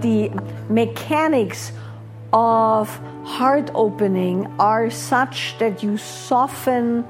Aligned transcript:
The 0.00 0.30
mechanics 0.68 1.72
of 2.32 2.88
heart 3.24 3.70
opening 3.74 4.46
are 4.58 4.90
such 4.90 5.56
that 5.58 5.82
you 5.82 5.96
soften 5.96 7.04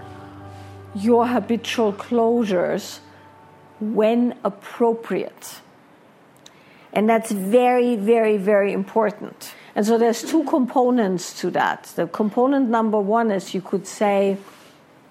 your 0.95 1.27
habitual 1.27 1.93
closures 1.93 3.01
when 3.81 4.35
appropriate. 4.45 5.61
And 6.93 7.09
that's 7.09 7.31
very, 7.31 7.97
very, 7.97 8.37
very 8.37 8.73
important. 8.73 9.55
And 9.75 9.87
so 9.87 9.99
there's 9.99 10.23
two 10.23 10.45
components 10.45 11.39
to 11.41 11.51
that. 11.51 11.93
The 11.95 12.07
component 12.07 12.69
number 12.71 12.99
one 12.99 13.31
is 13.31 13.55
you 13.55 13.61
could 13.61 13.87
say, 13.87 14.39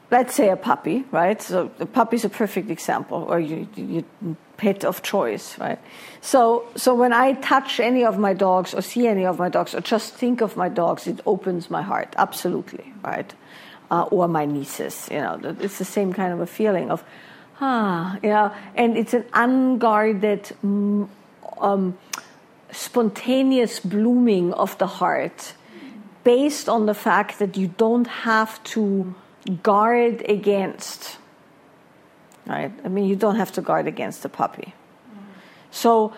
let's 0.10 0.36
say 0.36 0.50
a 0.50 0.56
puppy, 0.56 1.04
right? 1.12 1.42
So 1.42 1.72
the 1.78 1.86
puppy 1.86 2.16
is 2.16 2.26
a 2.26 2.30
perfect 2.30 2.70
example, 2.70 3.26
or 3.28 3.40
you, 3.40 3.68
you 3.76 4.06
pet 4.58 4.84
of 4.84 5.04
choice, 5.04 5.58
right? 5.60 5.80
So, 6.22 6.66
so 6.76 6.96
when 6.96 7.14
I 7.14 7.34
touch 7.34 7.80
any 7.80 8.04
of 8.04 8.18
my 8.18 8.34
dogs 8.34 8.74
or 8.74 8.82
see 8.82 9.08
any 9.08 9.26
of 9.26 9.38
my 9.38 9.50
dogs 9.50 9.76
or 9.76 9.82
just 9.82 10.14
think 10.16 10.42
of 10.42 10.58
my 10.58 10.70
dogs, 10.70 11.08
it 11.08 11.20
opens 11.26 11.70
my 11.70 11.82
heart, 11.82 12.14
absolutely, 12.18 12.94
right? 13.04 13.34
Uh, 13.90 14.04
or 14.04 14.28
my 14.28 14.46
nieces, 14.46 15.08
you 15.12 15.20
know, 15.20 15.40
it's 15.62 15.78
the 15.78 15.86
same 15.86 16.12
kind 16.12 16.34
of 16.34 16.42
a 16.42 16.48
feeling 16.48 16.92
of, 16.92 17.04
ah, 17.62 18.18
you 18.22 18.30
know, 18.30 18.54
and 18.76 18.98
it's 18.98 19.14
an 19.14 19.26
unguarded, 19.34 20.52
um, 20.64 21.98
spontaneous 22.72 23.80
blooming 23.80 24.54
of 24.54 24.78
the 24.78 24.88
heart 24.88 25.54
based 26.24 26.68
on 26.68 26.86
the 26.86 26.94
fact 26.94 27.40
that 27.40 27.56
you 27.56 27.68
don't 27.78 28.08
have 28.08 28.62
to 28.64 29.16
guard 29.64 30.26
against 30.28 31.18
right? 32.48 32.72
I 32.84 32.88
mean, 32.88 33.06
you 33.06 33.16
don't 33.16 33.36
have 33.36 33.52
to 33.54 33.62
guard 33.62 33.88
against 33.88 34.26
a 34.26 34.30
puppy. 34.30 34.74
So, 35.72 36.14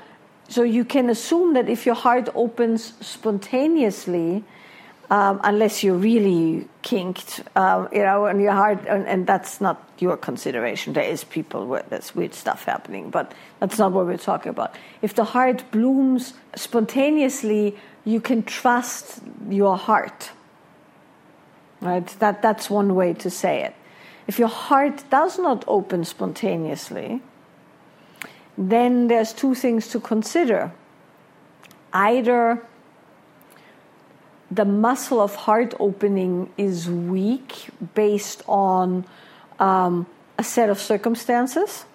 so 0.47 0.63
you 0.63 0.86
can 0.86 1.09
assume 1.09 1.53
that 1.53 1.69
if 1.69 1.86
your 1.86 1.95
heart 1.95 2.30
opens 2.36 2.94
spontaneously, 3.02 4.44
um, 5.09 5.41
unless 5.44 5.83
you're 5.83 5.95
really 5.95 6.67
kinked, 6.83 7.41
uh, 7.55 7.88
you 7.91 8.03
know, 8.03 8.25
and 8.25 8.39
your 8.41 8.52
heart, 8.52 8.86
and, 8.88 9.08
and, 9.08 9.25
that's 9.25 9.59
not 9.59 9.89
your 9.97 10.16
consideration. 10.16 10.93
There 10.93 11.03
is 11.03 11.23
people 11.23 11.66
where 11.66 11.83
there's 11.89 12.14
weird 12.14 12.36
stuff 12.36 12.66
happening, 12.66 13.09
but 13.09 13.33
that's 13.59 13.80
not 13.80 13.91
what 13.91 14.05
we're 14.05 14.17
talking 14.17 14.52
about. 14.52 14.75
If 15.02 15.16
the 15.16 15.23
heart 15.23 15.64
blooms 15.71 16.33
spontaneously, 16.55 17.75
you 18.05 18.21
can 18.21 18.43
trust 18.43 19.19
your 19.49 19.77
heart. 19.77 20.30
Right? 21.81 22.05
That 22.19 22.41
that's 22.41 22.69
one 22.69 22.95
way 22.95 23.13
to 23.13 23.30
say 23.30 23.63
it. 23.63 23.73
If 24.27 24.38
your 24.38 24.49
heart 24.49 25.03
does 25.09 25.39
not 25.39 25.63
open 25.67 26.03
spontaneously, 26.03 27.21
then 28.58 29.08
there's 29.08 29.33
two 29.33 29.55
things 29.55 29.88
to 29.88 29.99
consider. 29.99 30.71
Either 31.94 32.61
the 34.52 34.66
muscle 34.66 35.21
of 35.21 35.36
heart 35.36 35.73
opening 35.80 36.52
is 36.58 36.89
weak 36.89 37.69
based 37.93 38.43
on 38.47 39.05
um, 39.59 40.05
a 40.38 40.43
set 40.43 40.69
of 40.69 40.80
circumstances, 40.80 41.86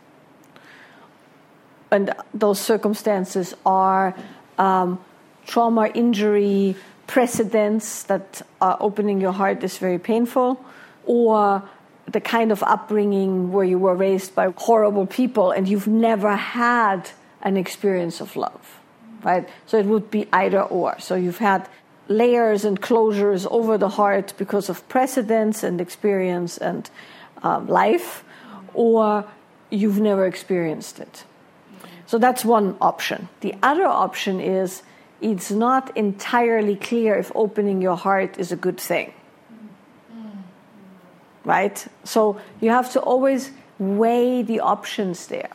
and 1.90 2.12
those 2.32 2.60
circumstances 2.60 3.54
are 3.66 4.14
um, 4.58 4.98
trauma, 5.46 5.88
injury, 5.94 6.76
precedents 7.06 8.02
that 8.04 8.42
are 8.60 8.76
opening 8.80 9.20
your 9.20 9.32
heart 9.32 9.62
is 9.62 9.78
very 9.78 9.98
painful, 9.98 10.64
or 11.04 11.62
the 12.06 12.20
kind 12.20 12.52
of 12.52 12.62
upbringing 12.62 13.52
where 13.52 13.64
you 13.64 13.78
were 13.78 13.94
raised 13.94 14.34
by 14.34 14.52
horrible 14.56 15.06
people 15.06 15.50
and 15.50 15.68
you've 15.68 15.86
never 15.86 16.36
had 16.36 17.10
an 17.42 17.56
experience 17.56 18.20
of 18.20 18.36
love, 18.36 18.80
right? 19.22 19.48
So 19.66 19.78
it 19.78 19.86
would 19.86 20.10
be 20.10 20.28
either 20.32 20.62
or. 20.62 20.98
So 21.00 21.14
you've 21.14 21.38
had 21.38 21.68
layers 22.08 22.64
and 22.64 22.80
closures 22.80 23.46
over 23.50 23.78
the 23.78 23.88
heart 23.88 24.34
because 24.36 24.68
of 24.68 24.86
precedence 24.88 25.62
and 25.62 25.80
experience 25.80 26.58
and 26.58 26.90
um, 27.42 27.66
life, 27.66 28.24
or 28.74 29.24
you've 29.70 30.00
never 30.00 30.26
experienced 30.26 31.00
it. 31.00 31.24
So 32.06 32.18
that's 32.18 32.44
one 32.44 32.76
option. 32.80 33.28
The 33.40 33.54
other 33.62 33.86
option 33.86 34.40
is 34.40 34.82
it's 35.24 35.50
not 35.50 35.96
entirely 35.96 36.76
clear 36.76 37.14
if 37.16 37.32
opening 37.34 37.80
your 37.82 37.96
heart 37.96 38.38
is 38.38 38.52
a 38.52 38.56
good 38.56 38.78
thing 38.78 39.12
right? 41.44 41.86
So 42.04 42.40
you 42.60 42.70
have 42.70 42.90
to 42.92 43.00
always 43.00 43.52
weigh 43.78 44.42
the 44.42 44.60
options 44.60 45.26
there. 45.26 45.50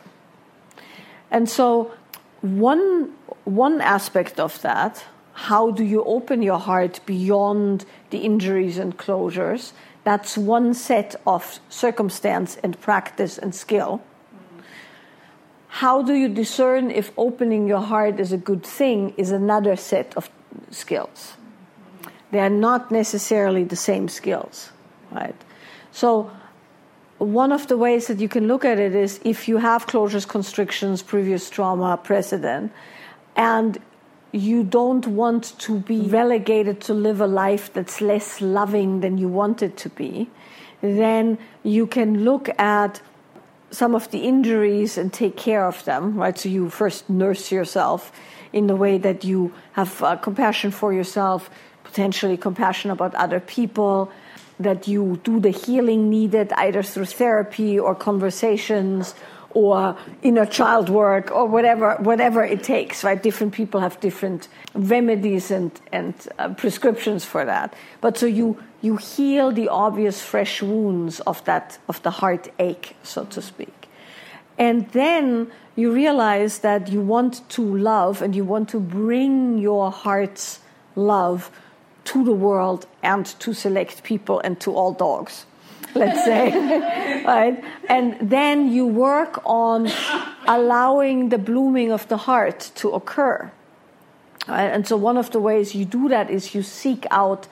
And 1.30 1.48
so 1.48 1.92
one 2.40 3.12
one 3.44 3.80
aspect 3.80 4.38
of 4.38 4.60
that, 4.62 5.04
how 5.32 5.70
do 5.70 5.84
you 5.84 6.04
open 6.04 6.42
your 6.42 6.58
heart 6.58 7.00
beyond 7.06 7.84
the 8.10 8.18
injuries 8.18 8.78
and 8.78 8.96
closures? 8.96 9.72
That's 10.04 10.38
one 10.38 10.74
set 10.74 11.14
of 11.26 11.60
circumstance 11.68 12.56
and 12.62 12.80
practice 12.80 13.38
and 13.38 13.54
skill. 13.54 14.00
How 15.70 16.02
do 16.02 16.14
you 16.14 16.28
discern 16.28 16.90
if 16.90 17.12
opening 17.16 17.68
your 17.68 17.80
heart 17.80 18.18
is 18.18 18.32
a 18.32 18.36
good 18.36 18.64
thing 18.64 19.14
is 19.16 19.30
another 19.30 19.76
set 19.76 20.16
of 20.16 20.28
skills? 20.70 21.36
They 22.32 22.40
are 22.40 22.50
not 22.50 22.90
necessarily 22.90 23.64
the 23.64 23.76
same 23.76 24.08
skills, 24.08 24.70
right? 25.12 25.34
So, 25.92 26.30
one 27.18 27.52
of 27.52 27.68
the 27.68 27.76
ways 27.76 28.08
that 28.08 28.18
you 28.18 28.28
can 28.28 28.48
look 28.48 28.64
at 28.64 28.80
it 28.80 28.94
is 28.94 29.20
if 29.24 29.46
you 29.46 29.58
have 29.58 29.86
closures, 29.86 30.26
constrictions, 30.26 31.02
previous 31.02 31.48
trauma, 31.50 31.98
precedent, 32.02 32.72
and 33.36 33.78
you 34.32 34.64
don't 34.64 35.06
want 35.06 35.58
to 35.60 35.80
be 35.80 36.00
relegated 36.00 36.80
to 36.80 36.94
live 36.94 37.20
a 37.20 37.26
life 37.26 37.72
that's 37.72 38.00
less 38.00 38.40
loving 38.40 39.00
than 39.00 39.18
you 39.18 39.28
want 39.28 39.62
it 39.62 39.76
to 39.76 39.88
be, 39.90 40.30
then 40.80 41.38
you 41.62 41.86
can 41.86 42.24
look 42.24 42.48
at 42.58 43.02
some 43.70 43.94
of 43.94 44.10
the 44.10 44.18
injuries 44.18 44.98
and 44.98 45.12
take 45.12 45.36
care 45.36 45.66
of 45.66 45.84
them, 45.84 46.16
right? 46.16 46.36
So 46.36 46.48
you 46.48 46.70
first 46.70 47.08
nurse 47.08 47.52
yourself 47.52 48.12
in 48.52 48.66
the 48.66 48.76
way 48.76 48.98
that 48.98 49.24
you 49.24 49.52
have 49.72 50.02
uh, 50.02 50.16
compassion 50.16 50.70
for 50.70 50.92
yourself, 50.92 51.50
potentially 51.84 52.36
compassion 52.36 52.90
about 52.90 53.14
other 53.14 53.40
people, 53.40 54.10
that 54.58 54.86
you 54.86 55.20
do 55.24 55.40
the 55.40 55.50
healing 55.50 56.10
needed 56.10 56.52
either 56.56 56.82
through 56.82 57.06
therapy 57.06 57.78
or 57.78 57.94
conversations 57.94 59.14
or 59.50 59.96
inner 60.22 60.46
child 60.46 60.88
work 60.88 61.30
or 61.30 61.46
whatever 61.46 61.96
whatever 61.96 62.44
it 62.44 62.62
takes 62.62 63.02
right? 63.02 63.22
Different 63.22 63.52
people 63.52 63.80
have 63.80 63.98
different 64.00 64.48
remedies 64.74 65.50
and 65.50 65.72
and 65.92 66.14
uh, 66.38 66.48
prescriptions 66.54 67.24
for 67.24 67.44
that. 67.44 67.74
But 68.00 68.16
so 68.16 68.26
you 68.26 68.62
you 68.80 68.96
heal 68.96 69.50
the 69.52 69.68
obvious 69.68 70.22
fresh 70.22 70.62
wounds 70.62 71.20
of 71.20 71.44
that 71.44 71.78
of 71.88 72.02
the 72.02 72.10
heartache 72.10 72.96
so 73.02 73.24
to 73.24 73.42
speak. 73.42 73.88
And 74.58 74.88
then 74.90 75.50
you 75.74 75.92
realize 75.92 76.58
that 76.58 76.88
you 76.88 77.00
want 77.00 77.48
to 77.50 77.62
love 77.62 78.20
and 78.20 78.36
you 78.36 78.44
want 78.44 78.68
to 78.70 78.80
bring 78.80 79.58
your 79.58 79.90
heart's 79.90 80.60
love 80.94 81.50
to 82.04 82.24
the 82.24 82.32
world 82.32 82.86
and 83.02 83.24
to 83.40 83.54
select 83.54 84.02
people 84.02 84.40
and 84.40 84.60
to 84.60 84.74
all 84.74 84.92
dogs 84.92 85.46
let's 85.94 86.24
say 86.24 87.22
right 87.24 87.62
and 87.88 88.16
then 88.20 88.70
you 88.72 88.86
work 88.86 89.40
on 89.44 89.90
allowing 90.46 91.28
the 91.28 91.38
blooming 91.38 91.92
of 91.92 92.06
the 92.08 92.16
heart 92.16 92.70
to 92.74 92.90
occur 92.90 93.50
right? 94.48 94.66
and 94.66 94.86
so 94.86 94.96
one 94.96 95.16
of 95.16 95.30
the 95.30 95.40
ways 95.40 95.74
you 95.74 95.84
do 95.84 96.08
that 96.08 96.30
is 96.30 96.54
you 96.54 96.62
seek 96.62 97.06
out 97.10 97.46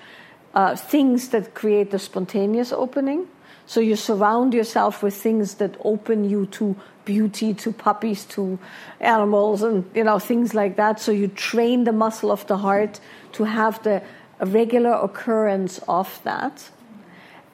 uh, 0.55 0.75
things 0.75 1.29
that 1.29 1.55
create 1.55 1.91
the 1.91 1.99
spontaneous 1.99 2.73
opening 2.73 3.27
so 3.67 3.81
you 3.81 3.97
surround 3.97 4.55
yourself 4.55 5.03
with 5.03 5.15
things 5.15 5.55
that 5.55 5.77
open 5.85 6.29
you 6.29 6.47
to 6.47 6.75
beauty 7.05 7.55
to 7.55 7.73
puppies 7.73 8.25
to 8.25 8.59
animals 9.01 9.63
and 9.63 9.89
you 9.95 10.05
know 10.05 10.19
things 10.19 10.55
like 10.55 10.77
that 10.77 11.01
so 11.01 11.13
you 11.13 11.29
train 11.29 11.85
the 11.85 11.93
muscle 11.93 12.31
of 12.31 12.47
the 12.47 12.59
heart 12.59 13.01
to 13.33 13.45
have 13.45 13.83
the 13.83 14.03
regular 14.41 14.93
occurrence 14.93 15.81
of 15.89 16.21
that. 16.25 16.71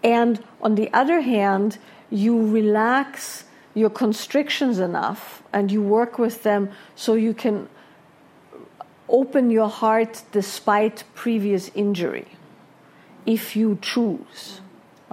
And 0.05 0.45
on 0.62 0.77
the 0.77 0.93
other 0.93 1.23
hand, 1.23 1.79
you 2.11 2.49
relax 2.49 3.45
your 3.75 3.91
constrictions 3.91 4.79
enough 4.79 5.43
and 5.53 5.73
you 5.73 5.83
work 5.83 6.19
with 6.19 6.45
them 6.45 6.71
so 6.95 7.15
you 7.15 7.35
can 7.35 7.69
open 9.09 9.51
your 9.51 9.69
heart 9.69 10.23
despite 10.31 11.03
previous 11.15 11.71
injury 11.75 12.29
if 13.27 13.56
you 13.56 13.79
choose 13.83 14.61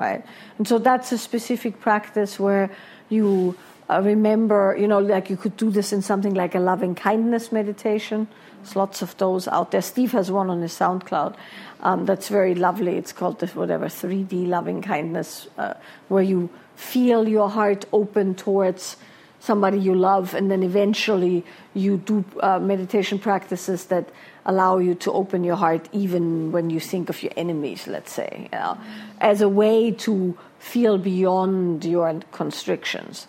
right? 0.01 0.25
And 0.57 0.67
so 0.67 0.79
that's 0.79 1.11
a 1.11 1.17
specific 1.17 1.79
practice 1.79 2.39
where 2.39 2.71
you 3.09 3.55
uh, 3.89 4.01
remember 4.03 4.75
you 4.79 4.87
know 4.87 4.99
like 4.99 5.29
you 5.29 5.37
could 5.37 5.55
do 5.57 5.69
this 5.69 5.91
in 5.93 6.01
something 6.01 6.33
like 6.33 6.55
a 6.55 6.59
loving 6.59 6.95
kindness 6.95 7.51
meditation 7.51 8.27
there's 8.61 8.75
lots 8.75 9.01
of 9.01 9.17
those 9.17 9.47
out 9.47 9.71
there. 9.71 9.81
Steve 9.81 10.11
has 10.11 10.31
one 10.31 10.49
on 10.49 10.61
his 10.61 10.73
SoundCloud 10.73 11.35
um, 11.81 12.05
that's 12.05 12.27
very 12.27 12.55
lovely. 12.55 12.95
It's 12.95 13.11
called 13.11 13.39
the 13.39 13.47
whatever 13.47 13.87
3D 13.87 14.47
loving 14.47 14.81
kindness, 14.81 15.47
uh, 15.57 15.73
where 16.09 16.23
you 16.23 16.49
feel 16.75 17.27
your 17.27 17.49
heart 17.49 17.85
open 17.91 18.35
towards 18.35 18.97
somebody 19.39 19.79
you 19.79 19.95
love, 19.95 20.35
and 20.35 20.51
then 20.51 20.61
eventually 20.61 21.43
you 21.73 21.97
do 21.97 22.23
uh, 22.41 22.59
meditation 22.59 23.17
practices 23.17 23.85
that 23.85 24.07
allow 24.45 24.77
you 24.77 24.93
to 24.93 25.11
open 25.11 25.43
your 25.43 25.55
heart 25.55 25.89
even 25.91 26.51
when 26.51 26.69
you 26.69 26.79
think 26.79 27.09
of 27.09 27.21
your 27.23 27.31
enemies, 27.35 27.87
let's 27.87 28.11
say, 28.11 28.47
you 28.51 28.57
know, 28.57 28.77
as 29.19 29.41
a 29.41 29.49
way 29.49 29.91
to 29.91 30.37
feel 30.59 30.99
beyond 30.99 31.83
your 31.83 32.19
constrictions. 32.31 33.25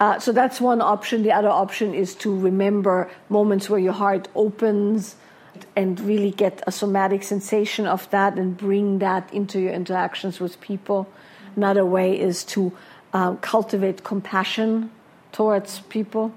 Uh, 0.00 0.18
so 0.18 0.32
that's 0.32 0.60
one 0.60 0.80
option. 0.80 1.22
The 1.22 1.32
other 1.32 1.48
option 1.48 1.94
is 1.94 2.14
to 2.16 2.36
remember 2.36 3.10
moments 3.28 3.70
where 3.70 3.78
your 3.78 3.92
heart 3.92 4.28
opens 4.34 5.16
and 5.76 6.00
really 6.00 6.30
get 6.30 6.62
a 6.66 6.72
somatic 6.72 7.22
sensation 7.22 7.86
of 7.86 8.08
that 8.10 8.38
and 8.38 8.56
bring 8.56 8.98
that 8.98 9.32
into 9.32 9.60
your 9.60 9.72
interactions 9.72 10.40
with 10.40 10.60
people. 10.60 11.08
Another 11.56 11.86
way 11.86 12.18
is 12.18 12.44
to 12.44 12.72
uh, 13.12 13.34
cultivate 13.36 14.02
compassion 14.02 14.90
towards 15.32 15.80
people 15.88 16.32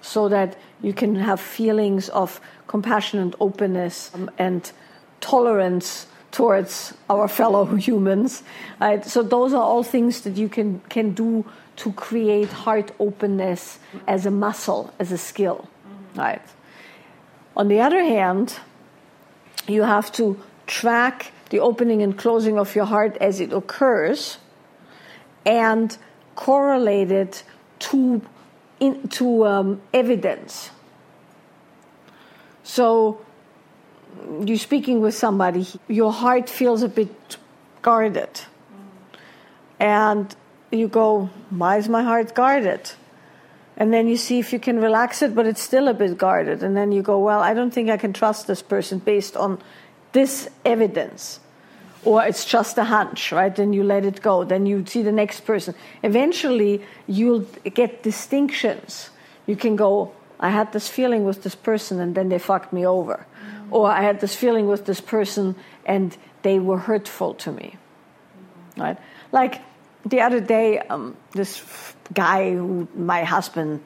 so 0.00 0.28
that 0.28 0.56
you 0.82 0.92
can 0.92 1.14
have 1.14 1.40
feelings 1.40 2.08
of 2.08 2.40
compassion 2.66 3.20
and 3.20 3.36
openness 3.38 4.10
um, 4.14 4.30
and 4.38 4.72
tolerance 5.20 6.06
towards 6.32 6.94
our 7.08 7.28
fellow 7.38 7.64
humans. 7.76 8.42
Right? 8.80 9.04
So 9.04 9.22
those 9.22 9.52
are 9.52 9.62
all 9.62 9.82
things 9.82 10.22
that 10.22 10.36
you 10.36 10.48
can, 10.48 10.80
can 10.88 11.12
do 11.12 11.44
to 11.76 11.92
create 11.92 12.48
heart 12.48 12.92
openness 12.98 13.78
as 14.06 14.26
a 14.26 14.30
muscle, 14.30 14.92
as 14.98 15.12
a 15.12 15.18
skill. 15.18 15.68
Right? 16.14 16.42
On 17.56 17.68
the 17.68 17.80
other 17.80 18.02
hand, 18.02 18.58
you 19.66 19.82
have 19.82 20.12
to 20.12 20.40
track 20.66 21.32
the 21.50 21.58
opening 21.60 22.02
and 22.02 22.16
closing 22.16 22.58
of 22.58 22.74
your 22.74 22.84
heart 22.84 23.16
as 23.20 23.40
it 23.40 23.52
occurs 23.52 24.38
and 25.44 25.96
correlate 26.34 27.10
it 27.10 27.42
to, 27.80 28.22
in, 28.78 29.08
to 29.08 29.46
um, 29.46 29.80
evidence. 29.92 30.70
So, 32.62 33.20
you're 34.44 34.58
speaking 34.58 35.00
with 35.00 35.14
somebody, 35.14 35.66
your 35.88 36.12
heart 36.12 36.48
feels 36.48 36.82
a 36.82 36.88
bit 36.88 37.36
guarded. 37.82 38.40
And 39.78 40.34
you 40.70 40.88
go, 40.88 41.30
Why 41.50 41.76
is 41.76 41.88
my 41.88 42.02
heart 42.02 42.34
guarded? 42.34 42.92
And 43.76 43.92
then 43.92 44.08
you 44.08 44.16
see 44.16 44.38
if 44.38 44.52
you 44.52 44.58
can 44.58 44.78
relax 44.78 45.22
it, 45.22 45.34
but 45.34 45.46
it's 45.46 45.62
still 45.62 45.88
a 45.88 45.94
bit 45.94 46.18
guarded. 46.18 46.62
And 46.62 46.76
then 46.76 46.92
you 46.92 47.02
go, 47.02 47.18
Well, 47.18 47.40
I 47.40 47.54
don't 47.54 47.72
think 47.72 47.90
I 47.90 47.96
can 47.96 48.12
trust 48.12 48.46
this 48.46 48.62
person 48.62 48.98
based 48.98 49.36
on 49.36 49.60
this 50.12 50.48
evidence 50.64 51.40
or 52.04 52.24
it's 52.24 52.44
just 52.44 52.78
a 52.78 52.84
hunch, 52.84 53.30
right? 53.30 53.54
Then 53.54 53.72
you 53.72 53.82
let 53.84 54.04
it 54.04 54.22
go. 54.22 54.44
Then 54.44 54.64
you 54.64 54.84
see 54.86 55.02
the 55.02 55.12
next 55.12 55.40
person. 55.40 55.74
Eventually, 56.02 56.82
you'll 57.06 57.46
get 57.74 58.02
distinctions. 58.02 59.10
You 59.46 59.56
can 59.56 59.76
go, 59.76 60.12
I 60.38 60.48
had 60.48 60.72
this 60.72 60.88
feeling 60.88 61.24
with 61.24 61.42
this 61.42 61.54
person 61.54 62.00
and 62.00 62.14
then 62.14 62.30
they 62.30 62.38
fucked 62.38 62.72
me 62.72 62.86
over. 62.86 63.26
Mm-hmm. 63.26 63.74
Or 63.74 63.90
I 63.90 64.02
had 64.02 64.20
this 64.20 64.34
feeling 64.34 64.66
with 64.66 64.86
this 64.86 65.00
person 65.00 65.56
and 65.84 66.16
they 66.42 66.58
were 66.58 66.78
hurtful 66.78 67.34
to 67.34 67.52
me. 67.52 67.76
Mm-hmm. 67.76 68.80
Right? 68.80 68.98
Like 69.30 69.60
the 70.04 70.20
other 70.20 70.40
day, 70.40 70.78
um, 70.78 71.16
this 71.32 71.62
guy 72.12 72.52
who 72.52 72.88
my 72.94 73.24
husband 73.24 73.82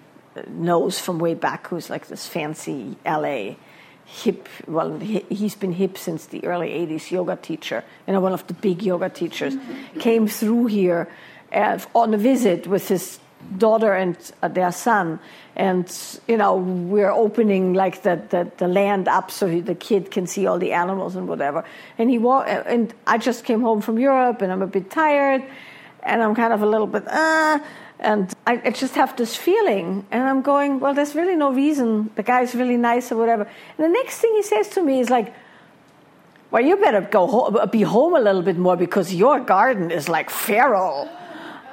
knows 0.49 0.99
from 0.99 1.19
way 1.19 1.35
back, 1.35 1.67
who's 1.69 1.91
like 1.91 2.09
this 2.09 2.27
fancy 2.27 2.97
LA 3.05 3.55
hip, 4.05 4.49
well, 4.67 4.99
he, 4.99 5.25
has 5.31 5.55
been 5.55 5.73
hip 5.73 5.97
since 5.97 6.27
the 6.27 6.45
early 6.45 6.69
80s, 6.69 7.11
yoga 7.11 7.37
teacher, 7.37 7.85
you 8.07 8.13
know, 8.13 8.21
one 8.21 8.33
of 8.33 8.47
the 8.47 8.55
big 8.55 8.83
yoga 8.83 9.09
teachers, 9.09 9.55
came 9.99 10.29
through 10.29 10.67
here 10.67 11.09
uh, 11.53 11.79
on 11.95 12.15
a 12.15 12.19
visit 12.19 12.67
with 12.67 12.89
his 12.89 13.19
daughter 13.59 13.93
and 13.93 14.17
uh, 14.43 14.49
their 14.49 14.73
son. 14.73 15.19
And, 15.57 15.91
you 16.29 16.37
know, 16.37 16.57
we're 16.57 17.11
opening 17.11 17.75
like 17.75 18.03
the, 18.03 18.23
the, 18.29 18.51
the 18.59 18.69
land 18.69 19.09
up 19.09 19.31
so 19.31 19.47
he, 19.47 19.61
the 19.61 19.75
kid 19.75 20.11
can 20.11 20.27
see 20.27 20.47
all 20.47 20.59
the 20.59 20.73
animals 20.73 21.17
and 21.17 21.29
whatever. 21.29 21.65
And 21.97 22.11
he 22.11 22.19
wa- 22.19 22.43
and 22.43 22.93
I 23.07 23.19
just 23.19 23.45
came 23.45 23.61
home 23.61 23.81
from 23.81 23.99
Europe 23.99 24.43
and 24.43 24.53
I'm 24.53 24.63
a 24.63 24.67
bit 24.67 24.91
tired 24.91 25.45
and 26.05 26.23
I'm 26.23 26.35
kind 26.35 26.53
of 26.53 26.63
a 26.63 26.67
little 26.67 26.87
bit, 26.87 27.07
uh, 27.09 27.59
and 27.99 28.33
I, 28.47 28.61
I, 28.65 28.71
just 28.71 28.95
have 28.97 29.17
this 29.17 29.35
feeling, 29.35 30.05
and 30.11 30.23
I'm 30.23 30.43
going, 30.43 30.81
well, 30.81 30.95
there's 30.95 31.15
really 31.15 31.37
no 31.37 31.53
reason. 31.53 32.11
The 32.17 32.23
guy's 32.23 32.55
really 32.55 32.77
nice 32.77 33.11
or 33.11 33.17
whatever. 33.17 33.43
And 33.45 33.85
the 33.85 33.89
next 33.89 34.19
thing 34.19 34.33
he 34.35 34.43
says 34.43 34.69
to 34.71 34.83
me 34.83 35.01
is 35.01 35.11
like, 35.11 35.33
well, 36.51 36.65
you 36.65 36.77
better 36.77 37.01
go 37.01 37.27
home, 37.27 37.71
be 37.73 37.83
home 37.83 38.15
a 38.15 38.21
little 38.21 38.43
bit 38.43 38.59
more 38.59 38.77
because 38.77 39.13
your 39.13 39.41
garden 39.41 39.91
is 39.91 40.09
like 40.09 40.31
feral. 40.31 41.09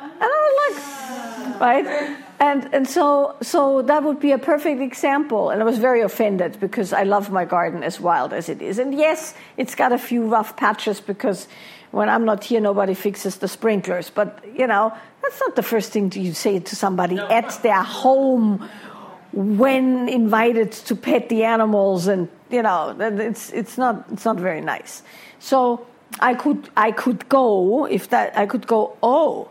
And 0.02 0.24
I 0.24 0.70
was 0.70 1.60
like, 1.60 1.62
right? 1.62 2.18
And, 2.40 2.74
and 2.74 2.90
so, 2.90 3.36
so 3.44 3.84
that 3.84 4.04
would 4.04 4.20
be 4.20 4.32
a 4.32 4.40
perfect 4.40 4.82
example. 4.82 5.52
And 5.52 5.62
I 5.62 5.66
was 5.66 5.78
very 5.78 6.02
offended 6.02 6.60
because 6.60 6.94
I 6.94 7.04
love 7.04 7.30
my 7.30 7.46
garden 7.46 7.84
as 7.84 8.00
wild 8.00 8.34
as 8.34 8.50
it 8.50 8.64
is. 8.64 8.80
And 8.80 8.98
yes, 8.98 9.36
it's 9.58 9.76
got 9.76 9.92
a 9.92 10.00
few 10.00 10.26
rough 10.26 10.58
patches 10.58 11.00
because 11.00 11.48
when 11.92 12.10
I'm 12.10 12.26
not 12.26 12.44
here, 12.44 12.62
nobody 12.62 12.94
fixes 12.94 13.38
the 13.38 13.48
sprinklers. 13.48 14.10
But, 14.10 14.44
you 14.58 14.68
know, 14.68 14.94
that's 15.22 15.40
not 15.40 15.56
the 15.56 15.64
first 15.64 15.92
thing 15.92 16.12
you 16.14 16.34
say 16.34 16.60
to 16.60 16.76
somebody 16.76 17.16
no. 17.16 17.28
at 17.30 17.62
their 17.62 17.84
home 17.84 18.70
when 19.34 20.10
invited 20.10 20.72
to 20.72 20.96
pet 20.96 21.30
the 21.30 21.44
animals. 21.44 22.08
And, 22.08 22.30
you 22.50 22.62
know, 22.62 22.96
it's, 23.00 23.52
it's, 23.52 23.78
not, 23.78 24.06
it's 24.12 24.26
not 24.26 24.38
very 24.38 24.62
nice. 24.62 25.04
So 25.40 25.86
I 26.20 26.34
could, 26.34 26.70
I 26.76 26.92
could 26.92 27.28
go, 27.30 27.86
if 27.86 28.10
that, 28.10 28.38
I 28.38 28.46
could 28.46 28.68
go, 28.68 28.98
oh, 29.04 29.50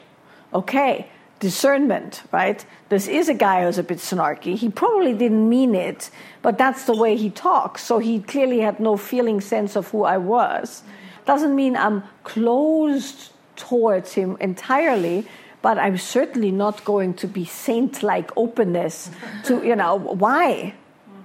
okay, 0.53 1.09
discernment, 1.41 2.23
right? 2.33 2.65
This 2.89 3.09
is 3.09 3.29
a 3.29 3.35
guy 3.35 3.65
who's 3.65 3.79
a 3.79 3.83
bit 3.83 3.99
snarky. 3.99 4.57
He 4.57 4.69
probably 4.69 5.15
didn't 5.15 5.49
mean 5.49 5.75
it, 5.75 6.11
but 6.43 6.59
that's 6.59 6.85
the 6.85 6.95
way 6.95 7.17
he 7.17 7.31
talks. 7.31 7.83
So 7.83 7.99
he 7.99 8.21
clearly 8.21 8.61
had 8.61 8.81
no 8.81 8.97
feeling 8.97 9.41
sense 9.41 9.77
of 9.77 9.89
who 9.89 10.05
I 10.05 10.19
was. 10.19 10.83
Doesn't 11.31 11.55
mean 11.55 11.77
I'm 11.77 12.03
closed 12.25 13.31
towards 13.55 14.15
him 14.15 14.37
entirely, 14.41 15.29
but 15.63 15.79
I'm 15.79 15.97
certainly 15.97 16.51
not 16.51 16.85
going 16.85 17.15
to 17.23 17.29
be 17.29 17.45
saint 17.45 18.03
like 18.03 18.33
openness 18.37 19.13
to, 19.45 19.65
you 19.65 19.77
know, 19.77 19.95
why? 19.95 20.75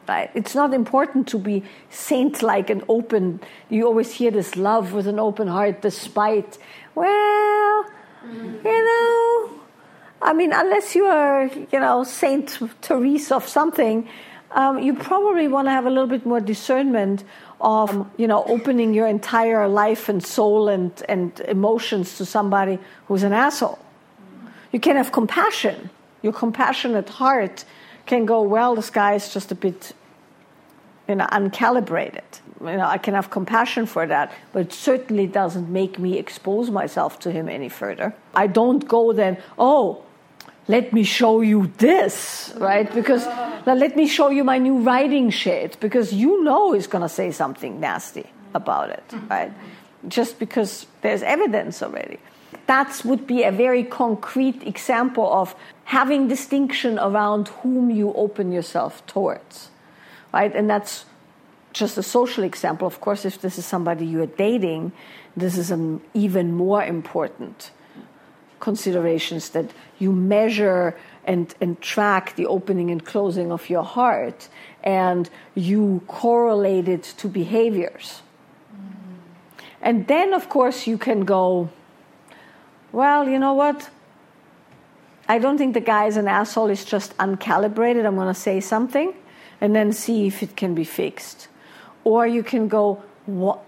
Right? 0.07 0.29
It's 0.35 0.53
not 0.53 0.75
important 0.75 1.27
to 1.29 1.39
be 1.39 1.63
saint 1.89 2.43
like 2.43 2.69
and 2.69 2.83
open. 2.87 3.39
You 3.71 3.87
always 3.87 4.11
hear 4.11 4.29
this 4.29 4.55
love 4.55 4.93
with 4.93 5.07
an 5.07 5.17
open 5.17 5.47
heart 5.47 5.81
despite, 5.81 6.59
well, 6.93 7.85
you 8.63 8.81
know, 8.89 9.59
I 10.21 10.33
mean, 10.33 10.53
unless 10.53 10.93
you 10.93 11.05
are, 11.05 11.49
you 11.71 11.79
know, 11.79 12.03
Saint 12.03 12.51
Therese 12.83 13.31
of 13.31 13.47
something, 13.47 14.07
um, 14.55 14.79
you 14.79 14.93
probably 14.93 15.47
want 15.49 15.67
to 15.67 15.71
have 15.71 15.85
a 15.85 15.89
little 15.89 16.07
bit 16.07 16.25
more 16.25 16.39
discernment 16.39 17.23
of 17.59 18.07
you 18.17 18.25
know 18.25 18.43
opening 18.45 18.93
your 18.93 19.05
entire 19.05 19.67
life 19.67 20.09
and 20.09 20.23
soul 20.23 20.69
and, 20.69 21.03
and 21.09 21.39
emotions 21.41 22.17
to 22.17 22.25
somebody 22.25 22.79
who's 23.07 23.23
an 23.23 23.33
asshole. 23.33 23.77
You 24.71 24.79
can 24.79 24.95
have 24.95 25.11
compassion. 25.11 25.89
Your 26.21 26.33
compassionate 26.33 27.09
heart 27.09 27.65
can 28.05 28.25
go 28.25 28.41
well 28.41 28.75
this 28.75 28.89
guy 28.89 29.13
is 29.15 29.33
just 29.33 29.51
a 29.51 29.55
bit 29.55 29.93
you 31.07 31.15
know 31.15 31.27
uncalibrated. 31.27 32.23
You 32.61 32.77
know 32.77 32.87
i 32.87 32.97
can 32.97 33.13
have 33.13 33.29
compassion 33.29 33.85
for 33.85 34.07
that 34.07 34.31
but 34.53 34.59
it 34.67 34.73
certainly 34.73 35.27
doesn't 35.27 35.69
make 35.69 35.99
me 35.99 36.17
expose 36.17 36.71
myself 36.71 37.19
to 37.19 37.31
him 37.31 37.49
any 37.49 37.67
further. 37.67 38.15
I 38.33 38.47
don't 38.47 38.87
go 38.87 39.11
then 39.11 39.37
oh 39.59 40.04
let 40.67 40.93
me 40.93 41.03
show 41.03 41.41
you 41.41 41.71
this, 41.77 42.53
right? 42.57 42.91
Because 42.93 43.25
let 43.65 43.95
me 43.95 44.07
show 44.07 44.29
you 44.29 44.43
my 44.43 44.57
new 44.57 44.79
writing 44.79 45.29
shade, 45.29 45.77
because 45.79 46.13
you 46.13 46.43
know 46.43 46.73
he's 46.73 46.87
going 46.87 47.03
to 47.03 47.09
say 47.09 47.31
something 47.31 47.79
nasty 47.79 48.25
about 48.53 48.89
it, 48.89 49.03
mm-hmm. 49.09 49.27
right? 49.27 49.51
Just 50.07 50.39
because 50.39 50.87
there's 51.01 51.21
evidence 51.21 51.83
already. 51.83 52.19
That 52.67 53.01
would 53.05 53.27
be 53.27 53.43
a 53.43 53.51
very 53.51 53.83
concrete 53.83 54.65
example 54.65 55.31
of 55.31 55.55
having 55.83 56.27
distinction 56.27 56.97
around 56.97 57.49
whom 57.61 57.91
you 57.91 58.11
open 58.13 58.51
yourself 58.51 59.05
towards, 59.05 59.69
right? 60.33 60.55
And 60.55 60.67
that's 60.67 61.05
just 61.73 61.97
a 61.97 62.03
social 62.03 62.43
example. 62.43 62.87
Of 62.87 63.01
course, 63.01 63.25
if 63.25 63.41
this 63.41 63.59
is 63.59 63.65
somebody 63.65 64.05
you're 64.05 64.25
dating, 64.25 64.93
this 65.37 65.57
is 65.57 65.69
an 65.69 66.01
even 66.15 66.53
more 66.53 66.83
important 66.83 67.69
considerations 68.59 69.49
that 69.49 69.71
you 69.99 70.11
measure 70.11 70.97
and, 71.25 71.53
and 71.59 71.81
track 71.81 72.35
the 72.35 72.45
opening 72.45 72.91
and 72.91 73.03
closing 73.03 73.51
of 73.51 73.69
your 73.69 73.83
heart 73.83 74.47
and 74.83 75.29
you 75.55 76.01
correlate 76.07 76.87
it 76.87 77.03
to 77.17 77.27
behaviors. 77.27 78.21
Mm-hmm. 78.71 79.61
And 79.81 80.07
then, 80.07 80.33
of 80.33 80.49
course, 80.49 80.87
you 80.87 80.97
can 80.97 81.25
go, 81.25 81.69
well, 82.91 83.27
you 83.27 83.39
know 83.39 83.53
what? 83.53 83.89
I 85.27 85.39
don't 85.39 85.57
think 85.57 85.73
the 85.73 85.81
guy 85.81 86.05
is 86.05 86.17
an 86.17 86.27
asshole, 86.27 86.67
he's 86.67 86.85
just 86.85 87.17
uncalibrated. 87.17 88.05
I'm 88.05 88.15
going 88.15 88.33
to 88.33 88.39
say 88.39 88.59
something 88.59 89.13
and 89.59 89.75
then 89.75 89.91
see 89.91 90.27
if 90.27 90.43
it 90.43 90.55
can 90.55 90.75
be 90.75 90.83
fixed. 90.83 91.47
Or 92.03 92.27
you 92.27 92.43
can 92.43 92.67
go, 92.67 93.03
what? 93.25 93.59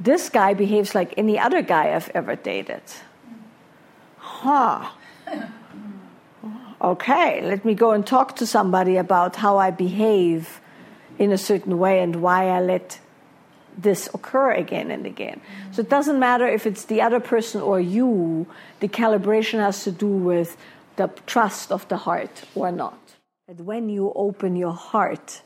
This 0.00 0.28
guy 0.30 0.54
behaves 0.54 0.94
like 0.94 1.14
any 1.16 1.38
other 1.38 1.62
guy 1.62 1.94
I've 1.94 2.10
ever 2.14 2.34
dated 2.34 2.82
huh. 4.44 4.90
okay, 6.80 7.40
let 7.42 7.64
me 7.64 7.74
go 7.74 7.92
and 7.92 8.06
talk 8.06 8.36
to 8.36 8.46
somebody 8.46 8.96
about 8.96 9.36
how 9.36 9.58
I 9.58 9.70
behave 9.70 10.60
in 11.18 11.32
a 11.32 11.38
certain 11.38 11.78
way 11.78 12.00
and 12.00 12.16
why 12.16 12.48
I 12.48 12.60
let 12.60 13.00
this 13.76 14.08
occur 14.14 14.52
again 14.52 14.90
and 14.90 15.06
again. 15.06 15.40
So 15.72 15.80
it 15.80 15.88
doesn't 15.88 16.18
matter 16.18 16.46
if 16.46 16.66
it's 16.66 16.84
the 16.84 17.00
other 17.00 17.20
person 17.20 17.60
or 17.60 17.80
you, 17.80 18.46
the 18.80 18.88
calibration 18.88 19.58
has 19.58 19.82
to 19.84 19.90
do 19.90 20.06
with 20.06 20.56
the 20.96 21.08
trust 21.26 21.72
of 21.72 21.88
the 21.88 21.96
heart 21.96 22.44
or 22.54 22.70
not. 22.70 22.98
And 23.48 23.60
when 23.66 23.88
you 23.88 24.12
open 24.14 24.54
your 24.56 24.72
heart, 24.72 25.42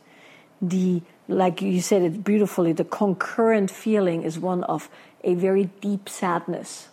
the 0.61 1.03
like 1.29 1.61
you 1.61 1.81
said 1.83 2.03
it 2.03 2.25
beautifully, 2.25 2.73
the 2.73 2.85
concurrent 2.85 3.71
feeling 3.71 4.23
is 4.23 4.39
one 4.39 4.65
of 4.65 4.89
a 5.23 5.35
very 5.35 5.65
deep 5.81 6.09
sadness. 6.09 6.89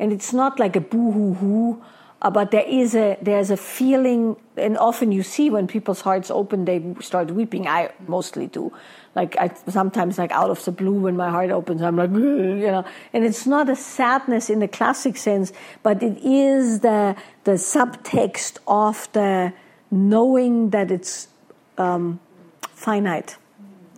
And 0.00 0.12
it's 0.12 0.32
not 0.32 0.58
like 0.58 0.74
a 0.74 0.80
boo 0.80 1.12
hoo 1.12 1.34
hoo, 1.34 1.84
uh, 2.22 2.30
but 2.30 2.50
there 2.50 2.66
is 2.66 2.94
a 2.94 3.16
there's 3.22 3.50
a 3.50 3.56
feeling 3.56 4.36
and 4.56 4.76
often 4.78 5.12
you 5.12 5.22
see 5.22 5.48
when 5.50 5.66
people's 5.66 6.00
hearts 6.00 6.30
open 6.30 6.64
they 6.64 6.82
start 7.00 7.30
weeping. 7.30 7.68
I 7.68 7.90
mostly 8.08 8.48
do. 8.48 8.72
Like 9.14 9.36
I 9.38 9.52
sometimes 9.68 10.18
like 10.18 10.32
out 10.32 10.50
of 10.50 10.64
the 10.64 10.72
blue 10.72 10.98
when 11.00 11.16
my 11.16 11.30
heart 11.30 11.50
opens, 11.50 11.82
I'm 11.82 11.96
like 11.96 12.10
you 12.14 12.72
know. 12.74 12.84
And 13.12 13.24
it's 13.24 13.46
not 13.46 13.68
a 13.68 13.76
sadness 13.76 14.50
in 14.50 14.58
the 14.58 14.68
classic 14.68 15.16
sense, 15.16 15.52
but 15.82 16.02
it 16.02 16.18
is 16.24 16.80
the 16.80 17.14
the 17.44 17.52
subtext 17.52 18.58
of 18.66 19.08
the 19.12 19.52
knowing 19.90 20.70
that 20.70 20.90
it's 20.90 21.28
um, 21.78 22.20
finite 22.74 23.36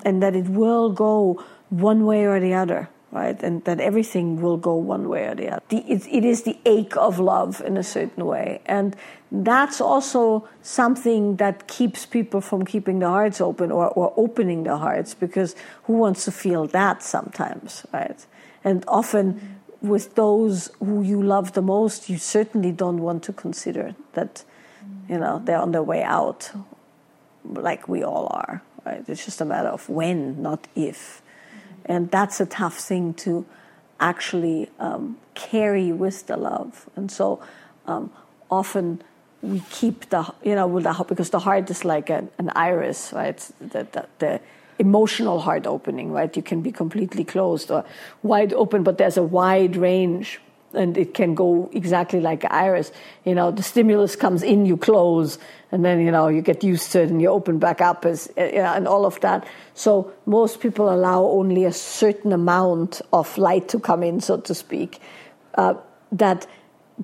and 0.04 0.22
that 0.22 0.34
it 0.34 0.46
will 0.46 0.90
go 0.90 1.44
one 1.70 2.04
way 2.04 2.24
or 2.24 2.40
the 2.40 2.54
other, 2.54 2.88
right? 3.12 3.40
And 3.42 3.62
that 3.64 3.78
everything 3.78 4.40
will 4.40 4.56
go 4.56 4.74
one 4.74 5.08
way 5.08 5.26
or 5.26 5.34
the 5.34 5.50
other. 5.50 5.62
The, 5.68 5.84
it, 5.86 6.06
it 6.10 6.24
is 6.24 6.42
the 6.42 6.58
ache 6.64 6.96
of 6.96 7.18
love 7.18 7.60
in 7.64 7.76
a 7.76 7.82
certain 7.82 8.24
way. 8.24 8.62
And 8.66 8.96
that's 9.30 9.80
also 9.80 10.48
something 10.62 11.36
that 11.36 11.68
keeps 11.68 12.06
people 12.06 12.40
from 12.40 12.64
keeping 12.64 12.98
their 12.98 13.10
hearts 13.10 13.40
open 13.40 13.70
or, 13.70 13.88
or 13.90 14.14
opening 14.16 14.64
their 14.64 14.78
hearts 14.78 15.14
because 15.14 15.54
who 15.84 15.92
wants 15.92 16.24
to 16.24 16.32
feel 16.32 16.66
that 16.68 17.02
sometimes, 17.02 17.86
right? 17.92 18.26
And 18.64 18.82
often 18.88 19.58
with 19.82 20.14
those 20.14 20.70
who 20.78 21.02
you 21.02 21.22
love 21.22 21.52
the 21.52 21.62
most, 21.62 22.08
you 22.08 22.16
certainly 22.16 22.72
don't 22.72 23.02
want 23.02 23.22
to 23.24 23.32
consider 23.32 23.94
that, 24.14 24.44
you 25.08 25.18
know, 25.18 25.42
they're 25.44 25.58
on 25.58 25.72
their 25.72 25.82
way 25.82 26.02
out, 26.02 26.50
like 27.44 27.88
we 27.88 28.02
all 28.02 28.28
are. 28.30 28.62
Right? 28.86 29.04
It's 29.06 29.24
just 29.24 29.40
a 29.40 29.44
matter 29.44 29.68
of 29.68 29.88
when, 29.88 30.42
not 30.42 30.66
if. 30.74 31.21
And 31.86 32.10
that's 32.10 32.40
a 32.40 32.46
tough 32.46 32.78
thing 32.78 33.14
to 33.14 33.44
actually 34.00 34.70
um, 34.78 35.16
carry 35.34 35.92
with 35.92 36.26
the 36.26 36.36
love. 36.36 36.88
And 36.96 37.10
so 37.10 37.40
um, 37.86 38.10
often 38.50 39.02
we 39.42 39.60
keep 39.70 40.08
the, 40.10 40.32
you 40.42 40.54
know, 40.54 40.66
with 40.66 40.84
the, 40.84 41.04
because 41.08 41.30
the 41.30 41.40
heart 41.40 41.70
is 41.70 41.84
like 41.84 42.10
an, 42.10 42.30
an 42.38 42.50
iris, 42.54 43.12
right? 43.12 43.38
The, 43.60 43.86
the, 43.92 44.06
the, 44.18 44.40
emotional 44.78 45.40
heart 45.40 45.66
opening, 45.66 46.10
right? 46.10 46.34
You 46.36 46.42
can 46.42 46.60
be 46.60 46.72
completely 46.72 47.24
closed 47.24 47.70
or 47.70 47.84
wide 48.22 48.52
open, 48.52 48.82
but 48.82 48.98
there's 48.98 49.16
a 49.16 49.22
wide 49.22 49.76
range 49.76 50.40
and 50.74 50.96
it 50.96 51.14
can 51.14 51.34
go 51.34 51.70
exactly 51.72 52.20
like 52.20 52.44
iris. 52.50 52.92
You 53.24 53.34
know, 53.34 53.50
the 53.50 53.62
stimulus 53.62 54.16
comes 54.16 54.42
in, 54.42 54.66
you 54.66 54.76
close, 54.76 55.38
and 55.70 55.84
then 55.84 56.00
you 56.00 56.10
know 56.10 56.28
you 56.28 56.42
get 56.42 56.62
used 56.64 56.92
to 56.92 57.02
it 57.02 57.10
and 57.10 57.20
you 57.20 57.28
open 57.28 57.58
back 57.58 57.80
up, 57.80 58.04
as 58.04 58.30
know, 58.36 58.74
and 58.74 58.86
all 58.86 59.06
of 59.06 59.20
that. 59.20 59.46
So 59.74 60.12
most 60.26 60.60
people 60.60 60.92
allow 60.92 61.22
only 61.24 61.64
a 61.64 61.72
certain 61.72 62.32
amount 62.32 63.00
of 63.12 63.36
light 63.38 63.68
to 63.68 63.78
come 63.80 64.02
in, 64.02 64.20
so 64.20 64.38
to 64.38 64.54
speak, 64.54 65.00
uh, 65.54 65.74
that 66.12 66.46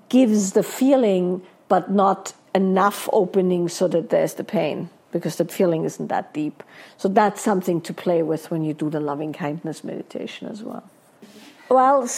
gives 0.09 0.53
the 0.53 0.63
feeling, 0.63 1.43
but 1.69 1.91
not 1.91 2.33
enough 2.55 3.09
opening 3.13 3.69
so 3.69 3.89
that 3.89 4.11
there's 4.11 4.35
the 4.35 4.45
pain 4.45 4.91
because 5.13 5.37
the 5.37 5.45
feeling 5.45 5.85
isn't 5.85 6.09
that 6.09 6.35
deep. 6.35 6.63
So 6.97 7.09
that's 7.09 7.41
something 7.41 7.81
to 7.83 7.95
play 7.95 8.23
with 8.23 8.51
when 8.51 8.65
you 8.65 8.75
do 8.75 8.91
the 8.91 9.01
loving 9.01 9.33
kindness 9.33 9.83
meditation 9.83 10.49
as 10.49 10.63
well. 10.63 10.85
Well, 11.69 12.09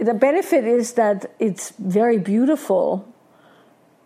the 0.00 0.14
benefit 0.14 0.64
is 0.64 0.94
that 0.94 1.30
it's 1.38 1.70
very 1.78 2.18
beautiful. 2.18 3.06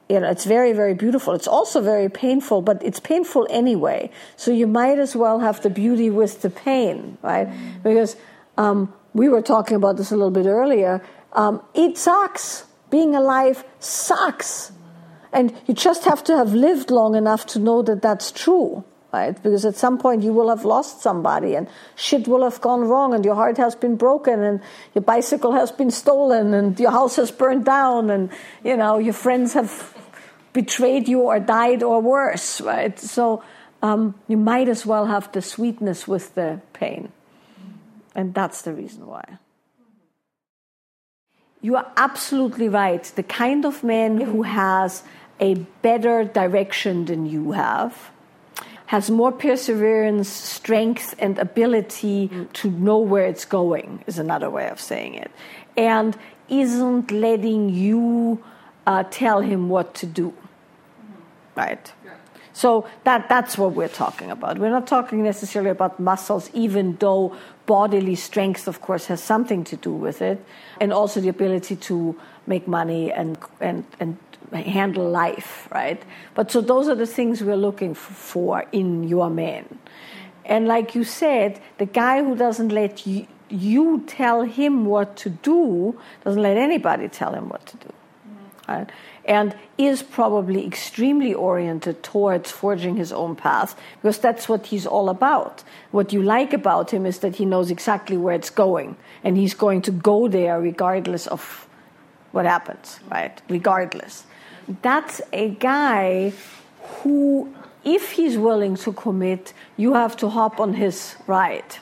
You 0.09 0.21
know, 0.21 0.31
it's 0.31 0.45
very, 0.45 0.73
very 0.73 0.95
beautiful. 0.95 1.35
It's 1.35 1.47
also 1.47 1.81
very 1.81 2.09
painful, 2.09 2.63
but 2.63 2.83
it's 2.83 2.99
painful 2.99 3.47
anyway. 3.51 4.11
So 4.37 4.51
you 4.51 4.67
might 4.67 4.99
as 4.99 5.15
well 5.15 5.39
have 5.39 5.63
the 5.63 5.71
beauty 5.71 6.11
with 6.11 6.43
the 6.43 6.51
pain, 6.51 7.19
right? 7.23 7.49
Mm. 7.49 7.83
Because 7.85 8.17
um, 8.59 8.93
we 9.15 9.29
were 9.29 9.43
talking 9.43 9.77
about 9.77 9.97
this 9.97 10.11
a 10.11 10.17
little 10.17 10.33
bit 10.33 10.47
earlier. 10.47 11.03
Um, 11.33 11.63
it 11.75 11.97
sucks. 11.97 12.65
Being 12.91 13.15
alive 13.15 13.63
sucks. 13.79 14.73
And 15.33 15.57
you 15.67 15.75
just 15.75 16.05
have 16.05 16.25
to 16.25 16.37
have 16.37 16.53
lived 16.53 16.91
long 16.91 17.15
enough 17.15 17.47
to 17.47 17.61
know 17.61 17.83
that 17.83 18.03
that's 18.03 18.33
true 18.33 18.85
right? 19.13 19.41
Because 19.43 19.65
at 19.65 19.77
some 19.77 19.99
point 19.99 20.23
you 20.23 20.33
will 20.33 20.49
have 20.49 20.65
lost 20.65 21.03
somebody 21.03 21.55
and 21.55 21.69
shit 21.97 22.29
will 22.29 22.43
have 22.45 22.61
gone 22.61 22.83
wrong 22.83 23.15
and 23.15 23.25
your 23.25 23.35
heart 23.35 23.57
has 23.57 23.75
been 23.75 23.97
broken 23.97 24.43
and 24.43 24.61
your 24.95 25.03
bicycle 25.03 25.53
has 25.53 25.73
been 25.73 25.91
stolen 25.91 26.55
and 26.55 26.79
your 26.79 26.91
house 26.91 27.17
has 27.17 27.31
burned 27.31 27.65
down 27.65 28.11
and, 28.11 28.31
you 28.65 28.77
know, 28.77 28.99
your 28.99 29.15
friends 29.15 29.55
have 29.55 29.95
betrayed 30.53 31.09
you 31.09 31.21
or 31.21 31.41
died 31.41 31.83
or 31.83 32.01
worse, 32.01 32.61
right? 32.61 32.99
So 32.99 33.43
um, 33.83 34.15
you 34.29 34.37
might 34.37 34.69
as 34.69 34.87
well 34.87 35.07
have 35.07 35.31
the 35.33 35.43
sweetness 35.43 36.07
with 36.07 36.35
the 36.35 36.61
pain. 36.73 37.13
And 38.15 38.35
that's 38.35 38.63
the 38.63 38.73
reason 38.73 39.07
why. 39.07 39.39
You 41.63 41.77
are 41.77 41.91
absolutely 41.97 42.69
right. 42.69 43.05
The 43.05 43.23
kind 43.23 43.65
of 43.65 43.85
man 43.85 44.21
who 44.21 44.43
has 44.43 45.03
a 45.41 45.55
better 45.83 46.25
direction 46.25 47.05
than 47.07 47.27
you 47.27 47.53
have 47.53 48.11
has 48.91 49.09
more 49.09 49.31
perseverance, 49.31 50.29
strength, 50.29 51.15
and 51.21 51.39
ability 51.39 52.27
mm. 52.27 52.53
to 52.53 52.69
know 52.73 52.99
where 52.99 53.25
it's 53.25 53.45
going, 53.45 54.03
is 54.09 54.19
another 54.19 54.51
way 54.51 54.69
of 54.69 54.81
saying 54.81 55.15
it. 55.15 55.31
And 55.77 56.19
isn't 56.49 57.13
letting 57.13 57.69
you 57.69 58.43
uh, 58.89 59.05
tell 59.05 59.43
him 59.43 59.69
what 59.69 59.95
to 59.95 60.07
do. 60.07 60.35
Right? 61.55 61.93
So 62.53 62.85
that, 63.05 63.29
that's 63.29 63.57
what 63.57 63.75
we're 63.75 63.87
talking 64.05 64.29
about. 64.29 64.59
We're 64.59 64.71
not 64.71 64.89
talking 64.89 65.23
necessarily 65.23 65.71
about 65.71 66.01
muscles, 66.01 66.51
even 66.53 66.97
though 66.97 67.37
bodily 67.67 68.17
strength, 68.17 68.67
of 68.67 68.81
course, 68.81 69.07
has 69.07 69.23
something 69.23 69.63
to 69.71 69.77
do 69.77 69.93
with 69.93 70.21
it, 70.21 70.45
and 70.81 70.93
also 70.93 71.21
the 71.21 71.29
ability 71.29 71.77
to 71.77 72.19
make 72.49 72.67
money 72.67 73.13
and, 73.13 73.39
and, 73.61 73.85
and 74.01 74.19
handle 74.53 75.09
life, 75.09 75.69
right? 75.73 76.03
But 76.35 76.51
so 76.51 76.61
those 76.61 76.89
are 76.89 76.95
the 76.95 77.07
things 77.07 77.43
we're 77.43 77.57
looking 77.57 77.95
for 77.95 78.67
in 78.73 79.05
your 79.05 79.31
man. 79.31 79.79
And 80.45 80.67
like 80.67 80.95
you 80.95 81.05
said, 81.05 81.61
the 81.79 81.87
guy 81.87 82.23
who 82.25 82.35
doesn't 82.35 82.71
let 82.71 83.07
you, 83.07 83.27
you 83.49 84.05
tell 84.07 84.43
him 84.43 84.85
what 84.87 85.17
to 85.19 85.31
do 85.31 85.99
doesn't 86.25 86.43
let 86.43 86.57
anybody 86.57 87.09
tell 87.09 87.33
him 87.33 87.49
what 87.49 87.65
to 87.67 87.77
do. 87.77 87.93
Right? 88.69 88.91
And 89.25 89.55
is 89.79 90.03
probably 90.03 90.67
extremely 90.67 91.35
oriented 91.35 92.03
towards 92.03 92.51
forging 92.51 92.97
his 92.97 93.13
own 93.13 93.37
path 93.37 93.79
because 93.97 94.19
that's 94.19 94.49
what 94.49 94.67
he's 94.67 94.87
all 94.87 95.09
about. 95.09 95.63
What 95.91 96.13
you 96.13 96.23
like 96.23 96.53
about 96.53 96.93
him 96.93 97.05
is 97.05 97.19
that 97.21 97.37
he 97.37 97.45
knows 97.45 97.71
exactly 97.71 98.17
where 98.17 98.35
it's 98.35 98.51
going 98.51 98.97
and 99.25 99.37
he's 99.37 99.55
going 99.55 99.83
to 99.83 99.91
go 99.91 100.29
there 100.29 100.61
regardless 100.61 101.27
of 101.27 101.69
what 102.33 102.47
happens, 102.47 103.01
right? 103.11 103.41
Regardless 103.49 104.25
that's 104.83 105.21
a 105.33 105.51
guy 105.51 106.33
who, 106.83 107.55
if 107.85 108.13
he's 108.13 108.39
willing 108.39 108.77
to 108.77 108.93
commit, 108.93 109.53
you 109.77 109.95
have 109.95 110.17
to 110.19 110.29
hop 110.29 110.61
on 110.61 110.75
his 110.75 111.17
ride, 111.27 111.77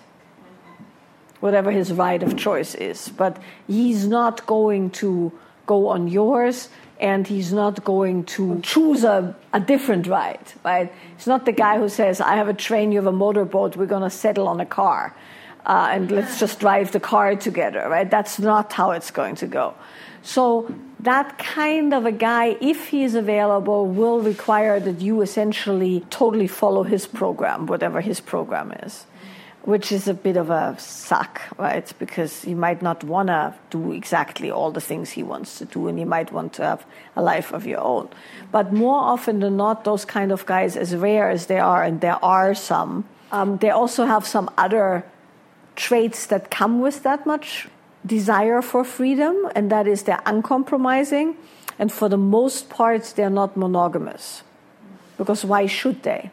whatever 1.41 1.71
his 1.71 1.93
ride 1.93 2.23
of 2.23 2.37
choice 2.37 2.75
is. 2.75 3.09
But 3.09 3.41
he's 3.67 4.07
not 4.07 4.47
going 4.47 4.91
to 5.03 5.33
go 5.67 5.89
on 5.89 6.09
yours 6.09 6.69
and 7.01 7.27
he's 7.27 7.53
not 7.53 7.85
going 7.85 8.25
to 8.25 8.61
choose 8.63 9.05
a, 9.05 9.37
a 9.53 9.61
different 9.61 10.07
ride, 10.07 10.53
right? 10.65 10.93
It's 11.15 11.27
not 11.27 11.45
the 11.45 11.53
guy 11.53 11.79
who 11.79 11.89
says, 11.89 12.21
I 12.21 12.35
have 12.37 12.49
a 12.49 12.55
train, 12.55 12.91
you 12.91 12.99
have 12.99 13.07
a 13.07 13.13
motorboat, 13.13 13.77
we're 13.77 13.87
going 13.87 14.03
to 14.03 14.11
settle 14.11 14.49
on 14.49 14.61
a 14.61 14.67
car. 14.67 15.15
Uh, 15.65 15.89
and 15.93 16.11
let's 16.11 16.41
just 16.41 16.59
drive 16.61 16.93
the 16.93 17.01
car 17.01 17.37
together, 17.37 17.87
right? 17.89 18.11
That's 18.11 18.39
not 18.39 18.73
how 18.73 18.93
it's 18.93 19.11
going 19.11 19.37
to 19.37 19.47
go. 19.47 19.75
So 20.23 20.75
that 21.01 21.39
kind 21.39 21.95
of 21.95 22.07
a 22.07 22.13
guy, 22.13 22.57
if 22.61 22.89
he 22.89 23.05
is 23.05 23.15
available, 23.15 23.87
will 23.87 24.21
require 24.21 24.81
that 24.81 25.01
you 25.01 25.23
essentially 25.23 26.05
totally 26.11 26.49
follow 26.49 26.83
his 26.83 27.07
program, 27.07 27.67
whatever 27.67 28.01
his 28.01 28.21
program 28.21 28.73
is, 28.83 29.07
which 29.63 29.93
is 29.93 30.09
a 30.09 30.15
bit 30.15 30.37
of 30.37 30.51
a 30.51 30.77
suck, 30.79 31.41
right? 31.57 31.93
Because 32.01 32.45
you 32.45 32.57
might 32.57 32.83
not 32.83 33.05
want 33.05 33.29
to 33.29 33.55
do 33.71 33.93
exactly 33.93 34.51
all 34.51 34.73
the 34.73 34.81
things 34.81 35.11
he 35.11 35.23
wants 35.23 35.59
to 35.59 35.67
do, 35.67 35.87
and 35.87 36.01
you 36.01 36.07
might 36.07 36.33
want 36.33 36.55
to 36.55 36.63
have 36.65 36.85
a 37.15 37.23
life 37.23 37.53
of 37.53 37.65
your 37.65 37.81
own. 37.81 38.09
But 38.51 38.73
more 38.73 38.99
often 38.99 39.39
than 39.39 39.57
not, 39.57 39.85
those 39.85 40.05
kind 40.05 40.33
of 40.33 40.47
guys, 40.47 40.77
as 40.77 40.97
rare 40.97 41.31
as 41.31 41.47
they 41.47 41.61
are, 41.61 41.85
and 41.85 42.01
there 42.01 42.23
are 42.25 42.55
some, 42.55 43.05
um, 43.31 43.59
they 43.59 43.71
also 43.71 44.05
have 44.05 44.27
some 44.27 44.51
other 44.59 45.05
traits 45.77 46.27
that 46.27 46.51
come 46.51 46.81
with 46.81 47.05
that 47.05 47.25
much 47.25 47.69
desire 48.09 48.63
for 48.63 48.83
freedom, 48.83 49.37
and 49.55 49.71
that 49.71 49.87
is 49.87 50.03
they're 50.03 50.23
uncompromising 50.27 51.37
and 51.79 51.93
for 51.93 52.09
the 52.09 52.19
most 52.19 52.69
part, 52.69 53.05
they're 53.17 53.31
not 53.31 53.57
monogamous. 53.57 54.43
Because 55.17 55.45
why 55.45 55.67
should 55.67 56.03
they? 56.03 56.31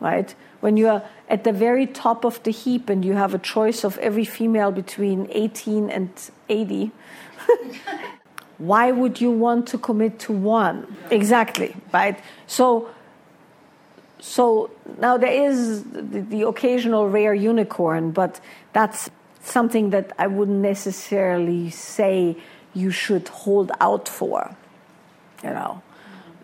Right? 0.00 0.34
When 0.60 0.76
you're 0.76 1.02
at 1.28 1.44
the 1.44 1.52
very 1.52 1.86
top 1.86 2.24
of 2.24 2.42
the 2.42 2.50
heap 2.50 2.88
and 2.88 3.04
you 3.04 3.12
have 3.12 3.34
a 3.34 3.38
choice 3.38 3.84
of 3.84 3.98
every 3.98 4.24
female 4.24 4.72
between 4.72 5.28
18 5.30 5.90
and 5.90 6.10
80, 6.48 6.92
why 8.58 8.90
would 8.90 9.20
you 9.20 9.30
want 9.30 9.66
to 9.68 9.78
commit 9.78 10.18
to 10.20 10.32
one? 10.32 10.96
Exactly, 11.10 11.76
right? 11.92 12.18
So, 12.46 12.88
so 14.18 14.70
now 14.98 15.18
there 15.18 15.32
is 15.32 15.84
the, 15.84 16.20
the 16.20 16.42
occasional 16.42 17.08
rare 17.08 17.34
unicorn, 17.34 18.12
but 18.12 18.40
that's 18.72 19.10
something 19.46 19.90
that 19.90 20.12
I 20.18 20.26
wouldn't 20.26 20.60
necessarily 20.60 21.70
say 21.70 22.36
you 22.74 22.90
should 22.90 23.28
hold 23.28 23.72
out 23.80 24.08
for, 24.08 24.56
you 25.42 25.50
know, 25.50 25.82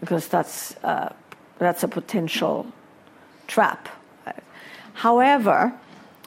because 0.00 0.28
that's 0.28 0.76
uh, 0.82 1.12
that's 1.58 1.82
a 1.82 1.88
potential 1.88 2.66
trap. 3.46 3.88
However, 4.94 5.72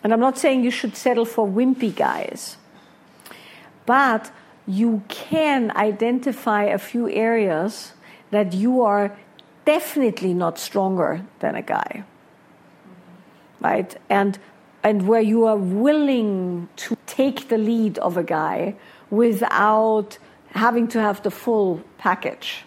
and 0.04 0.14
I'm 0.14 0.20
not 0.20 0.38
saying 0.38 0.64
you 0.64 0.72
should 0.72 0.96
settle 0.96 1.26
for 1.26 1.48
wimpy 1.48 1.96
guys, 1.96 2.58
but 3.86 4.32
you 4.68 5.04
can 5.08 5.72
identify 5.76 6.64
a 6.64 6.78
few 6.78 7.10
areas 7.10 7.94
that 8.32 8.54
you 8.54 8.82
are 8.82 9.18
definitely 9.66 10.34
not 10.34 10.60
stronger 10.60 11.26
than 11.40 11.56
a 11.56 11.62
guy. 11.62 12.04
Right? 13.60 13.96
And 14.10 14.38
and 14.86 15.08
where 15.08 15.20
you 15.20 15.46
are 15.46 15.58
willing 15.58 16.70
to 16.76 16.96
take 17.08 17.50
the 17.50 17.58
lead 17.58 17.98
of 17.98 18.18
a 18.18 18.24
guy 18.24 18.76
without 19.10 20.20
having 20.52 20.88
to 20.88 21.02
have 21.02 21.24
the 21.24 21.32
full 21.32 21.82
package. 21.98 22.64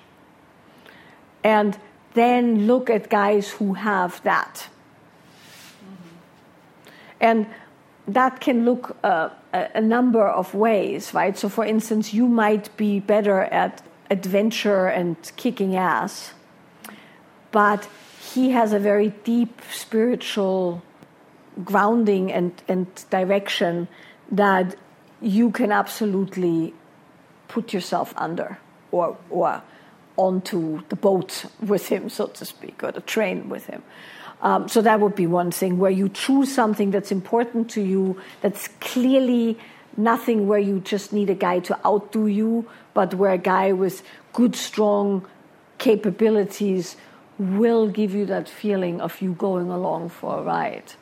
And 1.44 1.78
then 2.14 2.66
look 2.66 2.90
at 2.90 3.08
guys 3.08 3.48
who 3.50 3.74
have 3.74 4.20
that. 4.24 4.68
Mm-hmm. 5.84 6.16
And 7.20 7.46
that 8.08 8.40
can 8.40 8.64
look 8.64 8.96
uh, 9.04 9.28
a, 9.52 9.68
a 9.76 9.80
number 9.80 10.26
of 10.26 10.54
ways, 10.54 11.14
right? 11.14 11.38
So, 11.38 11.48
for 11.48 11.64
instance, 11.64 12.12
you 12.12 12.26
might 12.26 12.76
be 12.76 12.98
better 12.98 13.42
at 13.42 13.80
adventure 14.10 14.88
and 14.88 15.16
kicking 15.36 15.76
ass, 15.76 16.32
but 17.52 17.88
he 18.20 18.50
has 18.50 18.72
a 18.72 18.80
very 18.80 19.10
deep 19.22 19.62
spiritual 19.70 20.82
grounding 21.64 22.32
and, 22.32 22.52
and 22.68 22.86
direction 23.10 23.88
that 24.30 24.76
you 25.20 25.50
can 25.50 25.72
absolutely 25.72 26.74
put 27.48 27.72
yourself 27.72 28.14
under 28.16 28.58
or, 28.90 29.16
or 29.30 29.62
onto 30.16 30.82
the 30.88 30.96
boat 30.96 31.44
with 31.60 31.88
him, 31.88 32.08
so 32.08 32.26
to 32.26 32.44
speak, 32.44 32.82
or 32.82 32.92
the 32.92 33.00
train 33.00 33.48
with 33.48 33.66
him. 33.66 33.82
Um, 34.40 34.68
so 34.68 34.82
that 34.82 35.00
would 35.00 35.16
be 35.16 35.26
one 35.26 35.50
thing 35.50 35.78
where 35.78 35.90
you 35.90 36.08
choose 36.08 36.52
something 36.52 36.90
that's 36.90 37.10
important 37.10 37.70
to 37.70 37.80
you, 37.82 38.20
that's 38.40 38.68
clearly 38.80 39.58
nothing 39.96 40.46
where 40.46 40.60
you 40.60 40.78
just 40.80 41.12
need 41.12 41.28
a 41.30 41.34
guy 41.34 41.58
to 41.60 41.78
outdo 41.84 42.26
you, 42.26 42.68
but 42.94 43.14
where 43.14 43.32
a 43.32 43.38
guy 43.38 43.72
with 43.72 44.02
good, 44.32 44.54
strong 44.54 45.26
capabilities 45.78 46.96
will 47.38 47.88
give 47.88 48.14
you 48.14 48.26
that 48.26 48.48
feeling 48.48 49.00
of 49.00 49.20
you 49.20 49.32
going 49.32 49.70
along 49.70 50.08
for 50.08 50.38
a 50.38 50.42
ride 50.42 50.92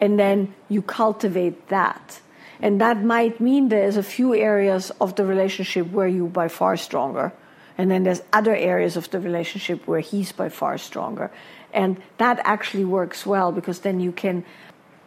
and 0.00 0.18
then 0.18 0.54
you 0.68 0.82
cultivate 0.82 1.68
that. 1.68 2.20
And 2.62 2.80
that 2.80 3.02
might 3.02 3.40
mean 3.40 3.68
there's 3.68 3.96
a 3.96 4.02
few 4.02 4.34
areas 4.34 4.90
of 5.00 5.16
the 5.16 5.24
relationship 5.24 5.90
where 5.90 6.08
you 6.08 6.26
by 6.26 6.48
far 6.48 6.76
stronger. 6.76 7.32
And 7.78 7.90
then 7.90 8.04
there's 8.04 8.22
other 8.32 8.54
areas 8.54 8.96
of 8.96 9.10
the 9.10 9.20
relationship 9.20 9.86
where 9.86 10.00
he's 10.00 10.32
by 10.32 10.50
far 10.50 10.76
stronger. 10.76 11.30
And 11.72 12.02
that 12.18 12.40
actually 12.44 12.84
works 12.84 13.24
well 13.24 13.52
because 13.52 13.80
then 13.80 14.00
you 14.00 14.12
can 14.12 14.44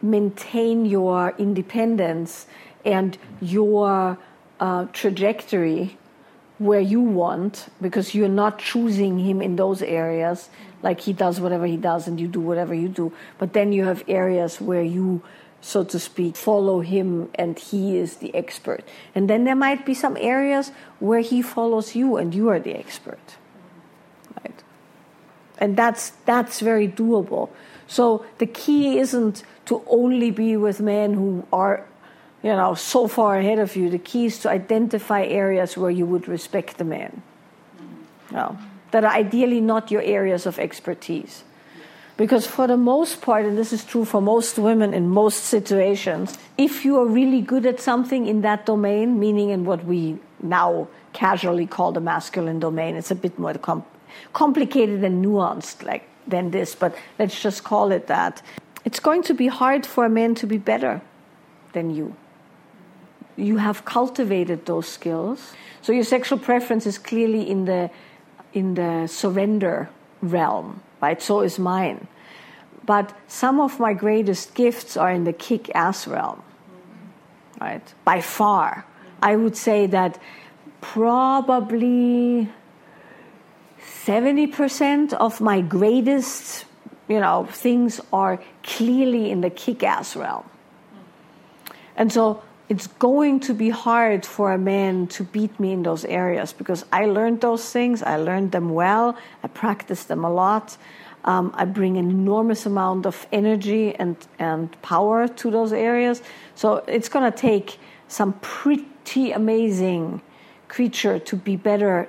maintain 0.02 0.84
your 0.84 1.34
independence 1.38 2.46
and 2.84 3.16
your 3.40 4.18
uh, 4.60 4.86
trajectory 4.92 5.96
where 6.58 6.80
you 6.80 7.00
want 7.00 7.68
because 7.80 8.14
you're 8.14 8.28
not 8.28 8.58
choosing 8.58 9.18
him 9.18 9.42
in 9.42 9.56
those 9.56 9.82
areas 9.82 10.48
like 10.82 11.00
he 11.00 11.12
does 11.12 11.40
whatever 11.40 11.66
he 11.66 11.76
does 11.76 12.06
and 12.06 12.20
you 12.20 12.28
do 12.28 12.40
whatever 12.40 12.74
you 12.74 12.88
do. 12.88 13.12
But 13.38 13.54
then 13.54 13.72
you 13.72 13.84
have 13.84 14.04
areas 14.06 14.60
where 14.60 14.82
you, 14.82 15.22
so 15.60 15.82
to 15.82 15.98
speak, 15.98 16.36
follow 16.36 16.80
him 16.80 17.30
and 17.34 17.58
he 17.58 17.96
is 17.96 18.16
the 18.16 18.32
expert. 18.34 18.84
And 19.14 19.28
then 19.28 19.44
there 19.44 19.56
might 19.56 19.84
be 19.84 19.94
some 19.94 20.16
areas 20.18 20.70
where 21.00 21.20
he 21.20 21.42
follows 21.42 21.96
you 21.96 22.16
and 22.16 22.34
you 22.34 22.50
are 22.50 22.60
the 22.60 22.74
expert. 22.74 23.36
Right? 24.42 24.62
And 25.58 25.76
that's 25.76 26.10
that's 26.26 26.60
very 26.60 26.86
doable. 26.86 27.48
So 27.86 28.24
the 28.38 28.46
key 28.46 28.98
isn't 28.98 29.42
to 29.66 29.82
only 29.88 30.30
be 30.30 30.56
with 30.56 30.80
men 30.80 31.14
who 31.14 31.46
are 31.52 31.86
you 32.44 32.54
know 32.60 32.74
so 32.74 33.08
far 33.08 33.38
ahead 33.38 33.58
of 33.58 33.74
you 33.74 33.90
the 33.90 34.04
key 34.10 34.26
is 34.26 34.38
to 34.38 34.48
identify 34.48 35.22
areas 35.24 35.76
where 35.76 35.90
you 35.90 36.06
would 36.06 36.28
respect 36.28 36.78
the 36.78 36.84
man 36.84 37.22
no 38.30 38.56
that 38.94 39.02
are 39.02 39.12
ideally 39.12 39.60
not 39.60 39.90
your 39.90 40.02
areas 40.02 40.46
of 40.46 40.56
expertise. 40.60 41.42
Because 42.16 42.46
for 42.46 42.68
the 42.68 42.76
most 42.76 43.20
part, 43.20 43.44
and 43.44 43.58
this 43.58 43.72
is 43.72 43.84
true 43.84 44.04
for 44.04 44.22
most 44.22 44.56
women 44.56 44.94
in 44.94 45.08
most 45.08 45.42
situations, 45.46 46.38
if 46.56 46.84
you 46.84 47.00
are 47.00 47.04
really 47.04 47.40
good 47.40 47.66
at 47.66 47.80
something 47.80 48.28
in 48.28 48.42
that 48.42 48.66
domain, 48.66 49.18
meaning 49.18 49.50
in 49.50 49.64
what 49.64 49.84
we 49.84 50.20
now 50.40 50.86
casually 51.12 51.66
call 51.66 51.90
the 51.90 52.00
masculine 52.00 52.60
domain, 52.60 52.94
it's 52.94 53.10
a 53.10 53.16
bit 53.16 53.36
more 53.36 53.54
com- 53.54 53.84
complicated 54.32 55.02
and 55.02 55.24
nuanced 55.24 55.82
like 55.82 56.08
than 56.28 56.52
this, 56.52 56.76
but 56.76 56.94
let's 57.18 57.42
just 57.42 57.64
call 57.64 57.90
it 57.90 58.06
that. 58.06 58.42
It's 58.84 59.00
going 59.00 59.24
to 59.24 59.34
be 59.34 59.48
hard 59.48 59.84
for 59.84 60.04
a 60.04 60.08
man 60.08 60.36
to 60.36 60.46
be 60.46 60.56
better 60.56 61.02
than 61.72 61.90
you. 61.90 62.14
You 63.36 63.58
have 63.58 63.84
cultivated 63.84 64.66
those 64.66 64.86
skills. 64.86 65.52
So 65.82 65.92
your 65.92 66.04
sexual 66.04 66.38
preference 66.38 66.86
is 66.86 66.98
clearly 66.98 67.48
in 67.48 67.64
the 67.64 67.90
in 68.52 68.74
the 68.74 69.06
surrender 69.08 69.90
realm, 70.22 70.80
right? 71.02 71.20
So 71.20 71.40
is 71.40 71.58
mine. 71.58 72.06
But 72.86 73.16
some 73.26 73.60
of 73.60 73.80
my 73.80 73.94
greatest 73.94 74.54
gifts 74.54 74.96
are 74.96 75.10
in 75.10 75.24
the 75.24 75.32
kick 75.32 75.74
ass 75.74 76.06
realm, 76.06 76.42
right? 77.60 77.82
By 78.04 78.20
far. 78.20 78.86
I 79.20 79.36
would 79.36 79.56
say 79.56 79.86
that 79.86 80.18
probably 80.80 82.48
70% 84.04 85.14
of 85.14 85.40
my 85.40 85.62
greatest, 85.62 86.66
you 87.08 87.20
know, 87.20 87.46
things 87.50 88.00
are 88.12 88.40
clearly 88.62 89.30
in 89.30 89.40
the 89.40 89.50
kick 89.50 89.82
ass 89.82 90.14
realm. 90.14 90.44
And 91.96 92.12
so 92.12 92.42
it's 92.68 92.86
going 92.86 93.40
to 93.40 93.54
be 93.54 93.68
hard 93.68 94.24
for 94.24 94.52
a 94.52 94.58
man 94.58 95.06
to 95.08 95.24
beat 95.24 95.58
me 95.60 95.72
in 95.72 95.82
those 95.82 96.04
areas 96.06 96.52
because 96.52 96.84
I 96.90 97.04
learned 97.06 97.42
those 97.42 97.70
things. 97.70 98.02
I 98.02 98.16
learned 98.16 98.52
them 98.52 98.70
well. 98.70 99.18
I 99.42 99.48
practiced 99.48 100.08
them 100.08 100.24
a 100.24 100.32
lot. 100.32 100.76
Um, 101.24 101.52
I 101.54 101.66
bring 101.66 101.96
an 101.96 102.10
enormous 102.10 102.64
amount 102.66 103.06
of 103.06 103.26
energy 103.32 103.94
and, 103.94 104.16
and 104.38 104.70
power 104.82 105.28
to 105.28 105.50
those 105.50 105.72
areas. 105.72 106.22
So 106.54 106.76
it's 106.86 107.08
going 107.08 107.30
to 107.30 107.36
take 107.36 107.78
some 108.08 108.32
pretty 108.40 109.32
amazing 109.32 110.22
creature 110.68 111.18
to 111.18 111.36
be 111.36 111.56
better 111.56 112.08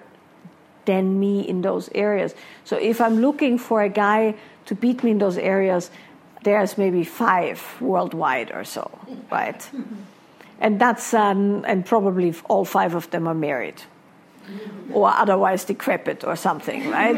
than 0.85 1.19
me 1.19 1.41
in 1.41 1.61
those 1.61 1.89
areas. 1.93 2.33
So 2.63 2.77
if 2.77 3.01
I'm 3.01 3.19
looking 3.19 3.57
for 3.57 3.81
a 3.81 3.89
guy 3.89 4.35
to 4.67 4.75
beat 4.75 5.03
me 5.03 5.11
in 5.11 5.17
those 5.17 5.37
areas, 5.37 5.91
there's 6.43 6.77
maybe 6.77 7.03
five 7.03 7.61
worldwide 7.81 8.51
or 8.51 8.63
so, 8.63 8.91
right? 9.29 9.67
and 10.59 10.79
that's 10.79 11.13
um, 11.13 11.63
and 11.67 11.85
probably 11.85 12.33
all 12.49 12.65
five 12.65 12.95
of 12.95 13.09
them 13.11 13.27
are 13.27 13.33
married. 13.33 13.81
Or 14.93 15.09
otherwise 15.09 15.65
decrepit 15.65 16.23
or 16.23 16.35
something 16.35 16.89
right? 16.91 17.17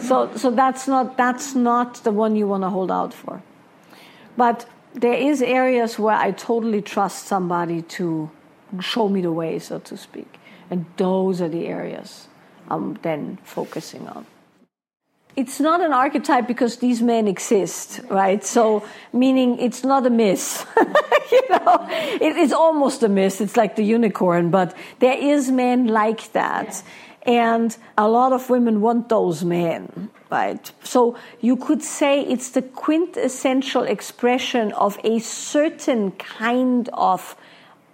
So 0.00 0.30
so 0.36 0.50
that's 0.50 0.86
not 0.86 1.16
that's 1.16 1.54
not 1.54 2.04
the 2.04 2.12
one 2.12 2.36
you 2.36 2.46
want 2.46 2.62
to 2.62 2.70
hold 2.70 2.90
out 2.90 3.12
for. 3.12 3.42
But 4.36 4.66
there 4.94 5.14
is 5.14 5.42
areas 5.42 5.98
where 5.98 6.16
i 6.16 6.30
totally 6.30 6.80
trust 6.80 7.26
somebody 7.26 7.82
to 7.82 8.30
show 8.80 9.08
me 9.08 9.20
the 9.20 9.32
way 9.32 9.58
so 9.58 9.78
to 9.80 9.96
speak. 9.96 10.38
And 10.70 10.86
those 10.96 11.40
are 11.40 11.48
the 11.48 11.66
areas 11.66 12.28
i'm 12.70 12.94
then 13.02 13.38
focusing 13.44 14.06
on 14.08 14.26
it's 15.38 15.60
not 15.60 15.80
an 15.80 15.92
archetype 15.92 16.48
because 16.48 16.78
these 16.78 17.00
men 17.00 17.28
exist, 17.28 18.00
right? 18.10 18.42
So, 18.42 18.84
meaning 19.12 19.60
it's 19.60 19.84
not 19.84 20.04
a 20.04 20.10
myth. 20.10 20.66
you 21.32 21.42
know, 21.48 21.86
it, 22.20 22.36
it's 22.36 22.52
almost 22.52 23.04
a 23.04 23.08
myth. 23.08 23.40
It's 23.40 23.56
like 23.56 23.76
the 23.76 23.84
unicorn, 23.84 24.50
but 24.50 24.76
there 24.98 25.16
is 25.16 25.48
men 25.48 25.86
like 25.86 26.32
that. 26.32 26.82
And 27.22 27.76
a 27.96 28.08
lot 28.08 28.32
of 28.32 28.50
women 28.50 28.80
want 28.80 29.10
those 29.10 29.44
men, 29.44 30.10
right? 30.28 30.72
So 30.82 31.16
you 31.40 31.54
could 31.56 31.84
say 31.84 32.22
it's 32.22 32.50
the 32.50 32.62
quintessential 32.62 33.84
expression 33.84 34.72
of 34.72 34.98
a 35.04 35.20
certain 35.20 36.10
kind 36.12 36.90
of 36.92 37.36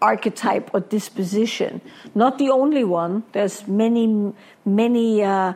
archetype 0.01 0.71
or 0.73 0.81
disposition. 0.81 1.83
Not 2.15 2.39
the 2.39 2.49
only 2.49 2.85
one. 2.85 3.25
There's 3.33 3.69
many, 3.69 4.33
many 4.65 5.23
uh, 5.23 5.53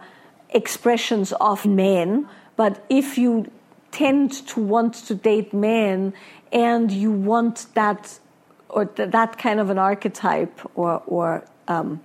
expressions 0.50 1.32
of 1.40 1.66
men. 1.66 2.28
But 2.56 2.84
if 2.88 3.18
you 3.18 3.50
tend 3.90 4.32
to 4.48 4.60
want 4.60 4.94
to 4.94 5.14
date 5.14 5.52
men 5.52 6.12
and 6.52 6.90
you 6.90 7.10
want 7.10 7.66
that 7.74 8.18
or 8.68 8.84
th- 8.84 9.10
that 9.10 9.38
kind 9.38 9.60
of 9.60 9.70
an 9.70 9.78
archetype 9.78 10.60
or, 10.74 11.02
or 11.06 11.44
um, 11.68 12.00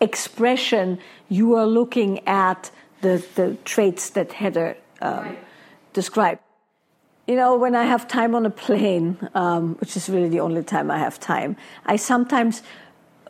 expression, 0.00 0.98
you 1.28 1.54
are 1.54 1.66
looking 1.66 2.26
at 2.26 2.70
the, 3.00 3.24
the 3.34 3.56
traits 3.64 4.10
that 4.10 4.32
Heather 4.32 4.76
um, 5.00 5.24
right. 5.24 5.38
described. 5.92 6.40
You 7.26 7.36
know, 7.36 7.56
when 7.56 7.74
I 7.74 7.84
have 7.84 8.08
time 8.08 8.34
on 8.34 8.44
a 8.46 8.50
plane, 8.50 9.16
um, 9.34 9.76
which 9.76 9.96
is 9.96 10.08
really 10.08 10.28
the 10.28 10.40
only 10.40 10.62
time 10.62 10.90
I 10.90 10.98
have 10.98 11.20
time, 11.20 11.56
I 11.86 11.96
sometimes, 11.96 12.62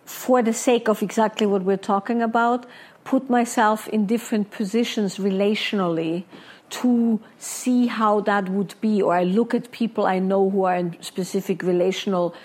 for 0.05 0.43
the 0.43 0.53
sake 0.53 0.89
of 0.89 1.03
exactly 1.03 1.47
what 1.47 1.63
we're 1.63 1.77
talking 1.77 2.23
about, 2.23 2.67
put 3.11 3.29
myself 3.29 3.89
in 3.89 4.07
different 4.07 4.53
positions 4.53 5.19
relationally 5.19 6.23
to 6.69 7.19
see 7.39 7.89
how 7.89 8.21
that 8.21 8.49
would 8.49 8.73
be. 8.81 9.03
Or 9.03 9.13
I 9.13 9.25
look 9.25 9.53
at 9.53 9.73
people 9.73 10.07
I 10.07 10.21
know 10.21 10.49
who 10.49 10.63
are 10.63 10.77
in 10.77 10.97
specific 11.03 11.65
relational 11.65 12.37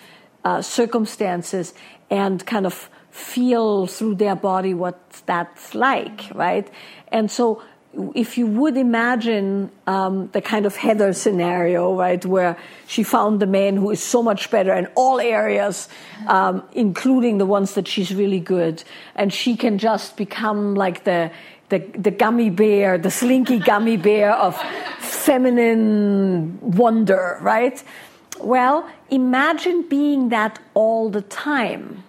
uh, 0.44 0.64
circumstances 0.64 1.76
and 2.10 2.44
kind 2.48 2.66
of 2.66 2.90
feel 3.12 3.86
through 3.86 4.16
their 4.16 4.36
body 4.36 4.74
what 4.74 4.98
that's 5.28 5.76
like, 5.76 6.32
right? 6.34 6.68
And 7.10 7.30
so 7.30 7.62
if 8.14 8.38
you 8.38 8.48
would 8.48 8.78
imagine 8.78 9.72
um, 9.88 10.30
the 10.34 10.42
kind 10.42 10.66
of 10.66 10.76
Heather 10.76 11.14
scenario, 11.14 11.96
right, 11.96 12.24
where 12.26 12.58
she 12.88 13.04
found 13.04 13.40
the 13.40 13.48
man 13.48 13.78
who 13.78 13.92
is 13.92 14.04
so 14.04 14.22
much 14.22 14.52
better 14.52 14.74
in 14.74 14.88
all 14.96 15.20
areas, 15.20 15.90
um, 16.28 16.64
including 16.74 17.38
the 17.38 17.46
ones 17.46 17.74
that 17.76 17.88
she's 17.88 18.14
really 18.14 18.40
good, 18.40 18.84
and 19.16 19.34
she 19.34 19.56
can 19.56 19.78
just 19.78 20.18
become 20.18 20.76
like 20.76 21.04
the 21.04 21.32
the, 21.70 21.80
the 21.98 22.12
gummy 22.12 22.52
bear, 22.52 23.00
the 23.00 23.10
slinky 23.10 23.58
gummy 23.58 23.98
bear 23.98 24.32
of 24.34 24.56
feminine 25.00 26.60
wonder, 26.62 27.40
right? 27.42 27.84
Well, 28.40 28.88
imagine 29.10 29.88
being 29.90 30.30
that 30.30 30.60
all 30.76 31.10
the 31.10 31.24
time 31.24 32.04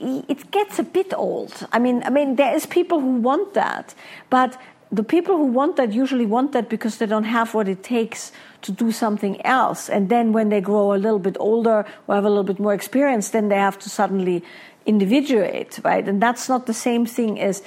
it 0.00 0.50
gets 0.50 0.78
a 0.78 0.82
bit 0.82 1.12
old. 1.14 1.66
I 1.72 1.78
mean, 1.78 2.02
I 2.04 2.10
mean, 2.10 2.36
there 2.36 2.54
is 2.54 2.66
people 2.66 3.00
who 3.00 3.16
want 3.16 3.54
that, 3.54 3.94
but 4.30 4.60
the 4.90 5.02
people 5.02 5.36
who 5.36 5.46
want 5.46 5.76
that 5.76 5.92
usually 5.92 6.26
want 6.26 6.52
that 6.52 6.68
because 6.68 6.98
they 6.98 7.06
don't 7.06 7.24
have 7.24 7.54
what 7.54 7.68
it 7.68 7.82
takes 7.82 8.32
to 8.62 8.72
do 8.72 8.90
something 8.90 9.44
else. 9.44 9.88
And 9.90 10.08
then 10.08 10.32
when 10.32 10.48
they 10.48 10.60
grow 10.60 10.94
a 10.94 10.96
little 10.96 11.18
bit 11.18 11.36
older 11.38 11.84
or 12.06 12.14
have 12.14 12.24
a 12.24 12.28
little 12.28 12.44
bit 12.44 12.58
more 12.58 12.72
experience, 12.72 13.30
then 13.30 13.48
they 13.48 13.56
have 13.56 13.78
to 13.80 13.90
suddenly 13.90 14.42
individuate, 14.86 15.78
right? 15.84 16.06
And 16.08 16.22
that's 16.22 16.48
not 16.48 16.66
the 16.66 16.74
same 16.74 17.04
thing 17.04 17.38
as 17.38 17.62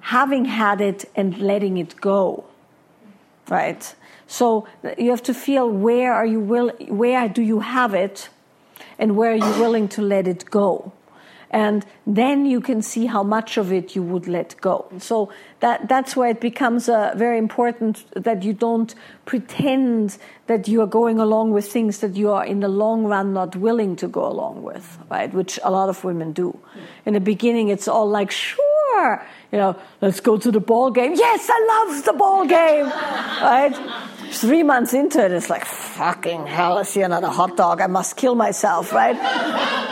having 0.00 0.46
had 0.46 0.80
it 0.80 1.04
and 1.14 1.38
letting 1.38 1.76
it 1.78 2.00
go, 2.00 2.44
right? 3.48 3.94
So 4.26 4.66
you 4.98 5.10
have 5.10 5.22
to 5.24 5.34
feel 5.34 5.70
where 5.70 6.12
are 6.12 6.26
you 6.26 6.40
will, 6.40 6.70
where 6.88 7.28
do 7.28 7.42
you 7.42 7.60
have 7.60 7.94
it, 7.94 8.28
and 8.98 9.16
where 9.16 9.32
are 9.32 9.36
you 9.36 9.60
willing 9.60 9.86
to 9.88 10.02
let 10.02 10.26
it 10.26 10.50
go 10.50 10.92
and 11.50 11.86
then 12.06 12.44
you 12.46 12.60
can 12.60 12.82
see 12.82 13.06
how 13.06 13.22
much 13.22 13.56
of 13.56 13.72
it 13.72 13.94
you 13.94 14.02
would 14.02 14.26
let 14.26 14.60
go. 14.60 14.86
So 14.98 15.32
that, 15.60 15.88
that's 15.88 16.16
why 16.16 16.30
it 16.30 16.40
becomes 16.40 16.88
uh, 16.88 17.14
very 17.16 17.38
important 17.38 18.04
that 18.14 18.42
you 18.42 18.52
don't 18.52 18.94
pretend 19.24 20.18
that 20.46 20.68
you 20.68 20.80
are 20.80 20.86
going 20.86 21.18
along 21.18 21.52
with 21.52 21.70
things 21.70 22.00
that 22.00 22.16
you 22.16 22.30
are 22.30 22.44
in 22.44 22.60
the 22.60 22.68
long 22.68 23.04
run 23.04 23.32
not 23.32 23.56
willing 23.56 23.96
to 23.96 24.08
go 24.08 24.26
along 24.26 24.62
with, 24.62 24.98
right? 25.10 25.32
Which 25.32 25.58
a 25.62 25.70
lot 25.70 25.88
of 25.88 26.02
women 26.04 26.32
do. 26.32 26.58
In 27.04 27.14
the 27.14 27.20
beginning, 27.20 27.68
it's 27.68 27.88
all 27.88 28.08
like, 28.08 28.30
sure, 28.30 29.24
you 29.52 29.58
know, 29.58 29.76
let's 30.00 30.20
go 30.20 30.36
to 30.36 30.50
the 30.50 30.60
ball 30.60 30.90
game. 30.90 31.14
Yes, 31.14 31.48
I 31.50 31.86
love 31.88 32.04
the 32.04 32.12
ball 32.12 32.46
game, 32.46 32.86
right? 32.86 33.74
Three 34.32 34.62
months 34.62 34.92
into 34.92 35.24
it, 35.24 35.32
it's 35.32 35.50
like, 35.50 35.64
fucking 35.64 36.46
hell, 36.46 36.78
I 36.78 36.82
see 36.82 37.02
another 37.02 37.28
hot 37.28 37.56
dog. 37.56 37.80
I 37.80 37.86
must 37.86 38.16
kill 38.16 38.34
myself, 38.34 38.92
right? 38.92 39.16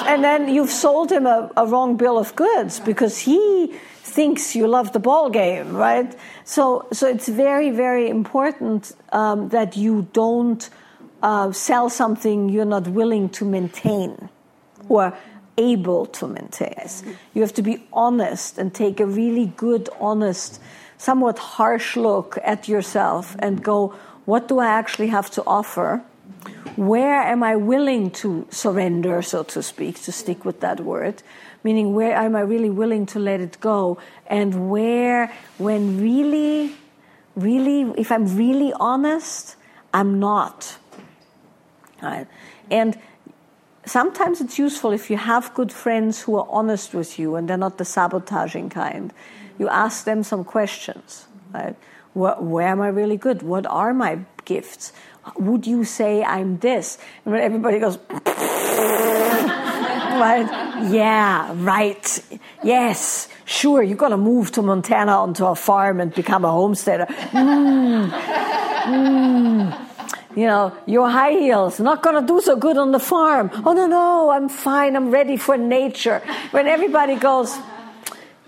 and 0.07 0.23
then 0.23 0.49
you've 0.49 0.71
sold 0.71 1.11
him 1.11 1.27
a, 1.27 1.51
a 1.57 1.67
wrong 1.67 1.97
bill 1.97 2.19
of 2.19 2.35
goods 2.37 2.81
because 2.81 3.19
he 3.19 3.75
thinks 4.03 4.55
you 4.55 4.67
love 4.69 4.93
the 4.93 5.01
ball 5.01 5.31
game, 5.31 5.75
right? 5.75 6.15
So, 6.45 6.87
so 6.93 7.09
it's 7.09 7.29
very, 7.29 7.71
very 7.71 8.09
important 8.09 8.93
um, 9.13 9.49
that 9.49 9.77
you 9.77 10.09
don't 10.13 10.69
uh, 11.23 11.53
sell 11.53 11.89
something 11.89 12.49
you're 12.49 12.65
not 12.65 12.87
willing 12.89 13.29
to 13.31 13.45
maintain 13.45 14.29
or 14.89 15.17
able 15.57 16.07
to 16.07 16.27
maintain. 16.27 16.75
You 17.33 17.43
have 17.43 17.55
to 17.55 17.63
be 17.63 17.85
honest 17.93 18.59
and 18.59 18.75
take 18.75 19.01
a 19.01 19.07
really 19.07 19.47
good, 19.57 19.89
honest, 20.01 20.61
somewhat 20.99 21.39
harsh 21.39 21.97
look 21.97 22.39
at 22.45 22.69
yourself 22.69 23.37
and 23.39 23.63
go, 23.63 23.95
what 24.25 24.49
do 24.49 24.59
I 24.59 24.67
actually 24.67 25.09
have 25.09 25.31
to 25.33 25.43
offer? 25.47 26.03
Where 26.77 27.23
am 27.23 27.43
I 27.43 27.57
willing 27.57 28.11
to 28.23 28.47
surrender, 28.51 29.23
so 29.23 29.43
to 29.45 29.63
speak, 29.63 30.03
to 30.03 30.13
stick 30.13 30.45
with 30.45 30.61
that 30.61 30.81
word? 30.81 31.23
Meaning, 31.63 31.95
where 31.95 32.17
am 32.17 32.35
I 32.35 32.41
really 32.41 32.71
willing 32.71 33.07
to 33.07 33.19
let 33.19 33.41
it 33.41 33.59
go? 33.61 33.99
And 34.27 34.71
where, 34.71 35.33
when 35.59 36.01
really, 36.01 36.75
really, 37.37 37.93
if 37.97 38.11
I'm 38.11 38.37
really 38.37 38.73
honest, 38.81 39.57
I'm 39.93 40.19
not. 40.19 40.77
Right? 42.03 42.27
And 42.71 42.99
sometimes 43.87 44.41
it's 44.41 44.59
useful 44.59 44.91
if 44.91 45.11
you 45.11 45.17
have 45.17 45.55
good 45.55 45.73
friends 45.73 46.23
who 46.23 46.37
are 46.37 46.47
honest 46.49 46.93
with 46.93 47.19
you 47.19 47.37
and 47.37 47.49
they're 47.49 47.57
not 47.57 47.79
the 47.79 47.85
sabotaging 47.85 48.71
kind. 48.71 49.13
You 49.59 49.69
ask 49.69 50.05
them 50.05 50.23
some 50.23 50.45
questions. 50.45 51.27
Right? 51.53 51.77
Where, 52.15 52.37
where 52.37 52.69
am 52.69 52.81
I 52.81 52.89
really 52.89 53.17
good? 53.17 53.43
What 53.43 53.67
are 53.67 53.93
my 53.93 54.21
gifts? 54.45 54.93
Would 55.37 55.67
you 55.67 55.85
say 55.85 56.23
I'm 56.23 56.59
this? 56.59 56.99
And 57.25 57.33
when 57.35 57.43
everybody 57.43 57.79
goes, 57.79 57.99
right? 60.21 60.47
Yeah, 60.91 61.53
right. 61.57 62.21
Yes, 62.63 63.29
sure. 63.45 63.83
You're 63.83 63.97
gonna 63.97 64.17
move 64.17 64.53
to 64.53 64.63
Montana 64.63 65.13
onto 65.13 65.45
a 65.45 65.55
farm 65.55 66.01
and 66.01 66.15
become 66.15 66.45
a 66.45 66.51
homesteader. 66.51 67.07
Mm. 67.07 68.11
Mm. 68.11 69.81
You 70.37 70.47
know, 70.47 70.77
your 70.87 71.09
high 71.09 71.33
heels 71.33 71.81
not 71.81 72.03
gonna 72.03 72.27
do 72.27 72.41
so 72.41 72.57
good 72.57 72.77
on 72.77 72.93
the 72.93 72.99
farm. 72.99 73.51
Oh 73.65 73.73
no, 73.73 73.87
no, 73.87 74.31
I'm 74.31 74.49
fine. 74.49 74.97
I'm 74.97 75.11
ready 75.11 75.37
for 75.37 75.57
nature. 75.57 76.21
When 76.51 76.67
everybody 76.67 77.17
goes, 77.17 77.57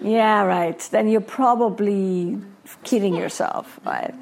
yeah, 0.00 0.42
right. 0.42 0.78
Then 0.90 1.08
you're 1.08 1.20
probably 1.20 2.38
kidding 2.90 3.14
yourself, 3.14 3.78
right? 3.84 4.14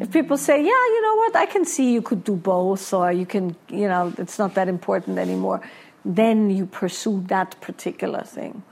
If 0.00 0.10
people 0.12 0.38
say, 0.38 0.56
yeah, 0.56 0.82
you 0.94 1.00
know 1.06 1.16
what, 1.22 1.36
I 1.36 1.46
can 1.46 1.64
see 1.64 1.92
you 1.92 2.02
could 2.02 2.22
do 2.24 2.36
both, 2.36 2.94
or 2.94 3.12
you 3.12 3.26
can, 3.26 3.44
you 3.68 3.88
know, 3.88 4.12
it's 4.16 4.38
not 4.38 4.54
that 4.54 4.68
important 4.68 5.18
anymore, 5.18 5.60
then 6.04 6.36
you 6.50 6.64
pursue 6.66 7.24
that 7.28 7.60
particular 7.60 8.22
thing. 8.22 8.62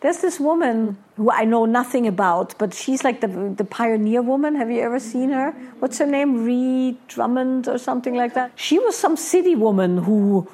There's 0.00 0.18
this 0.18 0.38
woman 0.38 0.96
who 1.16 1.30
I 1.30 1.44
know 1.44 1.64
nothing 1.64 2.06
about, 2.06 2.56
but 2.58 2.72
she's 2.72 3.02
like 3.02 3.20
the, 3.20 3.28
the 3.56 3.64
pioneer 3.64 4.22
woman. 4.22 4.54
Have 4.54 4.70
you 4.70 4.80
ever 4.80 5.00
seen 5.00 5.30
her? 5.30 5.50
What's 5.80 5.98
her 5.98 6.06
name? 6.06 6.44
Ree 6.44 6.96
Drummond 7.08 7.68
or 7.68 7.78
something 7.78 8.14
like 8.14 8.34
that? 8.34 8.52
She 8.54 8.78
was 8.78 8.96
some 8.96 9.16
city 9.16 9.56
woman 9.56 9.98
who 9.98 10.48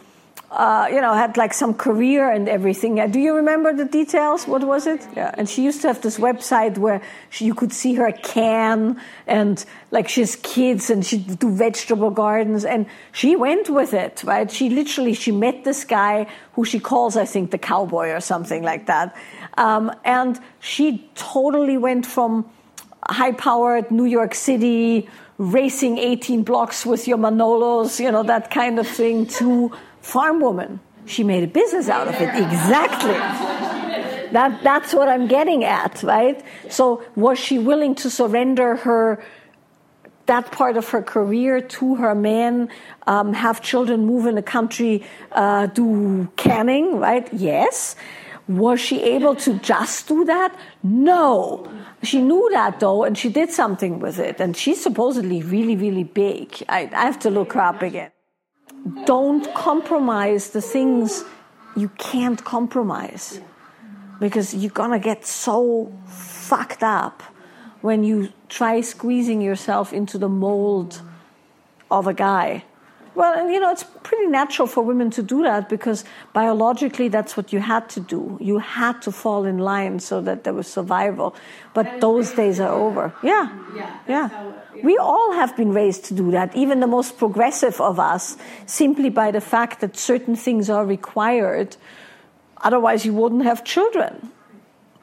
uh, 0.55 0.87
you 0.89 1.01
know, 1.01 1.13
had 1.15 1.37
like 1.37 1.53
some 1.53 1.75
career 1.75 2.31
and 2.31 2.49
everything. 2.49 2.95
Do 3.11 3.19
you 3.19 3.35
remember 3.35 3.75
the 3.75 3.85
details? 3.85 4.47
What 4.47 4.63
was 4.63 4.87
it? 4.87 5.05
Yeah. 5.17 5.35
And 5.37 5.49
she 5.49 5.65
used 5.65 5.83
to 5.83 5.89
have 5.89 6.01
this 6.01 6.19
website 6.19 6.79
where 6.79 7.03
she, 7.29 7.45
you 7.47 7.55
could 7.55 7.73
see 7.73 7.95
her 7.95 8.13
can 8.13 9.01
and 9.27 9.65
like 9.91 10.09
she 10.09 10.21
has 10.21 10.37
kids 10.37 10.91
and 10.91 11.05
she'd 11.05 11.41
do 11.41 11.51
vegetable 11.51 12.11
gardens 12.11 12.65
and 12.65 12.87
she 13.11 13.35
went 13.35 13.69
with 13.69 13.95
it, 13.95 14.23
right? 14.23 14.49
She 14.49 14.71
literally, 14.71 15.15
she 15.15 15.33
met 15.33 15.65
this 15.65 15.85
guy 15.85 16.29
who 16.53 16.65
she 16.65 16.79
calls, 16.79 17.17
I 17.17 17.25
think, 17.25 17.51
the 17.51 17.59
cowboy 17.59 18.11
or 18.11 18.21
something 18.21 18.63
like 18.63 18.87
that. 18.87 19.17
Um, 19.59 19.93
and 20.05 20.39
she 20.61 21.11
totally 21.17 21.79
went 21.79 22.07
from 22.07 22.49
high 23.03 23.33
powered 23.33 23.91
New 23.91 24.05
York 24.05 24.37
City, 24.37 25.09
racing 25.37 25.99
18 25.99 26.45
blocks 26.45 26.87
with 26.87 27.09
your 27.09 27.19
Manolos, 27.19 27.99
you 27.99 28.13
know, 28.13 28.23
that 28.23 28.53
kind 28.53 28.79
of 28.79 28.87
thing 28.87 29.27
to 29.27 29.73
farm 30.05 30.41
woman. 30.41 30.81
She 31.07 31.25
made 31.25 31.43
a 31.43 31.47
business 31.47 31.89
out 31.89 32.09
of 32.09 32.15
it. 32.15 32.29
Exactly. 32.35 33.19
That, 34.33 34.63
that's 34.63 34.93
what 34.93 35.09
I'm 35.09 35.27
getting 35.29 35.65
at, 35.65 36.03
right? 36.03 36.43
So 36.69 37.03
was 37.15 37.39
she 37.39 37.59
willing 37.59 37.95
to 37.97 38.11
surrender 38.11 38.77
her 38.77 39.23
that 40.27 40.51
part 40.53 40.77
of 40.77 40.89
her 40.89 41.03
career 41.03 41.61
to 41.61 41.97
her 41.97 42.15
man, 42.15 42.71
um, 43.07 43.35
have 43.35 43.61
children, 43.61 44.07
move 44.07 44.27
in 44.27 44.35
the 44.35 44.43
country, 44.43 45.05
uh, 45.33 45.67
do 45.67 46.29
canning, 46.37 46.99
right? 46.99 47.29
Yes. 47.33 47.95
Was 48.49 48.81
she 48.81 49.03
able 49.03 49.37
to 49.37 49.59
just 49.59 50.09
do 50.09 50.25
that? 50.25 50.55
No. 50.83 51.71
She 52.03 52.21
knew 52.23 52.49
that 52.53 52.81
though, 52.81 53.05
and 53.05 53.17
she 53.17 53.29
did 53.29 53.51
something 53.51 54.01
with 54.01 54.19
it. 54.19 54.41
And 54.41 54.57
she's 54.57 54.83
supposedly 54.83 55.43
really, 55.43 55.77
really 55.77 56.05
big. 56.05 56.63
I, 56.69 56.91
I 56.93 57.05
have 57.05 57.19
to 57.21 57.31
look 57.31 57.53
her 57.53 57.61
up 57.61 57.83
again. 57.83 58.11
Don't 59.05 59.53
compromise 59.55 60.51
the 60.51 60.61
things 60.61 61.25
you 61.77 61.89
can't 61.99 62.45
compromise 62.45 63.41
because 64.21 64.55
you're 64.55 64.71
gonna 64.71 64.99
get 64.99 65.27
so 65.27 65.93
fucked 66.07 66.83
up 66.83 67.23
when 67.81 68.05
you 68.05 68.33
try 68.49 68.81
squeezing 68.81 69.41
yourself 69.41 69.93
into 69.93 70.19
the 70.19 70.29
mold 70.29 71.03
of 71.91 72.07
a 72.07 72.15
guy. 72.15 72.65
Well, 73.15 73.33
and 73.39 73.53
you 73.53 73.61
know, 73.61 73.71
it's 73.71 73.85
pretty 74.03 74.27
natural 74.27 74.67
for 74.67 74.83
women 74.83 75.11
to 75.11 75.23
do 75.23 75.43
that 75.43 75.69
because 75.69 76.05
biologically 76.33 77.09
that's 77.09 77.37
what 77.37 77.53
you 77.53 77.61
had 77.61 77.89
to 77.91 78.01
do. 78.01 78.39
You 78.41 78.59
had 78.59 79.03
to 79.03 79.13
fall 79.13 79.45
in 79.45 79.59
line 79.59 80.01
so 80.01 80.21
that 80.23 80.43
there 80.45 80.53
was 80.53 80.67
survival. 80.67 81.37
But 81.75 82.01
those 82.01 82.33
days 82.33 82.59
are 82.59 82.73
over. 82.73 83.15
Yeah. 83.23 83.57
Yeah. 83.77 83.99
Yeah. 84.09 84.53
We 84.83 84.97
all 84.97 85.33
have 85.33 85.57
been 85.57 85.73
raised 85.73 86.05
to 86.07 86.15
do 86.15 86.31
that, 86.33 86.55
even 86.57 86.81
the 86.81 86.87
most 86.87 87.19
progressive 87.19 87.81
of 87.81 88.01
us, 88.01 88.37
simply 88.67 89.11
by 89.11 89.31
the 89.31 89.41
fact 89.41 89.81
that 89.81 89.97
certain 89.97 90.37
things 90.37 90.69
are 90.69 90.85
required. 90.85 91.77
Otherwise, 92.63 93.05
you 93.05 93.15
wouldn't 93.15 93.45
have 93.45 93.65
children. 93.65 94.31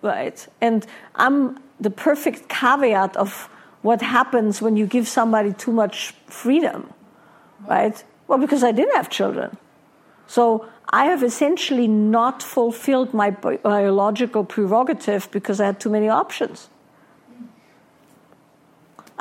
Right? 0.01 0.47
And 0.59 0.85
I'm 1.15 1.59
the 1.79 1.91
perfect 1.91 2.49
caveat 2.49 3.15
of 3.17 3.49
what 3.81 4.01
happens 4.01 4.61
when 4.61 4.77
you 4.77 4.85
give 4.85 5.07
somebody 5.07 5.53
too 5.53 5.71
much 5.71 6.13
freedom 6.27 6.93
right? 7.67 8.03
Well, 8.27 8.37
because 8.37 8.63
I 8.63 8.71
didn't 8.71 8.95
have 8.95 9.09
children. 9.09 9.57
So 10.27 10.67
I 10.89 11.05
have 11.05 11.23
essentially 11.23 11.87
not 11.87 12.41
fulfilled 12.41 13.13
my 13.13 13.31
biological 13.31 14.43
prerogative 14.43 15.29
because 15.31 15.59
I 15.59 15.65
had 15.67 15.79
too 15.79 15.89
many 15.89 16.09
options. 16.09 16.69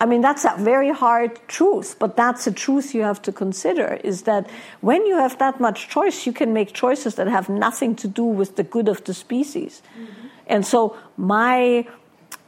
I 0.01 0.07
mean, 0.07 0.23
that's 0.23 0.45
a 0.45 0.55
very 0.59 0.91
hard 0.91 1.39
truth, 1.47 1.97
but 1.99 2.17
that's 2.17 2.47
a 2.47 2.53
truth 2.53 2.95
you 2.95 3.03
have 3.03 3.21
to 3.23 3.33
consider 3.33 4.01
is 4.03 4.23
that 4.23 4.49
when 4.81 5.05
you 5.07 5.17
have 5.17 5.39
that 5.39 5.61
much 5.61 5.89
choice, 5.89 6.27
you 6.27 6.33
can 6.33 6.55
make 6.55 6.73
choices 6.73 7.17
that 7.17 7.27
have 7.27 7.51
nothing 7.51 7.95
to 7.97 8.09
do 8.09 8.25
with 8.25 8.57
the 8.57 8.63
good 8.63 8.89
of 8.89 9.05
the 9.05 9.13
species. 9.13 9.83
Mm-hmm. 9.93 10.27
And 10.47 10.67
so 10.67 10.97
my, 11.19 11.87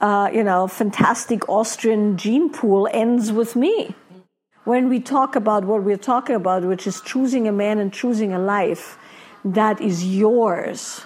uh, 0.00 0.30
you 0.32 0.42
know, 0.42 0.66
fantastic 0.66 1.46
Austrian 1.48 2.16
gene 2.16 2.50
pool 2.50 2.88
ends 2.90 3.30
with 3.30 3.54
me 3.54 3.94
when 4.64 4.88
we 4.88 5.00
talk 5.00 5.34
about 5.34 5.64
what 5.64 5.82
we're 5.82 5.96
talking 5.96 6.36
about, 6.36 6.62
which 6.62 6.86
is 6.86 7.00
choosing 7.00 7.48
a 7.48 7.52
man 7.52 7.78
and 7.78 7.92
choosing 7.92 8.32
a 8.32 8.38
life 8.38 8.96
that 9.44 9.80
is 9.80 10.06
yours, 10.06 11.04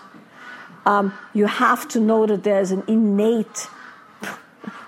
um, 0.85 1.13
you 1.33 1.47
have 1.47 1.89
to 1.89 1.99
know 1.99 2.27
that 2.27 2.45
there's 2.45 2.71
an 2.71 2.83
innate 2.87 3.69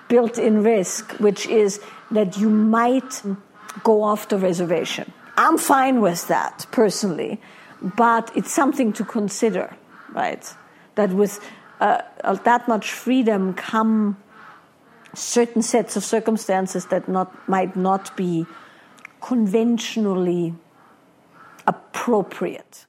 built 0.09 0.37
in 0.37 0.63
risk, 0.63 1.11
which 1.19 1.47
is 1.47 1.79
that 2.11 2.37
you 2.37 2.49
might 2.49 3.21
go 3.83 4.03
off 4.03 4.27
the 4.27 4.37
reservation. 4.37 5.13
I'm 5.37 5.57
fine 5.57 6.01
with 6.01 6.27
that 6.27 6.65
personally, 6.71 7.39
but 7.81 8.29
it's 8.35 8.51
something 8.51 8.91
to 8.93 9.05
consider, 9.05 9.77
right? 10.11 10.53
That 10.95 11.11
with 11.11 11.39
uh, 11.79 12.01
that 12.43 12.67
much 12.67 12.91
freedom 12.91 13.53
come 13.53 14.17
certain 15.13 15.61
sets 15.61 15.95
of 15.95 16.03
circumstances 16.03 16.87
that 16.87 17.07
not, 17.07 17.47
might 17.47 17.75
not 17.75 18.15
be 18.17 18.45
conventionally 19.21 20.53
appropriate. 21.65 22.85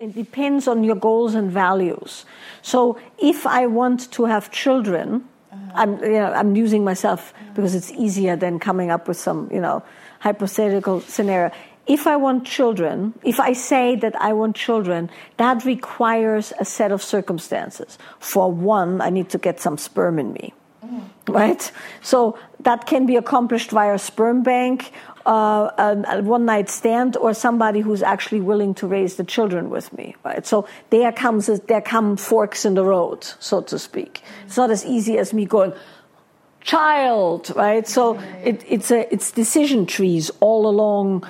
It 0.00 0.14
depends 0.14 0.68
on 0.68 0.84
your 0.84 0.94
goals 0.94 1.34
and 1.34 1.50
values. 1.50 2.24
So 2.62 3.00
if 3.18 3.46
I 3.46 3.66
want 3.66 4.12
to 4.12 4.26
have 4.26 4.52
children, 4.52 5.24
uh-huh. 5.50 5.72
I'm, 5.74 6.02
you 6.04 6.20
know, 6.20 6.32
I'm 6.32 6.54
using 6.54 6.84
myself 6.84 7.34
because 7.54 7.74
it's 7.74 7.90
easier 7.90 8.36
than 8.36 8.60
coming 8.60 8.92
up 8.92 9.08
with 9.08 9.16
some, 9.16 9.50
you 9.52 9.60
know, 9.60 9.82
hypothetical 10.20 11.00
scenario. 11.00 11.50
If 11.88 12.06
I 12.06 12.14
want 12.14 12.46
children, 12.46 13.14
if 13.24 13.40
I 13.40 13.54
say 13.54 13.96
that 13.96 14.14
I 14.20 14.34
want 14.34 14.54
children, 14.54 15.10
that 15.36 15.64
requires 15.64 16.52
a 16.60 16.64
set 16.64 16.92
of 16.92 17.02
circumstances. 17.02 17.98
For 18.20 18.52
one, 18.52 19.00
I 19.00 19.10
need 19.10 19.30
to 19.30 19.38
get 19.38 19.58
some 19.58 19.78
sperm 19.78 20.20
in 20.20 20.32
me 20.32 20.54
right? 21.28 21.70
So 22.02 22.38
that 22.60 22.86
can 22.86 23.06
be 23.06 23.16
accomplished 23.16 23.70
via 23.70 23.98
sperm 23.98 24.42
bank, 24.42 24.92
uh, 25.28 25.70
a, 25.76 26.18
a 26.18 26.22
one 26.22 26.46
night 26.46 26.70
stand, 26.70 27.16
or 27.18 27.34
somebody 27.34 27.80
who's 27.80 28.02
actually 28.02 28.40
willing 28.40 28.74
to 28.74 28.86
raise 28.86 29.16
the 29.16 29.24
children 29.24 29.68
with 29.68 29.92
me, 29.92 30.16
right? 30.24 30.46
So 30.46 30.66
there 30.88 31.12
comes 31.12 31.46
there 31.46 31.82
come 31.82 32.16
forks 32.16 32.64
in 32.64 32.74
the 32.74 32.84
road, 32.84 33.24
so 33.38 33.60
to 33.60 33.78
speak. 33.78 34.22
It's 34.46 34.56
not 34.56 34.70
as 34.70 34.86
easy 34.86 35.18
as 35.18 35.34
me 35.34 35.44
going 35.44 35.74
child, 36.62 37.52
right? 37.54 37.86
So 37.86 38.18
it, 38.42 38.64
it's 38.66 38.90
a 38.90 39.12
it's 39.12 39.30
decision 39.30 39.86
trees 39.86 40.30
all 40.40 40.66
along 40.66 41.24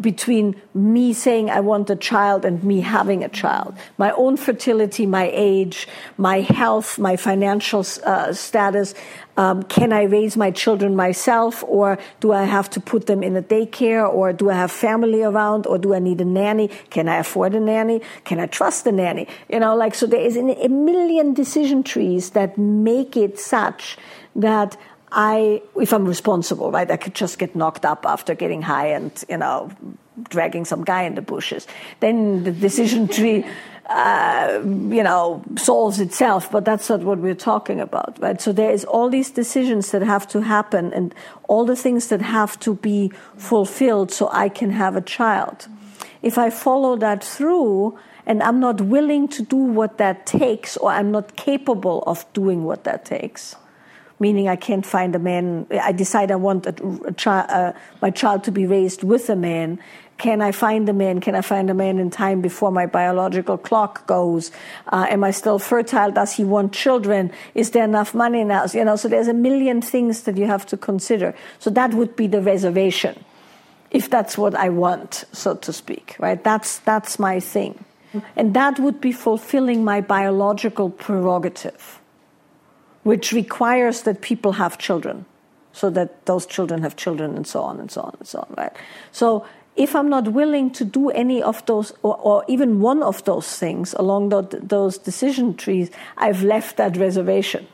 between 0.00 0.60
me 0.74 1.12
saying 1.12 1.50
I 1.50 1.60
want 1.60 1.90
a 1.90 1.96
child 1.96 2.44
and 2.44 2.62
me 2.62 2.80
having 2.80 3.24
a 3.24 3.28
child. 3.28 3.74
My 3.98 4.10
own 4.12 4.36
fertility, 4.36 5.06
my 5.06 5.30
age, 5.32 5.88
my 6.16 6.40
health, 6.40 6.98
my 6.98 7.16
financial 7.16 7.84
uh, 8.04 8.32
status. 8.32 8.94
Um, 9.36 9.62
can 9.64 9.92
I 9.92 10.04
raise 10.04 10.36
my 10.36 10.50
children 10.50 10.96
myself, 10.96 11.62
or 11.64 11.98
do 12.20 12.32
I 12.32 12.44
have 12.44 12.70
to 12.70 12.80
put 12.80 13.06
them 13.06 13.22
in 13.22 13.36
a 13.36 13.42
daycare, 13.42 14.08
or 14.08 14.32
do 14.32 14.48
I 14.48 14.54
have 14.54 14.72
family 14.72 15.22
around, 15.22 15.66
or 15.66 15.76
do 15.76 15.92
I 15.94 15.98
need 15.98 16.20
a 16.20 16.24
nanny? 16.24 16.68
Can 16.88 17.08
I 17.08 17.16
afford 17.16 17.54
a 17.54 17.60
nanny? 17.60 18.00
Can 18.24 18.40
I 18.40 18.46
trust 18.46 18.86
a 18.86 18.92
nanny? 18.92 19.28
You 19.50 19.60
know, 19.60 19.76
like, 19.76 19.94
so 19.94 20.06
there 20.06 20.20
is 20.20 20.36
a 20.36 20.68
million 20.68 21.34
decision 21.34 21.82
trees 21.82 22.30
that 22.30 22.56
make 22.56 23.16
it 23.16 23.38
such 23.38 23.98
that 24.34 24.76
I, 25.12 25.62
if 25.76 25.92
I'm 25.92 26.04
responsible, 26.04 26.70
right, 26.70 26.90
I 26.90 26.96
could 26.96 27.14
just 27.14 27.38
get 27.38 27.54
knocked 27.54 27.84
up 27.84 28.04
after 28.06 28.34
getting 28.34 28.62
high 28.62 28.88
and, 28.88 29.12
you 29.28 29.36
know, 29.36 29.70
dragging 30.28 30.64
some 30.64 30.84
guy 30.84 31.02
in 31.02 31.14
the 31.14 31.22
bushes. 31.22 31.66
Then 32.00 32.44
the 32.44 32.52
decision 32.52 33.08
tree, 33.08 33.44
uh, 33.86 34.60
you 34.64 35.02
know, 35.02 35.44
solves 35.56 36.00
itself, 36.00 36.50
but 36.50 36.64
that's 36.64 36.88
not 36.88 37.00
what 37.00 37.18
we're 37.18 37.34
talking 37.34 37.80
about, 37.80 38.18
right? 38.20 38.40
So 38.40 38.52
there 38.52 38.70
is 38.70 38.84
all 38.84 39.08
these 39.08 39.30
decisions 39.30 39.92
that 39.92 40.02
have 40.02 40.26
to 40.28 40.40
happen 40.40 40.92
and 40.92 41.14
all 41.48 41.64
the 41.64 41.76
things 41.76 42.08
that 42.08 42.20
have 42.20 42.58
to 42.60 42.74
be 42.74 43.12
fulfilled 43.36 44.10
so 44.10 44.28
I 44.32 44.48
can 44.48 44.70
have 44.70 44.96
a 44.96 45.00
child. 45.02 45.68
If 46.22 46.36
I 46.38 46.50
follow 46.50 46.96
that 46.96 47.22
through, 47.22 47.96
and 48.26 48.42
I'm 48.42 48.58
not 48.58 48.80
willing 48.80 49.28
to 49.28 49.42
do 49.42 49.56
what 49.56 49.98
that 49.98 50.26
takes, 50.26 50.76
or 50.76 50.90
I'm 50.90 51.12
not 51.12 51.36
capable 51.36 52.02
of 52.08 52.30
doing 52.32 52.64
what 52.64 52.82
that 52.82 53.04
takes, 53.04 53.54
meaning 54.18 54.48
I 54.48 54.56
can't 54.56 54.84
find 54.84 55.14
a 55.14 55.18
man. 55.18 55.66
I 55.70 55.92
decide 55.92 56.30
I 56.30 56.36
want 56.36 56.66
a, 56.66 56.74
a 57.26 57.30
uh, 57.30 57.72
my 58.00 58.10
child 58.10 58.44
to 58.44 58.50
be 58.50 58.66
raised 58.66 59.02
with 59.02 59.28
a 59.28 59.36
man. 59.36 59.78
Can 60.18 60.40
I 60.40 60.52
find 60.52 60.88
a 60.88 60.94
man? 60.94 61.20
Can 61.20 61.34
I 61.34 61.42
find 61.42 61.68
a 61.68 61.74
man 61.74 61.98
in 61.98 62.08
time 62.08 62.40
before 62.40 62.72
my 62.72 62.86
biological 62.86 63.58
clock 63.58 64.06
goes? 64.06 64.50
Uh, 64.88 65.06
am 65.10 65.22
I 65.22 65.30
still 65.30 65.58
fertile? 65.58 66.10
Does 66.10 66.32
he 66.32 66.44
want 66.44 66.72
children? 66.72 67.30
Is 67.54 67.72
there 67.72 67.84
enough 67.84 68.14
money 68.14 68.42
now? 68.42 68.64
You 68.72 68.84
know, 68.84 68.96
so 68.96 69.08
there's 69.08 69.28
a 69.28 69.34
million 69.34 69.82
things 69.82 70.22
that 70.22 70.38
you 70.38 70.46
have 70.46 70.64
to 70.66 70.76
consider. 70.78 71.34
So 71.58 71.68
that 71.70 71.92
would 71.92 72.16
be 72.16 72.26
the 72.28 72.40
reservation, 72.40 73.22
if 73.90 74.08
that's 74.08 74.38
what 74.38 74.54
I 74.54 74.70
want, 74.70 75.24
so 75.32 75.54
to 75.54 75.72
speak, 75.72 76.16
right? 76.18 76.42
That's 76.42 76.78
that's 76.78 77.18
my 77.18 77.38
thing, 77.38 77.84
and 78.36 78.54
that 78.54 78.78
would 78.78 79.02
be 79.02 79.12
fulfilling 79.12 79.84
my 79.84 80.00
biological 80.00 80.88
prerogative 80.88 82.00
which 83.06 83.30
requires 83.30 84.02
that 84.02 84.20
people 84.20 84.52
have 84.54 84.78
children 84.78 85.24
so 85.72 85.88
that 85.90 86.26
those 86.26 86.44
children 86.44 86.82
have 86.82 86.96
children 86.96 87.36
and 87.36 87.46
so 87.46 87.60
on 87.60 87.78
and 87.78 87.88
so 87.88 88.00
on 88.00 88.16
and 88.18 88.26
so 88.26 88.40
on, 88.40 88.54
right? 88.58 88.72
So 89.12 89.46
if 89.76 89.94
I'm 89.94 90.08
not 90.08 90.32
willing 90.32 90.72
to 90.72 90.84
do 90.84 91.10
any 91.10 91.40
of 91.40 91.64
those, 91.66 91.92
or, 92.02 92.16
or 92.16 92.44
even 92.48 92.80
one 92.80 93.04
of 93.04 93.22
those 93.22 93.48
things 93.56 93.94
along 93.94 94.30
the, 94.30 94.42
those 94.60 94.98
decision 94.98 95.54
trees, 95.54 95.88
I've 96.16 96.42
left 96.42 96.78
that 96.78 96.96
reservation, 96.96 97.68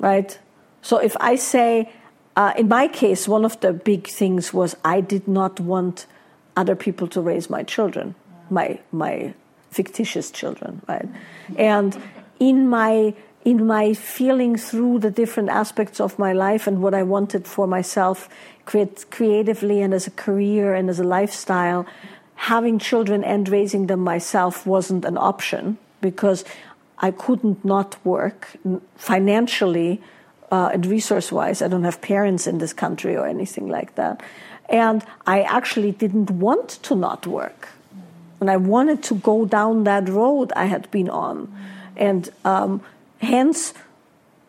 right? 0.00 0.36
So 0.82 0.96
if 0.96 1.16
I 1.20 1.36
say, 1.36 1.92
uh, 2.34 2.52
in 2.58 2.66
my 2.66 2.88
case, 2.88 3.28
one 3.28 3.44
of 3.44 3.60
the 3.60 3.72
big 3.72 4.08
things 4.08 4.52
was 4.52 4.74
I 4.84 5.00
did 5.00 5.28
not 5.28 5.60
want 5.60 6.06
other 6.56 6.74
people 6.74 7.06
to 7.08 7.20
raise 7.20 7.48
my 7.48 7.62
children, 7.62 8.16
my 8.50 8.80
my 8.90 9.34
fictitious 9.70 10.30
children, 10.30 10.80
right? 10.88 11.08
And 11.56 12.00
in 12.38 12.68
my 12.68 13.14
in 13.44 13.66
my 13.66 13.92
feeling 13.92 14.56
through 14.56 14.98
the 14.98 15.10
different 15.10 15.50
aspects 15.50 16.00
of 16.00 16.18
my 16.18 16.32
life 16.32 16.66
and 16.66 16.80
what 16.80 16.94
I 16.94 17.02
wanted 17.02 17.46
for 17.46 17.66
myself 17.66 18.26
create, 18.64 19.04
creatively 19.10 19.82
and 19.82 19.92
as 19.92 20.06
a 20.06 20.10
career 20.10 20.74
and 20.74 20.88
as 20.88 20.98
a 20.98 21.04
lifestyle, 21.04 21.84
having 22.36 22.78
children 22.78 23.22
and 23.22 23.46
raising 23.48 23.86
them 23.86 24.00
myself 24.00 24.66
wasn't 24.66 25.04
an 25.04 25.18
option 25.18 25.76
because 26.00 26.42
I 26.98 27.10
couldn't 27.10 27.64
not 27.64 27.96
work 28.04 28.56
financially 28.96 30.00
uh, 30.50 30.70
and 30.72 30.86
resource 30.86 31.30
wise. 31.30 31.60
I 31.60 31.68
don't 31.68 31.84
have 31.84 32.00
parents 32.00 32.46
in 32.46 32.58
this 32.58 32.72
country 32.72 33.16
or 33.16 33.26
anything 33.26 33.68
like 33.68 33.94
that. 33.96 34.22
And 34.68 35.04
I 35.26 35.42
actually 35.42 35.92
didn't 35.92 36.30
want 36.30 36.68
to 36.84 36.94
not 36.94 37.26
work. 37.26 37.68
And 38.40 38.50
I 38.50 38.56
wanted 38.56 39.02
to 39.04 39.14
go 39.14 39.44
down 39.44 39.84
that 39.84 40.08
road 40.08 40.52
I 40.56 40.66
had 40.66 40.90
been 40.90 41.10
on. 41.10 41.52
And 41.96 42.28
um, 42.44 42.80
hence, 43.18 43.74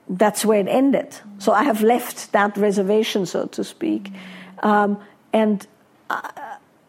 that's 0.08 0.46
where 0.46 0.60
it 0.60 0.68
ended. 0.68 1.16
So 1.40 1.52
I 1.52 1.64
have 1.64 1.82
left 1.82 2.32
that 2.32 2.58
reservation, 2.58 3.26
so 3.26 3.48
to 3.48 3.64
speak. 3.64 4.12
um, 4.64 4.98
and 5.34 5.68
uh, 6.10 6.22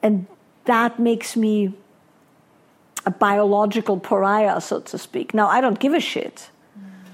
and 0.03 0.27
that 0.65 0.99
makes 0.99 1.37
me 1.37 1.73
a 3.05 3.11
biological 3.11 3.99
pariah, 3.99 4.61
so 4.61 4.81
to 4.81 4.99
speak. 4.99 5.35
Now 5.35 5.49
I 5.49 5.61
don't 5.61 5.79
give 5.79 5.95
a 5.95 6.01
shit, 6.01 6.51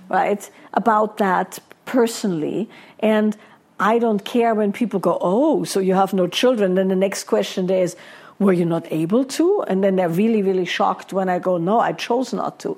right, 0.09 0.51
about 0.75 1.19
that 1.19 1.59
personally, 1.85 2.69
and 3.01 3.37
I 3.81 3.99
don't 3.99 4.25
care 4.25 4.55
when 4.55 4.73
people 4.73 5.01
go, 5.01 5.19
"Oh, 5.21 5.65
so 5.65 5.81
you 5.81 5.95
have 5.95 6.13
no 6.13 6.27
children." 6.27 6.75
Then 6.75 6.89
the 6.89 6.97
next 6.97 7.25
question 7.25 7.67
there 7.67 7.83
is, 7.83 7.97
"Were 8.39 8.53
you 8.53 8.67
not 8.67 8.87
able 8.91 9.25
to?" 9.25 9.65
And 9.69 9.83
then 9.83 9.97
they're 9.97 10.09
really, 10.09 10.43
really 10.43 10.67
shocked 10.67 11.13
when 11.13 11.29
I 11.29 11.39
go, 11.39 11.59
"No, 11.59 11.81
I 11.81 11.93
chose 11.93 12.33
not 12.33 12.59
to." 12.61 12.77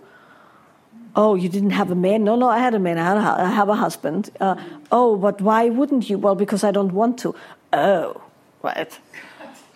Oh, 1.16 1.34
you 1.34 1.48
didn't 1.48 1.70
have 1.70 1.90
a 1.90 1.94
man? 1.94 2.24
No, 2.24 2.34
no, 2.34 2.48
I 2.48 2.58
had 2.58 2.74
a 2.74 2.78
man. 2.78 2.98
I, 2.98 3.04
had 3.04 3.16
a, 3.16 3.42
I 3.44 3.50
have 3.50 3.68
a 3.68 3.74
husband. 3.76 4.30
Uh, 4.40 4.56
oh, 4.90 5.16
but 5.16 5.40
why 5.40 5.68
wouldn't 5.68 6.10
you? 6.10 6.18
Well, 6.18 6.34
because 6.34 6.64
I 6.64 6.72
don't 6.72 6.92
want 6.92 7.18
to. 7.20 7.34
Oh, 7.72 8.20
right. 8.62 8.98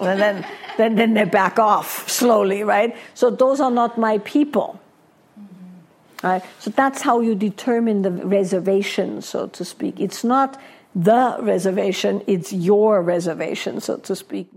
And 0.01 0.21
then, 0.21 0.47
then, 0.77 0.95
then 0.95 1.15
they 1.15 1.25
back 1.25 1.59
off 1.59 2.09
slowly, 2.09 2.63
right? 2.63 2.97
So 3.15 3.31
those 3.31 3.61
are 3.61 3.71
not 3.71 3.99
my 3.99 4.19
people. 4.19 4.81
Right? 6.23 6.43
So 6.59 6.71
that's 6.71 7.03
how 7.03 7.21
you 7.21 7.35
determine 7.35 8.03
the 8.03 8.11
reservation, 8.11 9.23
so 9.23 9.47
to 9.49 9.65
speak. 9.65 10.01
It's 10.01 10.25
not 10.25 10.61
the 10.95 11.37
reservation, 11.41 12.23
it's 12.27 12.53
your 12.53 13.03
reservation, 13.03 13.81
so 13.81 13.99
to 13.99 14.17
speak. 14.17 14.49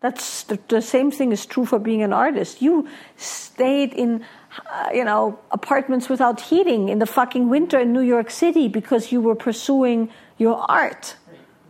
That's 0.00 0.44
the, 0.44 0.58
the 0.68 0.82
same 0.82 1.10
thing 1.10 1.32
is 1.32 1.46
true 1.46 1.64
for 1.64 1.78
being 1.78 2.02
an 2.02 2.12
artist. 2.12 2.60
You 2.60 2.88
stayed 3.16 3.92
in 3.92 4.24
uh, 4.70 4.90
you 4.92 5.04
know, 5.04 5.38
apartments 5.50 6.08
without 6.08 6.40
heating 6.40 6.88
in 6.88 6.98
the 6.98 7.06
fucking 7.06 7.48
winter 7.48 7.80
in 7.80 7.92
New 7.92 8.02
York 8.02 8.30
City 8.30 8.68
because 8.68 9.10
you 9.10 9.20
were 9.20 9.34
pursuing 9.34 10.10
your 10.38 10.56
art, 10.70 11.16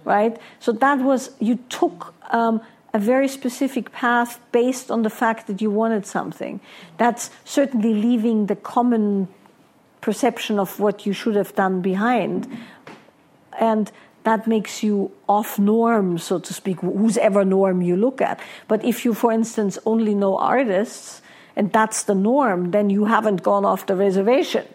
right? 0.05 0.37
So 0.59 0.73
that 0.73 0.99
was, 1.01 1.31
you 1.39 1.57
took 1.69 2.15
um, 2.31 2.61
a 2.93 2.99
very 2.99 3.29
specific 3.29 3.93
path 3.93 4.41
based 4.51 4.91
on 4.91 5.03
the 5.03 5.11
fact 5.11 5.47
that 5.47 5.63
you 5.63 5.71
wanted 5.71 6.07
something. 6.07 6.61
That's 6.99 7.31
certainly 7.45 7.95
leaving 7.95 8.47
the 8.47 8.57
common 8.57 9.29
perception 10.01 10.59
of 10.59 10.81
what 10.81 11.07
you 11.07 11.13
should 11.13 11.37
have 11.37 11.55
done 11.55 11.83
behind. 11.83 12.49
And 13.59 13.91
that 14.25 14.47
makes 14.47 14.83
you 14.83 15.13
off 15.29 15.59
norm, 15.59 16.19
so 16.19 16.39
to 16.39 16.53
speak, 16.53 16.81
whose 16.81 17.17
ever 17.17 17.45
norm 17.45 17.83
you 17.83 17.97
look 17.97 18.21
at. 18.21 18.41
But 18.69 18.85
if 18.85 19.05
you, 19.05 19.15
for 19.15 19.33
instance, 19.33 19.79
only 19.87 20.15
know 20.15 20.37
artists, 20.37 21.23
and 21.57 21.73
that's 21.73 22.05
the 22.05 22.15
norm, 22.15 22.71
then 22.71 22.91
you 22.91 23.05
haven't 23.05 23.43
gone 23.43 23.65
off 23.65 23.87
the 23.87 23.97
reservation. 23.97 24.67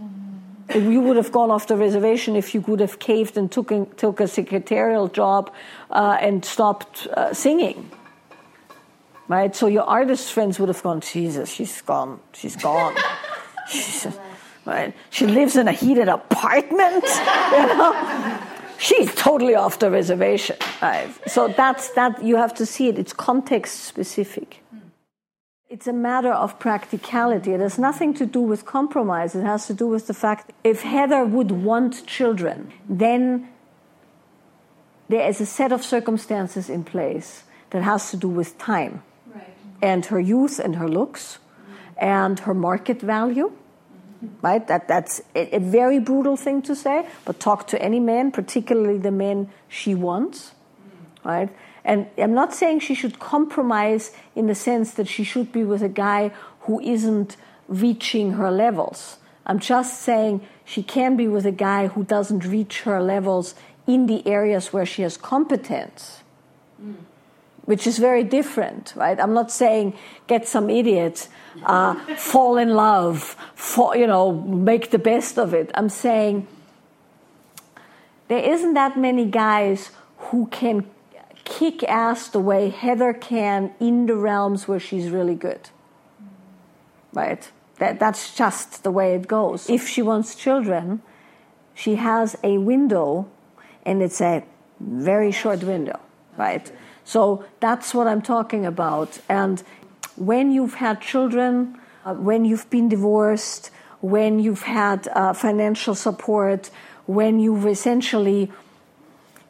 Mm-hmm. 0.00 0.92
You 0.92 1.00
would 1.00 1.16
have 1.16 1.32
gone 1.32 1.50
off 1.50 1.66
the 1.66 1.76
reservation 1.76 2.36
if 2.36 2.54
you 2.54 2.62
could 2.62 2.80
have 2.80 2.98
caved 2.98 3.36
and 3.36 3.50
took, 3.50 3.70
a, 3.70 3.86
took 3.96 4.20
a 4.20 4.28
secretarial 4.28 5.08
job 5.08 5.52
uh, 5.90 6.16
and 6.20 6.44
stopped 6.44 7.06
uh, 7.08 7.34
singing. 7.34 7.90
Right? 9.28 9.54
So 9.54 9.66
your 9.66 9.84
artist 9.84 10.32
friends 10.32 10.58
would 10.58 10.68
have 10.68 10.82
gone, 10.82 11.00
Jesus, 11.00 11.50
she's 11.52 11.82
gone. 11.82 12.20
She's 12.32 12.56
gone. 12.56 12.96
she's, 13.68 14.06
right? 14.64 14.94
She 15.10 15.26
lives 15.26 15.56
in 15.56 15.68
a 15.68 15.72
heated 15.72 16.08
apartment. 16.08 17.04
You 17.50 17.66
know? 17.66 18.40
She's 18.78 19.14
totally 19.14 19.54
off 19.54 19.78
the 19.78 19.90
reservation. 19.90 20.56
Right? 20.80 21.10
So 21.26 21.48
that's 21.48 21.90
that. 21.90 22.24
You 22.24 22.36
have 22.36 22.54
to 22.54 22.64
see 22.64 22.88
it. 22.88 22.98
It's 22.98 23.12
context 23.12 23.80
specific. 23.84 24.62
It's 25.70 25.86
a 25.86 25.92
matter 25.92 26.32
of 26.32 26.58
practicality. 26.58 27.52
It 27.52 27.60
has 27.60 27.78
nothing 27.78 28.12
to 28.14 28.26
do 28.26 28.40
with 28.40 28.66
compromise. 28.66 29.36
It 29.36 29.44
has 29.44 29.68
to 29.68 29.72
do 29.72 29.86
with 29.86 30.08
the 30.08 30.14
fact 30.14 30.50
if 30.64 30.82
Heather 30.82 31.24
would 31.24 31.52
want 31.52 32.04
children, 32.08 32.72
then 32.88 33.48
there 35.08 35.28
is 35.28 35.40
a 35.40 35.46
set 35.46 35.70
of 35.70 35.84
circumstances 35.84 36.68
in 36.68 36.82
place 36.82 37.44
that 37.70 37.84
has 37.84 38.10
to 38.10 38.16
do 38.16 38.28
with 38.28 38.58
time 38.58 39.04
right. 39.32 39.54
and 39.80 40.06
her 40.06 40.18
youth 40.18 40.58
and 40.58 40.74
her 40.74 40.88
looks 40.88 41.38
and 41.96 42.40
her 42.40 42.54
market 42.54 43.00
value. 43.00 43.52
Right? 44.42 44.66
That, 44.66 44.88
that's 44.88 45.22
a, 45.36 45.56
a, 45.56 45.60
very 45.60 46.00
brutal 46.00 46.36
thing 46.36 46.62
to 46.62 46.74
say, 46.74 47.06
but 47.24 47.38
talk 47.38 47.68
to 47.68 47.80
any 47.80 48.00
man, 48.00 48.32
particularly 48.32 48.98
the 48.98 49.12
men 49.12 49.50
she 49.68 49.94
wants. 49.94 50.52
Right? 51.24 51.48
And 51.84 52.06
I'm 52.18 52.34
not 52.34 52.54
saying 52.54 52.80
she 52.80 52.94
should 52.94 53.18
compromise 53.18 54.12
in 54.34 54.46
the 54.46 54.54
sense 54.54 54.92
that 54.94 55.08
she 55.08 55.24
should 55.24 55.52
be 55.52 55.64
with 55.64 55.82
a 55.82 55.88
guy 55.88 56.32
who 56.62 56.80
isn't 56.80 57.36
reaching 57.68 58.32
her 58.32 58.50
levels. 58.50 59.18
I'm 59.46 59.58
just 59.58 60.02
saying 60.02 60.46
she 60.64 60.82
can 60.82 61.16
be 61.16 61.26
with 61.26 61.46
a 61.46 61.52
guy 61.52 61.88
who 61.88 62.04
doesn't 62.04 62.44
reach 62.44 62.82
her 62.82 63.02
levels 63.02 63.54
in 63.86 64.06
the 64.06 64.26
areas 64.26 64.72
where 64.72 64.86
she 64.86 65.02
has 65.02 65.16
competence. 65.16 66.22
Mm. 66.82 66.96
Which 67.64 67.86
is 67.86 67.98
very 67.98 68.24
different, 68.24 68.92
right? 68.96 69.18
I'm 69.18 69.34
not 69.34 69.50
saying 69.50 69.94
get 70.26 70.46
some 70.48 70.70
idiot, 70.70 71.28
uh, 71.64 71.94
fall 72.16 72.56
in 72.58 72.70
love, 72.70 73.36
fall, 73.54 73.94
you 73.94 74.06
know, 74.06 74.32
make 74.32 74.90
the 74.90 74.98
best 74.98 75.38
of 75.38 75.54
it. 75.54 75.70
I'm 75.74 75.88
saying 75.88 76.46
there 78.28 78.42
isn't 78.42 78.74
that 78.74 78.98
many 78.98 79.24
guys 79.26 79.90
who 80.18 80.46
can 80.46 80.84
kick 81.50 81.82
ass 81.84 82.28
the 82.28 82.38
way 82.38 82.70
Heather 82.70 83.12
can 83.12 83.74
in 83.80 84.06
the 84.06 84.16
realms 84.16 84.68
where 84.68 84.80
she's 84.80 85.10
really 85.10 85.34
good. 85.34 85.68
Right? 87.12 87.50
That, 87.78 87.98
that's 87.98 88.34
just 88.34 88.84
the 88.84 88.90
way 88.90 89.14
it 89.14 89.26
goes. 89.26 89.68
If 89.68 89.88
she 89.88 90.00
wants 90.00 90.34
children, 90.34 91.02
she 91.74 91.96
has 91.96 92.36
a 92.44 92.58
window, 92.58 93.28
and 93.84 94.00
it's 94.02 94.20
a 94.20 94.44
very 94.78 95.32
short 95.32 95.64
window, 95.64 95.98
right? 96.36 96.70
So 97.04 97.44
that's 97.58 97.92
what 97.94 98.06
I'm 98.06 98.22
talking 98.22 98.64
about. 98.64 99.18
And 99.28 99.62
when 100.16 100.52
you've 100.52 100.74
had 100.74 101.00
children, 101.00 101.78
uh, 102.04 102.14
when 102.14 102.44
you've 102.44 102.68
been 102.70 102.88
divorced, 102.88 103.70
when 104.00 104.38
you've 104.38 104.62
had 104.62 105.08
uh, 105.08 105.32
financial 105.32 105.94
support, 105.94 106.70
when 107.06 107.40
you've 107.40 107.66
essentially 107.66 108.52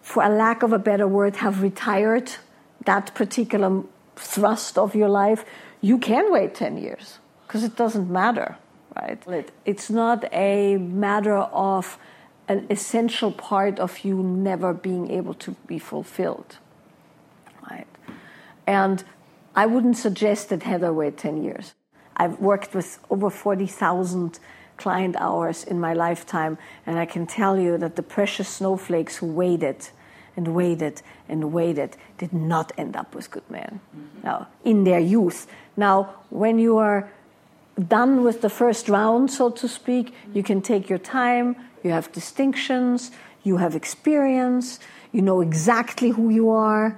for 0.02 0.22
a 0.22 0.28
lack 0.28 0.62
of 0.62 0.72
a 0.72 0.78
better 0.78 1.06
word, 1.06 1.36
have 1.36 1.62
retired 1.62 2.32
that 2.84 3.14
particular 3.14 3.82
thrust 4.16 4.78
of 4.78 4.94
your 4.94 5.08
life, 5.08 5.44
you 5.80 5.98
can 5.98 6.30
wait 6.32 6.54
10 6.54 6.76
years 6.78 7.18
because 7.46 7.64
it 7.64 7.76
doesn't 7.76 8.10
matter, 8.10 8.56
right? 8.96 9.22
It's 9.64 9.90
not 9.90 10.24
a 10.32 10.76
matter 10.76 11.36
of 11.36 11.98
an 12.48 12.66
essential 12.70 13.32
part 13.32 13.78
of 13.78 14.00
you 14.00 14.22
never 14.22 14.72
being 14.72 15.10
able 15.10 15.34
to 15.34 15.52
be 15.66 15.78
fulfilled, 15.78 16.58
right? 17.70 17.86
And 18.66 19.04
I 19.54 19.66
wouldn't 19.66 19.96
suggest 19.96 20.48
that 20.48 20.62
Heather 20.62 20.92
wait 20.92 21.16
10 21.16 21.42
years. 21.42 21.74
I've 22.16 22.38
worked 22.40 22.74
with 22.74 22.98
over 23.08 23.30
40,000 23.30 24.38
client 24.80 25.14
hours 25.18 25.64
in 25.64 25.78
my 25.78 25.92
lifetime, 25.92 26.56
and 26.86 26.98
I 26.98 27.06
can 27.06 27.26
tell 27.26 27.58
you 27.58 27.78
that 27.78 27.96
the 27.96 28.02
precious 28.02 28.48
snowflakes 28.48 29.18
who 29.18 29.26
waited 29.26 29.88
and 30.36 30.54
waited 30.54 31.02
and 31.28 31.52
waited 31.52 31.96
did 32.18 32.32
not 32.32 32.72
end 32.78 32.96
up 32.96 33.14
with 33.14 33.30
good 33.30 33.48
men 33.50 33.80
mm-hmm. 33.80 34.26
now 34.26 34.48
in 34.64 34.84
their 34.84 34.98
youth 34.98 35.46
now 35.76 36.14
when 36.30 36.58
you 36.58 36.78
are 36.78 37.10
done 37.88 38.22
with 38.22 38.40
the 38.40 38.48
first 38.48 38.88
round 38.88 39.30
so 39.30 39.50
to 39.50 39.66
speak 39.68 40.06
mm-hmm. 40.06 40.36
you 40.36 40.42
can 40.42 40.62
take 40.62 40.88
your 40.88 40.98
time 40.98 41.56
you 41.82 41.90
have 41.90 42.10
distinctions 42.12 43.10
you 43.42 43.56
have 43.58 43.74
experience 43.74 44.78
you 45.12 45.22
know 45.22 45.40
exactly 45.40 46.10
who 46.10 46.30
you 46.30 46.48
are 46.50 46.96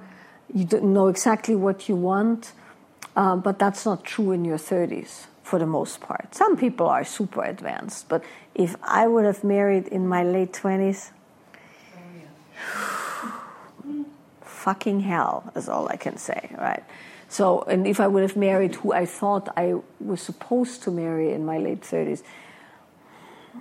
you 0.53 0.67
know 0.81 1.09
exactly 1.09 1.55
what 1.55 1.89
you 1.89 1.97
want 1.97 2.53
uh, 3.17 3.37
but 3.37 3.59
that's 3.59 3.85
not 3.85 4.05
true 4.05 4.33
in 4.33 4.45
your 4.45 4.59
30s 4.59 5.27
for 5.53 5.59
the 5.65 5.73
most 5.79 6.01
part 6.09 6.35
some 6.43 6.57
people 6.65 6.89
are 6.97 7.05
super 7.19 7.43
advanced 7.55 8.09
but 8.13 8.25
if 8.55 8.77
i 8.83 9.03
would 9.13 9.27
have 9.31 9.43
married 9.57 9.87
in 9.97 10.09
my 10.15 10.23
late 10.37 10.53
20s 10.53 11.11
fucking 14.63 15.01
hell, 15.01 15.51
is 15.57 15.69
all 15.69 15.89
I 15.89 15.97
can 15.97 16.17
say, 16.17 16.51
right? 16.57 16.85
So, 17.29 17.63
and 17.63 17.85
if 17.87 17.99
I 17.99 18.07
would 18.07 18.23
have 18.23 18.37
married 18.37 18.77
who 18.77 18.93
I 18.93 19.07
thought 19.07 19.49
I 19.57 19.75
was 19.99 20.21
supposed 20.23 20.85
to 20.85 20.91
marry 20.91 21.33
in 21.33 21.45
my 21.45 21.59
late 21.59 21.81
30s, 21.81 22.23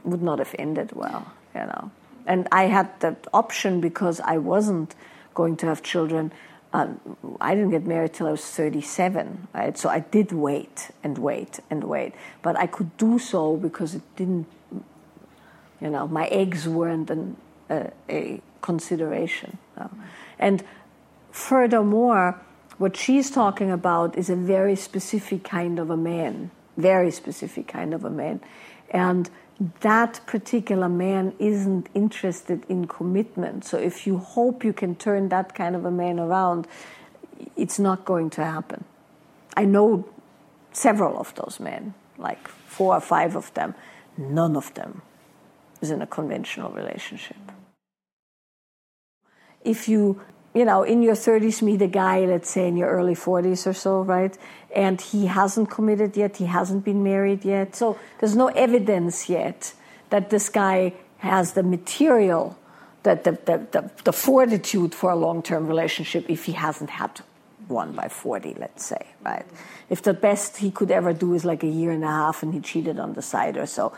would 0.04 0.22
not 0.22 0.38
have 0.39 0.54
ended 0.60 0.92
well, 0.94 1.32
you 1.56 1.62
know. 1.62 1.92
And 2.28 2.48
I 2.52 2.64
had 2.66 2.88
that 3.00 3.26
option 3.34 3.82
because 3.82 4.20
I 4.20 4.38
wasn't 4.38 4.94
going 5.34 5.58
to 5.58 5.66
have 5.66 5.82
children. 5.82 6.32
Um, 6.74 7.00
I 7.42 7.54
didn't 7.54 7.72
get 7.72 7.86
married 7.86 8.14
till 8.14 8.28
I 8.28 8.32
was 8.32 8.46
37, 8.46 9.50
right? 9.54 9.78
So 9.78 9.90
I 9.90 10.00
did 10.00 10.32
wait 10.32 10.92
and 11.04 11.18
wait 11.18 11.60
and 11.70 11.84
wait. 11.84 12.14
But 12.42 12.58
I 12.58 12.66
could 12.68 12.96
do 12.98 13.20
so 13.20 13.58
because 13.58 13.94
it 13.94 14.04
didn't, 14.16 14.48
you 15.82 15.90
know, 15.90 16.08
my 16.08 16.28
eggs 16.28 16.70
weren't 16.70 17.10
an, 17.10 17.36
a 17.70 18.42
consideration. 18.62 19.58
And 20.40 20.64
furthermore, 21.32 22.40
what 22.78 22.96
she's 22.98 23.30
talking 23.30 23.70
about 23.70 24.18
is 24.18 24.30
a 24.30 24.36
very 24.36 24.76
specific 24.76 25.44
kind 25.44 25.78
of 25.78 25.90
a 25.90 25.98
man, 25.98 26.52
very 26.78 27.12
specific 27.12 27.68
kind 27.68 27.94
of 27.94 28.06
a 28.06 28.10
man. 28.10 28.42
And 28.90 29.30
that 29.82 30.22
particular 30.26 30.89
man 30.89 31.34
isn't 31.38 31.88
interested 31.93 32.64
in 32.68 32.88
commitment. 32.88 33.64
So 33.64 33.78
if 33.78 34.07
you 34.07 34.18
hope 34.18 34.64
you 34.64 34.74
can 34.74 34.95
turn 34.95 35.30
that 35.30 35.53
kind 35.53 35.76
of 35.76 35.86
a 35.86 35.91
man 35.91 36.20
around, 36.20 36.68
it's 37.55 37.78
not 37.78 38.03
going 38.05 38.32
to 38.32 38.43
happen. 38.43 38.84
I 39.55 39.66
know 39.66 40.07
several 40.72 41.20
of 41.20 41.36
those 41.36 41.59
men, 41.59 41.93
like 42.18 42.47
four 42.47 42.95
or 42.95 43.01
five 43.01 43.36
of 43.36 43.53
them, 43.53 43.76
none 44.18 44.55
of 44.55 44.74
them 44.74 45.03
is 45.82 45.91
in 45.91 46.01
a 46.01 46.07
conventional 46.07 46.72
relationship. 46.72 47.38
If 49.64 49.88
you, 49.88 50.22
you 50.54 50.66
know, 50.66 50.84
in 50.84 51.02
your 51.02 51.16
30s 51.16 51.62
meet 51.62 51.82
a 51.82 51.88
guy, 51.88 52.26
let's 52.26 52.49
say 52.49 52.68
in 52.68 52.76
your 52.76 52.89
early 52.89 53.16
40s 53.16 53.66
or 53.66 53.74
so, 53.74 54.02
right? 54.02 54.38
And 54.76 54.99
he 54.99 55.28
hasn't 55.28 55.70
committed 55.70 56.18
yet, 56.18 56.38
he 56.38 56.45
hasn't 56.45 56.84
been 56.84 57.04
married 57.04 57.45
yet. 57.45 57.76
So 57.76 57.97
there's 58.20 58.36
no 58.36 58.47
evidence 58.47 59.30
yet 59.30 59.74
that 60.10 60.30
this 60.30 60.49
guy 60.49 60.93
has 61.20 61.54
the 61.54 61.64
material, 61.64 62.58
that 63.04 63.24
the, 63.24 63.32
the, 63.32 63.68
the, 63.72 63.91
the 64.04 64.14
fortitude 64.14 64.93
for 64.93 65.12
a 65.12 65.16
long 65.16 65.41
term 65.41 65.68
relationship 65.68 66.30
if 66.30 66.45
he 66.45 66.54
hasn't 66.54 66.89
had 66.89 67.22
one 67.68 67.93
by 67.93 68.08
40, 68.10 68.56
let's 68.60 68.86
say, 68.86 69.08
right? 69.24 69.45
If 69.89 70.02
the 70.02 70.14
best 70.14 70.58
he 70.58 70.72
could 70.72 70.91
ever 70.91 71.14
do 71.14 71.34
is 71.34 71.45
like 71.45 71.64
a 71.64 71.68
year 71.68 71.91
and 71.91 72.04
a 72.04 72.08
half 72.08 72.43
and 72.43 72.54
he 72.54 72.60
cheated 72.60 72.99
on 72.99 73.14
the 73.14 73.22
side 73.22 73.58
or 73.58 73.66
so, 73.66 73.93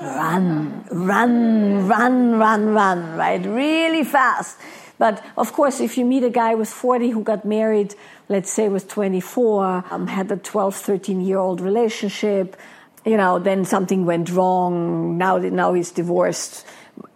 run, 0.00 0.84
run, 0.90 1.88
run, 1.88 2.38
run, 2.38 2.74
run, 2.74 3.16
right? 3.16 3.44
Really 3.44 4.04
fast. 4.04 4.58
But 4.98 5.24
of 5.36 5.52
course, 5.52 5.80
if 5.80 5.98
you 5.98 6.04
meet 6.04 6.24
a 6.24 6.30
guy 6.30 6.54
with 6.54 6.68
40 6.68 7.10
who 7.10 7.22
got 7.22 7.44
married, 7.44 7.94
let's 8.28 8.50
say 8.50 8.68
with 8.68 8.88
24, 8.88 9.84
um, 9.90 10.06
had 10.06 10.30
a 10.32 10.36
12, 10.36 10.74
13 10.74 11.20
year 11.20 11.38
old 11.38 11.60
relationship, 11.60 12.56
you 13.04 13.16
know, 13.16 13.38
then 13.38 13.64
something 13.64 14.04
went 14.04 14.30
wrong. 14.30 15.16
Now, 15.16 15.38
now 15.38 15.74
he's 15.74 15.90
divorced, 15.92 16.66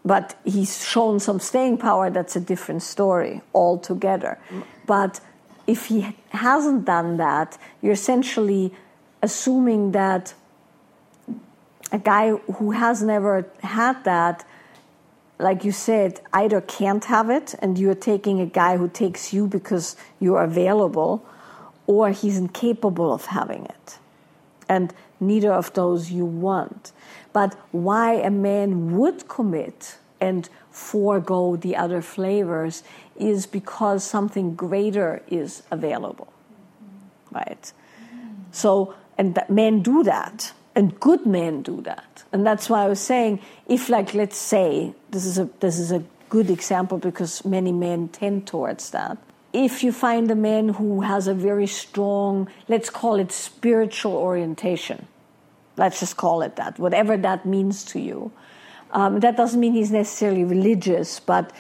but 0.05 0.39
he's 0.45 0.87
shown 0.87 1.19
some 1.21 1.41
staying 1.41 1.79
power. 1.79 2.11
That's 2.11 2.37
a 2.37 2.41
different 2.41 2.83
story 2.83 3.41
altogether. 3.55 4.39
But 4.87 5.21
if 5.67 5.87
he 5.87 6.17
hasn't 6.31 6.85
done 6.85 7.17
that, 7.17 7.59
you're 7.83 7.93
essentially 7.93 8.73
assuming 9.23 9.93
that 9.93 10.35
a 11.93 11.99
guy 11.99 12.31
who 12.31 12.71
has 12.71 13.03
never 13.03 13.47
had 13.63 14.05
that, 14.05 14.45
like 15.41 15.65
you 15.65 15.73
said, 15.73 16.21
either 16.33 16.61
can't 16.61 17.05
have 17.07 17.31
it 17.31 17.55
and 17.61 17.79
you're 17.79 17.95
taking 17.95 18.41
a 18.41 18.47
guy 18.47 18.77
who 18.77 18.89
takes 18.89 19.33
you 19.33 19.47
because 19.47 19.97
you're 20.19 20.43
available, 20.43 21.27
or 21.87 22.11
he's 22.11 22.39
incapable 22.39 23.13
of 23.13 23.27
having 23.27 23.65
it. 23.65 23.99
And 24.69 24.95
neither 25.19 25.53
of 25.53 25.73
those 25.75 26.11
you 26.11 26.25
want. 26.25 26.93
But 27.33 27.57
why 27.73 28.15
a 28.15 28.31
man 28.31 28.97
would 28.97 29.29
commit 29.29 29.97
and 30.21 30.49
forego 30.71 31.57
the 31.57 31.77
other 31.77 32.03
flavors 32.03 32.83
is 33.17 33.47
because 33.47 34.05
something 34.05 34.55
greater 34.55 35.23
is 35.29 35.63
available. 35.71 36.33
Right? 37.33 37.73
So, 38.53 38.95
and 39.19 39.39
men 39.49 39.83
do 39.83 40.03
that, 40.05 40.53
and 40.81 40.99
good 40.99 41.27
men 41.27 41.61
do 41.61 41.83
that. 41.83 42.25
And 42.33 42.47
that's 42.47 42.71
why 42.71 42.85
I 42.85 42.89
was 42.89 43.01
saying, 43.01 43.41
if, 43.69 43.91
like, 43.91 44.15
let's 44.15 44.39
say, 44.39 44.95
this 45.11 45.27
is 45.27 45.39
a, 45.39 45.45
this 45.61 45.79
is 45.79 45.93
a 45.93 46.03
good 46.31 46.49
example 46.49 46.97
because 46.97 47.45
many 47.45 47.71
men 47.71 48.09
tend 48.09 48.47
towards 48.47 48.89
that. 48.93 49.19
If 49.53 49.85
you 49.85 49.93
find 49.93 50.31
a 50.31 50.35
man 50.35 50.71
who 50.71 51.03
has 51.03 51.29
a 51.29 51.35
very 51.35 51.67
strong, 51.67 52.49
let's 52.67 52.89
call 52.89 53.17
it 53.17 53.31
spiritual 53.31 54.15
orientation, 54.15 55.07
let's 55.77 56.01
just 56.01 56.17
call 56.17 56.41
it 56.41 56.57
that, 56.57 56.79
whatever 56.79 57.15
that 57.19 57.45
means 57.45 57.85
to 57.93 58.01
you, 58.01 58.33
um, 58.93 59.21
that 59.21 59.37
doesn't 59.37 59.61
mean 59.61 59.75
he's 59.75 59.91
necessarily 59.91 60.45
religious, 60.45 61.21
but 61.21 61.53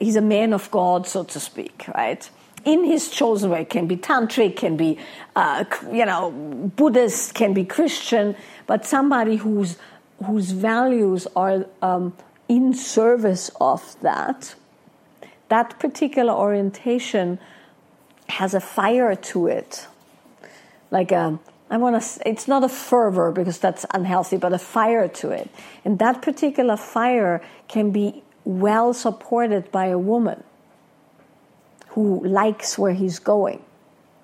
he's 0.00 0.16
a 0.16 0.22
man 0.22 0.54
of 0.54 0.70
God, 0.70 1.06
so 1.06 1.22
to 1.24 1.38
speak, 1.38 1.84
right? 1.94 2.30
In 2.64 2.84
his 2.84 3.10
chosen 3.10 3.50
way, 3.50 3.64
can 3.64 3.86
be 3.86 3.96
tantric, 3.96 4.56
can 4.56 4.76
be, 4.76 4.98
uh, 5.36 5.64
you 5.92 6.04
know, 6.04 6.30
Buddhist, 6.76 7.34
can 7.34 7.54
be 7.54 7.64
Christian, 7.64 8.36
but 8.66 8.84
somebody 8.84 9.36
whose 9.36 9.76
whose 10.24 10.50
values 10.50 11.28
are 11.36 11.66
um, 11.80 12.12
in 12.48 12.74
service 12.74 13.50
of 13.60 13.96
that. 14.02 14.54
That 15.48 15.78
particular 15.78 16.32
orientation 16.32 17.38
has 18.28 18.52
a 18.52 18.60
fire 18.60 19.14
to 19.14 19.46
it, 19.46 19.86
like 20.90 21.12
a 21.12 21.38
I 21.70 21.76
want 21.76 22.02
to, 22.02 22.28
it's 22.28 22.48
not 22.48 22.64
a 22.64 22.68
fervor 22.68 23.30
because 23.30 23.58
that's 23.58 23.84
unhealthy, 23.92 24.38
but 24.38 24.52
a 24.52 24.58
fire 24.58 25.06
to 25.06 25.30
it. 25.30 25.50
And 25.84 25.98
that 25.98 26.22
particular 26.22 26.76
fire 26.76 27.42
can 27.68 27.90
be 27.90 28.22
well 28.44 28.94
supported 28.94 29.70
by 29.70 29.86
a 29.86 29.98
woman 29.98 30.42
who 31.98 32.26
likes 32.26 32.78
where 32.78 32.92
he's 32.92 33.18
going. 33.18 33.62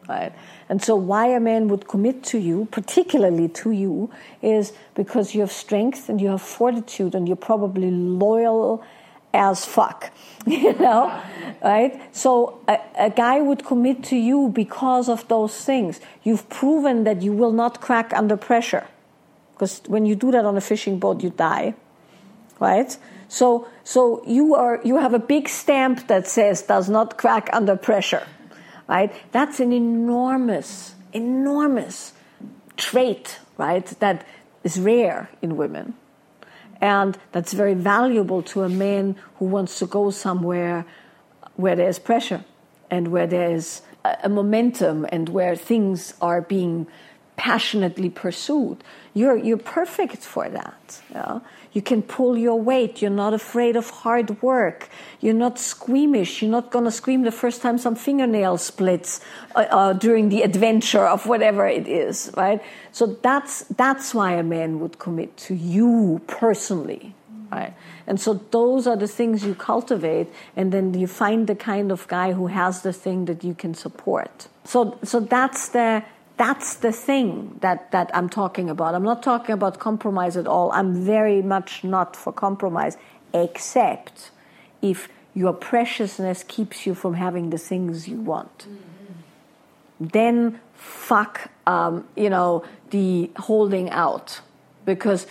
Right? 0.09 0.33
And 0.68 0.83
so, 0.83 0.97
why 0.97 1.29
a 1.29 1.41
man 1.41 1.68
would 1.68 1.89
commit 1.89 2.22
to 2.25 2.39
you, 2.39 2.68
particularly 2.70 3.49
to 3.49 3.70
you, 3.70 4.11
is 4.43 4.72
because 4.95 5.35
you 5.35 5.41
have 5.41 5.53
strength 5.53 6.09
and 6.09 6.20
you 6.20 6.29
have 6.29 6.43
fortitude 6.43 7.14
and 7.14 7.27
you're 7.27 7.37
probably 7.37 7.91
loyal 7.91 8.85
as 9.35 9.64
fuck, 9.64 10.12
you 10.47 10.72
know, 10.75 11.20
right? 11.62 12.01
So 12.14 12.61
a, 12.68 12.79
a, 12.97 13.11
guy 13.11 13.41
would 13.41 13.64
commit 13.64 14.05
to 14.05 14.16
you 14.16 14.49
because 14.49 15.09
of 15.09 15.27
those 15.27 15.57
things. 15.64 16.01
You've 16.22 16.49
proven 16.49 17.03
that 17.05 17.20
you 17.20 17.33
will 17.33 17.53
not 17.53 17.81
crack 17.81 18.12
under 18.14 18.37
pressure, 18.37 18.87
because 19.53 19.83
when 19.89 20.07
you 20.07 20.14
do 20.14 20.31
that 20.31 20.45
on 20.45 20.57
a 20.57 20.61
fishing 20.61 21.01
boat, 21.01 21.22
you 21.22 21.31
die, 21.31 21.75
right? 22.61 22.97
So, 23.35 23.66
so 23.82 24.22
you 24.26 24.55
are 24.55 24.80
you 24.85 24.97
have 24.99 25.12
a 25.12 25.18
big 25.18 25.49
stamp 25.49 26.07
that 26.07 26.28
says 26.28 26.62
does 26.62 26.89
not 26.89 27.18
crack 27.18 27.51
under 27.53 27.76
pressure, 27.76 28.26
right? 28.87 29.12
That's 29.32 29.59
an 29.59 29.72
enormous, 29.72 30.95
enormous 31.12 32.12
trait, 32.76 33.41
right? 33.59 33.87
That 33.99 34.24
is 34.62 34.78
rare 34.78 35.30
in 35.43 35.57
women 35.57 35.95
and 36.80 37.18
that's 37.32 37.53
very 37.55 37.74
valuable 37.74 38.43
to 38.43 38.62
a 38.62 38.68
man 38.68 39.16
who 39.39 39.47
wants 39.47 39.78
to 39.80 39.87
go 39.87 40.11
somewhere 40.11 40.87
where 41.57 41.74
there's 41.74 41.99
pressure 41.99 42.45
and 42.91 43.09
where 43.09 43.26
there's 43.26 43.82
a 44.22 44.28
momentum 44.28 45.07
and 45.11 45.28
where 45.30 45.57
things 45.57 46.14
are 46.20 46.41
being 46.43 46.87
passionately 47.37 48.11
pursued. 48.11 48.82
You're, 49.12 49.37
you're 49.37 49.59
perfect 49.59 50.18
for 50.18 50.49
that. 50.49 51.43
You, 51.72 51.82
can 51.82 52.03
pull 52.03 52.37
your 52.37 52.61
weight. 52.61 53.03
You're 53.03 53.11
not 53.11 53.35
afraid 53.35 53.76
of 53.76 53.91
hard 53.91 54.43
work. 54.43 54.89
You're 55.20 55.35
not 55.35 55.59
squeamish. 55.59 56.43
You're 56.43 56.51
not 56.51 56.70
going 56.70 56.85
to 56.85 56.91
scream 56.91 57.22
the 57.22 57.32
first 57.32 57.62
time 57.62 57.78
some 57.78 57.95
fingernail 57.97 58.59
splits 58.59 59.20
uh, 59.55 59.66
uh, 59.70 59.93
during 59.93 60.28
the 60.28 60.43
adventure 60.43 61.07
of 61.07 61.26
whatever 61.26 61.66
it 61.66 61.87
is, 61.89 62.30
right? 62.37 62.62
So 62.93 63.07
that's, 63.22 63.62
that's 63.76 64.14
why 64.14 64.35
a 64.35 64.43
man 64.43 64.80
would 64.80 64.99
commit 64.99 65.37
to 65.49 65.55
you 65.55 66.20
personally, 66.26 67.14
right? 67.51 67.74
And 68.07 68.20
so 68.20 68.35
those 68.51 68.87
are 68.87 68.97
the 68.97 69.09
things 69.09 69.45
you 69.45 69.55
cultivate, 69.55 70.28
and 70.57 70.72
then 70.72 70.93
you 70.95 71.07
find 71.07 71.47
the 71.47 71.55
kind 71.55 71.91
of 71.91 72.07
guy 72.09 72.32
who 72.32 72.49
has 72.49 72.82
the 72.82 72.93
thing 72.93 73.24
that 73.26 73.43
you 73.43 73.55
can 73.55 73.74
support. 73.74 74.49
So, 74.64 74.99
so 75.03 75.20
that's 75.20 75.68
the 75.68 76.05
that's 76.37 76.74
the 76.74 76.93
thing 76.93 77.59
that, 77.61 77.91
that 77.93 78.11
I'm 78.12 78.28
talking 78.28 78.68
about. 78.68 78.95
I'm 78.95 79.05
not 79.05 79.22
talking 79.22 79.53
about 79.53 79.78
compromise 79.78 80.37
at 80.37 80.47
all. 80.47 80.72
I'm 80.72 81.05
very 81.05 81.43
much 81.43 81.85
not 81.85 82.16
for 82.16 82.32
compromise, 82.32 82.97
except 83.32 84.30
if 84.82 85.09
your 85.32 85.53
preciousness 85.53 86.45
keeps 86.45 86.87
you 86.87 86.95
from 86.95 87.14
having 87.14 87.51
the 87.51 87.59
things 87.59 88.09
you 88.09 88.20
want. 88.20 88.59
Mm-hmm. 88.59 90.07
Then 90.09 90.61
fuck, 90.74 91.51
um, 91.66 92.07
you 92.16 92.30
know, 92.30 92.64
the 92.91 93.30
holding 93.37 93.91
out. 93.91 94.41
Because 94.85 95.26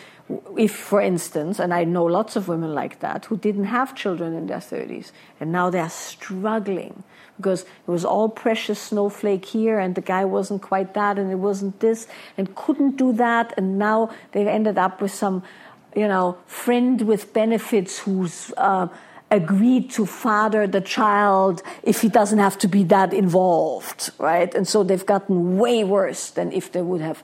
if, 0.57 0.73
for 0.73 1.01
instance, 1.01 1.59
and 1.59 1.73
I 1.73 1.83
know 1.83 2.05
lots 2.05 2.35
of 2.35 2.47
women 2.47 2.73
like 2.73 2.99
that 3.01 3.25
who 3.25 3.37
didn't 3.37 3.65
have 3.65 3.93
children 3.95 4.33
in 4.33 4.47
their 4.47 4.59
30s 4.59 5.11
and 5.39 5.51
now 5.51 5.69
they're 5.69 5.89
struggling 5.89 7.03
because 7.43 7.63
it 7.63 7.91
was 7.91 8.05
all 8.05 8.29
precious 8.29 8.79
snowflake 8.79 9.43
here 9.43 9.77
and 9.77 9.95
the 9.95 10.01
guy 10.01 10.23
wasn't 10.23 10.61
quite 10.61 10.93
that 10.93 11.19
and 11.19 11.29
it 11.29 11.35
wasn't 11.35 11.77
this 11.81 12.07
and 12.37 12.55
couldn't 12.55 12.95
do 12.95 13.11
that 13.11 13.53
and 13.57 13.77
now 13.77 14.09
they've 14.31 14.47
ended 14.47 14.77
up 14.77 15.01
with 15.01 15.13
some 15.13 15.43
you 15.93 16.07
know 16.07 16.37
friend 16.47 17.01
with 17.01 17.33
benefits 17.33 17.99
who's 17.99 18.53
uh, 18.55 18.87
agreed 19.29 19.91
to 19.91 20.05
father 20.05 20.65
the 20.65 20.81
child 20.81 21.61
if 21.83 22.01
he 22.01 22.07
doesn't 22.07 22.39
have 22.39 22.57
to 22.57 22.67
be 22.67 22.83
that 22.83 23.13
involved 23.13 24.11
right 24.17 24.55
and 24.55 24.65
so 24.67 24.83
they've 24.83 25.05
gotten 25.05 25.57
way 25.57 25.83
worse 25.83 26.29
than 26.29 26.51
if 26.53 26.71
they 26.71 26.81
would 26.81 27.01
have 27.01 27.21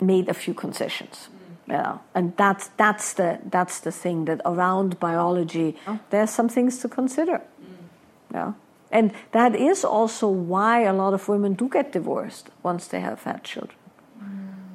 made 0.00 0.28
a 0.28 0.34
few 0.34 0.54
concessions 0.54 1.28
yeah, 1.68 1.98
and 2.14 2.36
that's 2.36 2.68
that's 2.76 3.14
the 3.14 3.38
that's 3.48 3.80
the 3.80 3.92
thing 3.92 4.26
that 4.26 4.40
around 4.44 4.98
biology 4.98 5.76
oh. 5.86 5.98
there's 6.10 6.30
some 6.30 6.48
things 6.48 6.78
to 6.80 6.88
consider. 6.88 7.40
Mm. 7.40 8.34
Yeah. 8.34 8.52
And 8.92 9.12
that 9.32 9.56
is 9.56 9.84
also 9.84 10.28
why 10.28 10.82
a 10.82 10.92
lot 10.92 11.14
of 11.14 11.28
women 11.28 11.54
do 11.54 11.68
get 11.68 11.92
divorced 11.92 12.50
once 12.62 12.86
they 12.86 13.00
have 13.00 13.22
had 13.24 13.42
children. 13.42 13.76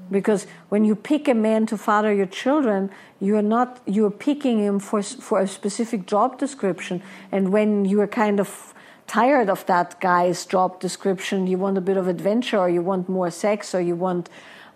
Because 0.10 0.48
when 0.70 0.86
you 0.86 0.96
pick 0.96 1.28
a 1.28 1.34
man 1.34 1.66
to 1.68 1.78
father 1.78 2.14
your 2.14 2.26
children, 2.26 2.90
you're 3.20 3.42
not 3.42 3.82
you're 3.86 4.12
picking 4.12 4.60
him 4.60 4.80
for 4.80 5.04
for 5.04 5.42
a 5.42 5.48
specific 5.48 6.08
job 6.08 6.40
description. 6.40 7.04
And 7.32 7.52
when 7.52 7.86
you 7.86 8.00
are 8.02 8.08
kind 8.08 8.40
of 8.40 8.74
tired 9.06 9.50
of 9.50 9.66
that 9.66 10.00
guy's 10.00 10.46
job 10.46 10.80
description, 10.80 11.48
you 11.48 11.58
want 11.58 11.78
a 11.78 11.82
bit 11.82 11.98
of 11.98 12.08
adventure, 12.08 12.58
or 12.58 12.70
you 12.70 12.82
want 12.82 13.10
more 13.10 13.32
sex, 13.32 13.76
or 13.76 13.82
you 13.82 13.96
want 13.96 14.30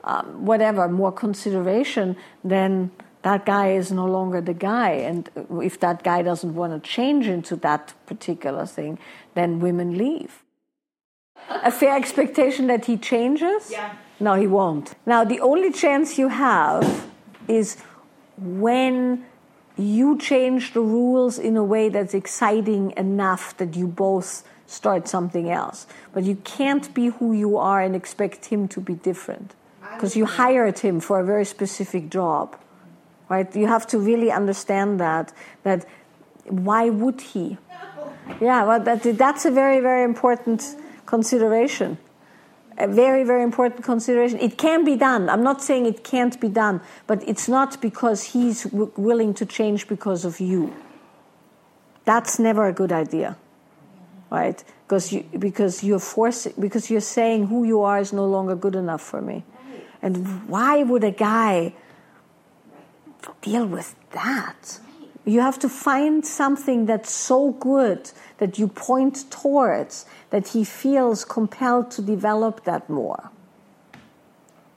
um, 0.04 0.46
whatever 0.46 0.88
more 0.90 1.12
consideration, 1.12 2.18
then 2.44 2.92
that 3.24 3.46
guy 3.46 3.72
is 3.72 3.92
no 3.92 4.06
longer 4.06 4.42
the 4.42 4.54
guy. 4.54 4.92
And 4.92 5.30
if 5.62 5.80
that 5.80 6.04
guy 6.04 6.22
doesn't 6.22 6.56
want 6.56 6.72
to 6.74 6.90
change 6.90 7.28
into 7.28 7.56
that 7.58 7.94
particular 8.06 8.66
thing, 8.66 8.98
then 9.36 9.60
women 9.60 9.98
leave. 9.98 10.44
a 11.50 11.72
fair 11.72 11.96
expectation 11.96 12.68
that 12.68 12.86
he 12.86 12.98
changes? 12.98 13.72
Yeah. 13.72 13.94
No, 14.20 14.36
he 14.36 14.48
won't. 14.48 14.94
Now, 15.06 15.24
the 15.24 15.40
only 15.40 15.72
chance 15.72 16.18
you 16.18 16.30
have 16.30 17.08
is 17.48 17.78
when 18.38 19.26
you 19.78 20.18
change 20.18 20.74
the 20.74 20.82
rules 20.82 21.40
in 21.40 21.58
a 21.58 21.64
way 21.64 21.90
that's 21.90 22.14
exciting 22.14 22.94
enough 22.98 23.58
that 23.58 23.76
you 23.76 23.88
both 23.88 24.44
start 24.68 25.08
something 25.08 25.50
else. 25.50 25.88
But 26.14 26.24
you 26.24 26.36
can't 26.36 26.94
be 26.94 27.08
who 27.08 27.34
you 27.34 27.58
are 27.58 27.82
and 27.82 27.96
expect 27.96 28.46
him 28.46 28.68
to 28.70 28.80
be 28.80 28.94
different 28.94 29.56
because 29.94 30.16
you 30.16 30.26
hired 30.26 30.80
him 30.80 31.00
for 31.00 31.20
a 31.20 31.26
very 31.26 31.46
specific 31.46 32.10
job. 32.10 32.56
Right? 33.32 33.48
You 33.56 33.68
have 33.68 33.86
to 33.88 33.98
really 33.98 34.32
understand 34.42 35.00
that 35.00 35.34
that 35.64 35.80
why 36.68 36.84
would 36.90 37.20
he? 37.34 37.58
Yeah, 38.42 38.66
well 38.68 38.82
that, 38.88 39.04
that's 39.18 39.44
a 39.46 39.52
very 39.52 39.80
very 39.80 40.04
important 40.04 40.60
consideration 41.06 41.98
a 42.78 42.88
very, 42.88 43.24
very 43.24 43.44
important 43.44 43.84
consideration. 43.84 44.40
It 44.40 44.58
can 44.58 44.84
be 44.84 44.96
done. 44.96 45.30
I'm 45.30 45.44
not 45.44 45.62
saying 45.62 45.86
it 45.86 46.04
can't 46.04 46.40
be 46.40 46.50
done, 46.50 46.82
but 47.06 47.28
it's 47.28 47.48
not 47.48 47.80
because 47.82 48.24
he's 48.34 48.64
w- 48.64 48.92
willing 48.98 49.34
to 49.36 49.46
change 49.46 49.88
because 49.88 50.26
of 50.26 50.40
you. 50.40 50.74
That's 52.06 52.40
never 52.40 52.68
a 52.68 52.74
good 52.74 52.92
idea, 52.92 53.38
right? 54.32 54.64
Because 54.88 55.14
you, 55.14 55.24
because 55.38 55.84
you're 55.84 56.00
forcing, 56.00 56.54
because 56.60 56.90
you're 56.90 57.02
saying 57.02 57.48
who 57.48 57.64
you 57.64 57.82
are 57.82 58.00
is 58.00 58.12
no 58.12 58.26
longer 58.26 58.56
good 58.56 58.76
enough 58.76 59.02
for 59.02 59.22
me. 59.22 59.44
And 60.02 60.50
why 60.50 60.82
would 60.82 61.04
a 61.04 61.12
guy 61.12 61.74
deal 63.42 63.66
with 63.66 63.96
that? 64.12 64.80
You 65.26 65.42
have 65.42 65.60
to 65.60 65.70
find 65.70 66.26
something 66.26 66.86
that's 66.88 67.12
so 67.12 67.52
good 67.52 68.12
that 68.40 68.58
you 68.58 68.68
point 68.68 69.30
towards 69.30 70.06
that 70.32 70.50
he 70.50 70.64
feels 70.64 71.24
compelled 71.26 71.92
to 71.92 72.02
develop 72.02 72.64
that 72.64 72.90
more 72.90 73.30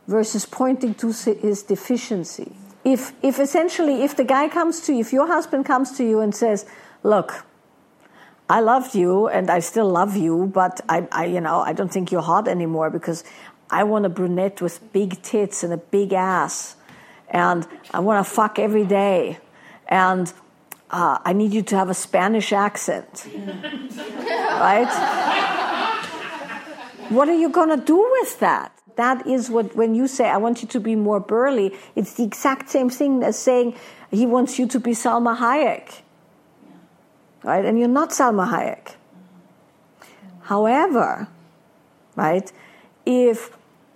versus 0.06 0.44
pointing 0.44 0.94
to 0.94 1.08
his 1.08 1.62
deficiency. 1.62 2.52
If, 2.84 3.12
if 3.22 3.40
essentially, 3.40 4.02
if 4.02 4.16
the 4.16 4.24
guy 4.24 4.48
comes 4.48 4.80
to 4.82 4.92
you, 4.92 5.00
if 5.00 5.12
your 5.12 5.26
husband 5.26 5.64
comes 5.64 5.96
to 5.96 6.04
you 6.04 6.20
and 6.20 6.34
says, 6.34 6.66
Look, 7.02 7.44
I 8.48 8.60
loved 8.60 8.94
you 8.94 9.28
and 9.28 9.50
I 9.50 9.60
still 9.60 9.88
love 9.88 10.16
you, 10.16 10.46
but 10.46 10.80
I, 10.88 11.06
I, 11.12 11.26
you 11.26 11.40
know, 11.40 11.60
I 11.60 11.72
don't 11.72 11.92
think 11.92 12.12
you're 12.12 12.22
hot 12.22 12.48
anymore 12.48 12.90
because 12.90 13.24
I 13.70 13.84
want 13.84 14.04
a 14.04 14.08
brunette 14.08 14.60
with 14.60 14.92
big 14.92 15.22
tits 15.22 15.62
and 15.62 15.72
a 15.72 15.78
big 15.78 16.12
ass, 16.12 16.76
and 17.34 17.66
I 17.90 17.98
want 17.98 18.24
to 18.24 18.32
fuck 18.32 18.58
every 18.60 18.86
day, 18.86 19.38
and 19.88 20.32
uh, 20.90 21.18
I 21.24 21.32
need 21.32 21.52
you 21.52 21.62
to 21.62 21.76
have 21.76 21.90
a 21.90 21.94
Spanish 21.94 22.52
accent, 22.52 23.26
right? 23.36 24.88
what 27.08 27.28
are 27.28 27.36
you 27.36 27.48
going 27.50 27.70
to 27.70 27.84
do 27.84 27.98
with 28.20 28.38
that? 28.38 28.70
That 28.94 29.26
is 29.26 29.50
what, 29.50 29.74
when 29.74 29.96
you 29.96 30.06
say, 30.06 30.28
I 30.30 30.36
want 30.36 30.62
you 30.62 30.68
to 30.68 30.78
be 30.80 30.94
more 30.94 31.18
burly, 31.18 31.76
it's 31.96 32.14
the 32.14 32.22
exact 32.22 32.70
same 32.70 32.88
thing 32.88 33.24
as 33.24 33.36
saying 33.36 33.74
he 34.12 34.24
wants 34.26 34.56
you 34.56 34.68
to 34.68 34.78
be 34.78 34.92
Salma 34.92 35.36
Hayek. 35.36 36.02
Right? 37.42 37.64
And 37.64 37.76
you're 37.80 37.88
not 37.88 38.10
Salma 38.10 38.48
Hayek. 38.48 38.94
However, 40.42 41.26
right, 42.14 42.52
if 43.04 43.50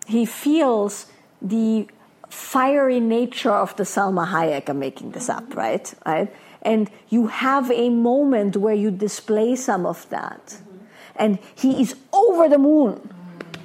he 0.08 0.26
feels 0.26 1.06
the 1.40 1.88
fiery 2.28 3.00
nature 3.00 3.50
of 3.50 3.74
the 3.76 3.84
Salma 3.84 4.26
Hayek, 4.26 4.68
I'm 4.68 4.78
making 4.78 5.12
this 5.12 5.28
up, 5.28 5.54
right? 5.54 5.92
Right? 6.04 6.32
and 6.62 6.90
you 7.08 7.28
have 7.28 7.70
a 7.70 7.88
moment 7.88 8.56
where 8.56 8.74
you 8.74 8.90
display 8.90 9.56
some 9.56 9.86
of 9.86 10.08
that. 10.10 10.46
Mm-hmm. 10.46 10.76
And 11.16 11.38
he 11.54 11.80
is 11.80 11.94
over 12.12 12.48
the 12.48 12.58
moon. 12.58 12.94
Mm-hmm. 12.94 13.62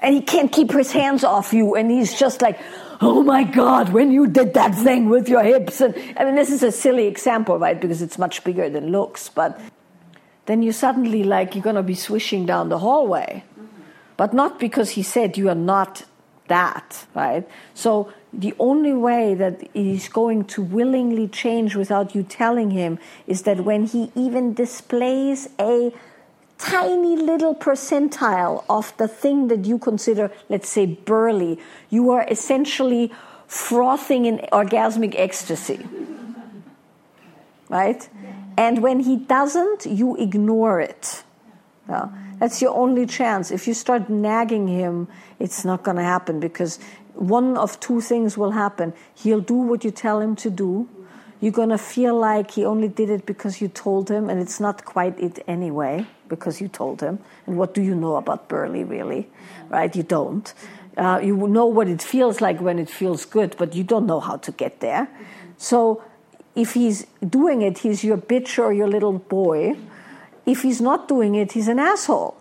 And 0.00 0.14
he 0.14 0.22
can't 0.22 0.50
keep 0.50 0.72
his 0.72 0.92
hands 0.92 1.24
off 1.24 1.52
you. 1.52 1.74
And 1.74 1.90
he's 1.90 2.18
just 2.18 2.40
like, 2.40 2.58
oh 3.00 3.22
my 3.22 3.44
God, 3.44 3.90
when 3.90 4.12
you 4.12 4.26
did 4.26 4.54
that 4.54 4.74
thing 4.74 5.08
with 5.08 5.28
your 5.28 5.42
hips. 5.42 5.80
And 5.80 5.94
I 6.16 6.24
mean, 6.24 6.36
this 6.36 6.50
is 6.50 6.62
a 6.62 6.72
silly 6.72 7.06
example, 7.06 7.58
right? 7.58 7.80
Because 7.80 8.00
it's 8.00 8.18
much 8.18 8.44
bigger 8.44 8.70
than 8.70 8.92
looks. 8.92 9.28
But 9.28 9.60
then 10.46 10.62
you 10.62 10.72
suddenly 10.72 11.24
like, 11.24 11.54
you're 11.54 11.64
going 11.64 11.76
to 11.76 11.82
be 11.82 11.94
swishing 11.94 12.46
down 12.46 12.68
the 12.68 12.78
hallway. 12.78 13.44
Mm-hmm. 13.52 13.82
But 14.16 14.32
not 14.32 14.60
because 14.60 14.90
he 14.90 15.02
said 15.02 15.36
you 15.36 15.48
are 15.48 15.54
not 15.54 16.04
that, 16.50 17.06
right? 17.14 17.48
So 17.74 18.12
the 18.32 18.54
only 18.58 18.92
way 18.92 19.34
that 19.34 19.66
he's 19.72 20.08
going 20.08 20.44
to 20.54 20.62
willingly 20.62 21.26
change 21.26 21.74
without 21.74 22.14
you 22.14 22.22
telling 22.22 22.70
him 22.70 22.98
is 23.26 23.42
that 23.42 23.64
when 23.64 23.86
he 23.86 24.12
even 24.14 24.52
displays 24.52 25.48
a 25.58 25.92
tiny 26.58 27.16
little 27.16 27.54
percentile 27.54 28.64
of 28.68 28.94
the 28.98 29.08
thing 29.08 29.48
that 29.48 29.64
you 29.64 29.78
consider, 29.78 30.30
let's 30.50 30.68
say, 30.68 30.84
burly, 30.86 31.58
you 31.88 32.10
are 32.10 32.26
essentially 32.28 33.10
frothing 33.46 34.26
in 34.26 34.38
orgasmic 34.52 35.14
ecstasy. 35.16 35.80
Right? 37.68 38.08
And 38.56 38.82
when 38.82 39.00
he 39.00 39.16
doesn't, 39.16 39.86
you 39.86 40.16
ignore 40.16 40.80
it. 40.80 41.22
Yeah. 41.88 42.08
That's 42.40 42.60
your 42.62 42.74
only 42.74 43.06
chance. 43.06 43.50
If 43.50 43.68
you 43.68 43.74
start 43.74 44.08
nagging 44.08 44.66
him, 44.66 45.08
it's 45.38 45.64
not 45.64 45.84
going 45.84 45.98
to 45.98 46.02
happen 46.02 46.40
because 46.40 46.80
one 47.14 47.56
of 47.56 47.78
two 47.80 48.00
things 48.00 48.38
will 48.38 48.52
happen. 48.52 48.94
He'll 49.14 49.42
do 49.42 49.54
what 49.54 49.84
you 49.84 49.90
tell 49.90 50.20
him 50.20 50.34
to 50.36 50.50
do. 50.50 50.88
You're 51.40 51.52
going 51.52 51.68
to 51.68 51.78
feel 51.78 52.18
like 52.18 52.52
he 52.52 52.64
only 52.64 52.88
did 52.88 53.10
it 53.10 53.26
because 53.26 53.60
you 53.60 53.68
told 53.68 54.10
him, 54.10 54.28
and 54.28 54.40
it's 54.40 54.58
not 54.58 54.84
quite 54.84 55.18
it 55.18 55.42
anyway 55.46 56.06
because 56.28 56.60
you 56.60 56.68
told 56.68 57.00
him. 57.00 57.18
And 57.46 57.56
what 57.58 57.74
do 57.74 57.82
you 57.82 57.94
know 57.94 58.16
about 58.16 58.48
Burley, 58.48 58.84
really? 58.84 59.28
Right? 59.68 59.94
You 59.94 60.02
don't. 60.02 60.52
Uh, 60.96 61.20
you 61.22 61.36
know 61.46 61.66
what 61.66 61.88
it 61.88 62.02
feels 62.02 62.40
like 62.40 62.60
when 62.60 62.78
it 62.78 62.90
feels 62.90 63.24
good, 63.24 63.54
but 63.58 63.74
you 63.74 63.84
don't 63.84 64.06
know 64.06 64.20
how 64.20 64.36
to 64.36 64.52
get 64.52 64.80
there. 64.80 65.08
So 65.56 66.02
if 66.54 66.74
he's 66.74 67.06
doing 67.26 67.62
it, 67.62 67.78
he's 67.78 68.02
your 68.02 68.18
bitch 68.18 68.58
or 68.58 68.72
your 68.72 68.88
little 68.88 69.18
boy. 69.18 69.76
If 70.50 70.62
he's 70.62 70.80
not 70.80 71.06
doing 71.06 71.36
it, 71.36 71.52
he's 71.52 71.68
an 71.68 71.78
asshole. 71.78 72.36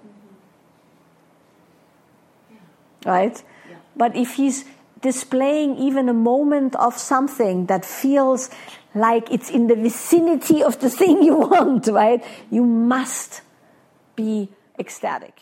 Right? 3.05 3.41
But 3.95 4.15
if 4.15 4.33
he's 4.33 4.65
displaying 5.01 5.77
even 5.77 6.09
a 6.09 6.13
moment 6.13 6.75
of 6.75 6.97
something 6.97 7.67
that 7.67 7.85
feels 7.85 8.49
like 8.95 9.31
it's 9.31 9.51
in 9.51 9.67
the 9.67 9.75
vicinity 9.75 10.63
of 10.63 10.79
the 10.79 10.89
thing 10.99 11.21
you 11.21 11.37
want, 11.37 11.85
right? 11.87 12.23
You 12.49 12.65
must 12.65 13.41
be 14.15 14.49
ecstatic. 14.79 15.39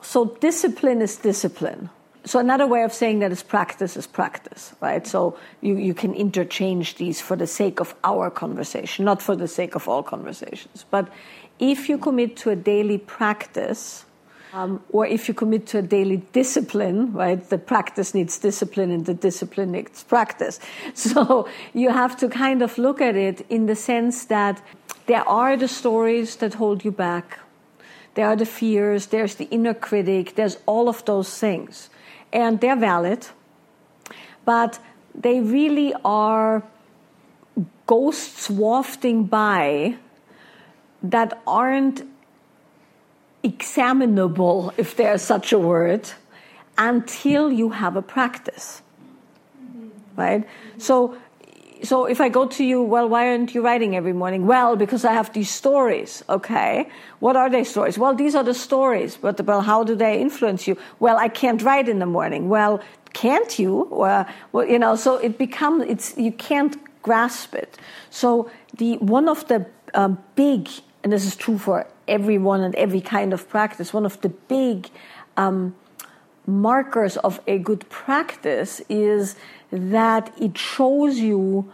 So 0.00 0.36
discipline 0.40 1.02
is 1.02 1.16
discipline. 1.16 1.90
So 2.26 2.38
another 2.38 2.66
way 2.66 2.82
of 2.84 2.92
saying 2.92 3.18
that 3.18 3.32
is 3.32 3.42
practice 3.42 3.96
is 3.96 4.06
practice, 4.06 4.72
right? 4.80 5.06
So 5.06 5.38
you, 5.60 5.76
you 5.76 5.92
can 5.92 6.14
interchange 6.14 6.94
these 6.96 7.20
for 7.20 7.36
the 7.36 7.46
sake 7.46 7.80
of 7.80 7.94
our 8.02 8.30
conversation, 8.30 9.04
not 9.04 9.20
for 9.20 9.36
the 9.36 9.48
sake 9.48 9.74
of 9.74 9.88
all 9.88 10.02
conversations. 10.02 10.86
But 10.90 11.12
if 11.58 11.88
you 11.88 11.98
commit 11.98 12.36
to 12.38 12.50
a 12.50 12.56
daily 12.56 12.96
practice, 12.96 14.06
um, 14.54 14.82
or 14.90 15.06
if 15.06 15.28
you 15.28 15.34
commit 15.34 15.66
to 15.68 15.78
a 15.78 15.82
daily 15.82 16.18
discipline, 16.32 17.12
right, 17.12 17.42
the 17.50 17.58
practice 17.58 18.14
needs 18.14 18.38
discipline 18.38 18.90
and 18.90 19.04
the 19.04 19.14
discipline 19.14 19.72
needs 19.72 20.02
practice. 20.04 20.60
So 20.94 21.48
you 21.74 21.90
have 21.90 22.16
to 22.18 22.28
kind 22.28 22.62
of 22.62 22.78
look 22.78 23.00
at 23.00 23.16
it 23.16 23.44
in 23.50 23.66
the 23.66 23.74
sense 23.74 24.26
that 24.26 24.62
there 25.06 25.28
are 25.28 25.56
the 25.56 25.68
stories 25.68 26.36
that 26.36 26.54
hold 26.54 26.84
you 26.84 26.92
back, 26.92 27.40
there 28.14 28.26
are 28.28 28.36
the 28.36 28.46
fears, 28.46 29.06
there's 29.06 29.34
the 29.34 29.48
inner 29.50 29.74
critic, 29.74 30.36
there's 30.36 30.56
all 30.66 30.88
of 30.88 31.04
those 31.04 31.36
things. 31.36 31.90
And 32.34 32.60
they're 32.60 32.76
valid, 32.76 33.28
but 34.44 34.78
they 35.14 35.40
really 35.40 35.94
are 36.04 36.64
ghosts 37.86 38.50
wafting 38.50 39.24
by 39.24 39.96
that 41.02 41.40
aren't 41.46 42.02
examinable, 43.44 44.72
if 44.76 44.96
there's 44.96 45.22
such 45.22 45.52
a 45.52 45.58
word, 45.58 46.10
until 46.76 47.52
you 47.52 47.70
have 47.70 47.94
a 47.94 48.02
practice. 48.02 48.82
Right? 50.16 50.44
So, 50.78 51.16
so 51.84 52.06
if 52.06 52.20
I 52.20 52.28
go 52.28 52.46
to 52.46 52.64
you, 52.64 52.82
well, 52.82 53.08
why 53.08 53.28
aren't 53.28 53.54
you 53.54 53.62
writing 53.62 53.94
every 53.94 54.12
morning? 54.12 54.46
Well, 54.46 54.76
because 54.76 55.04
I 55.04 55.12
have 55.12 55.32
these 55.32 55.50
stories. 55.50 56.24
Okay, 56.28 56.88
what 57.20 57.36
are 57.36 57.50
they 57.50 57.64
stories? 57.64 57.98
Well, 57.98 58.14
these 58.14 58.34
are 58.34 58.42
the 58.42 58.54
stories. 58.54 59.16
But 59.16 59.40
well, 59.42 59.60
how 59.60 59.84
do 59.84 59.94
they 59.94 60.20
influence 60.20 60.66
you? 60.66 60.76
Well, 60.98 61.16
I 61.16 61.28
can't 61.28 61.62
write 61.62 61.88
in 61.88 61.98
the 61.98 62.06
morning. 62.06 62.48
Well, 62.48 62.80
can't 63.12 63.58
you? 63.58 63.88
Well, 63.90 64.26
you 64.66 64.78
know, 64.78 64.96
so 64.96 65.16
it 65.16 65.38
becomes 65.38 65.84
it's 65.88 66.16
you 66.16 66.32
can't 66.32 66.76
grasp 67.02 67.54
it. 67.54 67.78
So 68.10 68.50
the 68.76 68.96
one 68.98 69.28
of 69.28 69.46
the 69.48 69.66
um, 69.94 70.18
big, 70.34 70.68
and 71.02 71.12
this 71.12 71.24
is 71.24 71.36
true 71.36 71.58
for 71.58 71.86
everyone 72.08 72.60
and 72.62 72.74
every 72.74 73.00
kind 73.00 73.32
of 73.32 73.48
practice. 73.48 73.92
One 73.92 74.04
of 74.04 74.20
the 74.20 74.28
big 74.28 74.88
um, 75.36 75.74
markers 76.46 77.16
of 77.18 77.40
a 77.46 77.58
good 77.58 77.88
practice 77.88 78.80
is 78.88 79.36
that 79.70 80.32
it 80.40 80.56
shows 80.56 81.18
you 81.18 81.72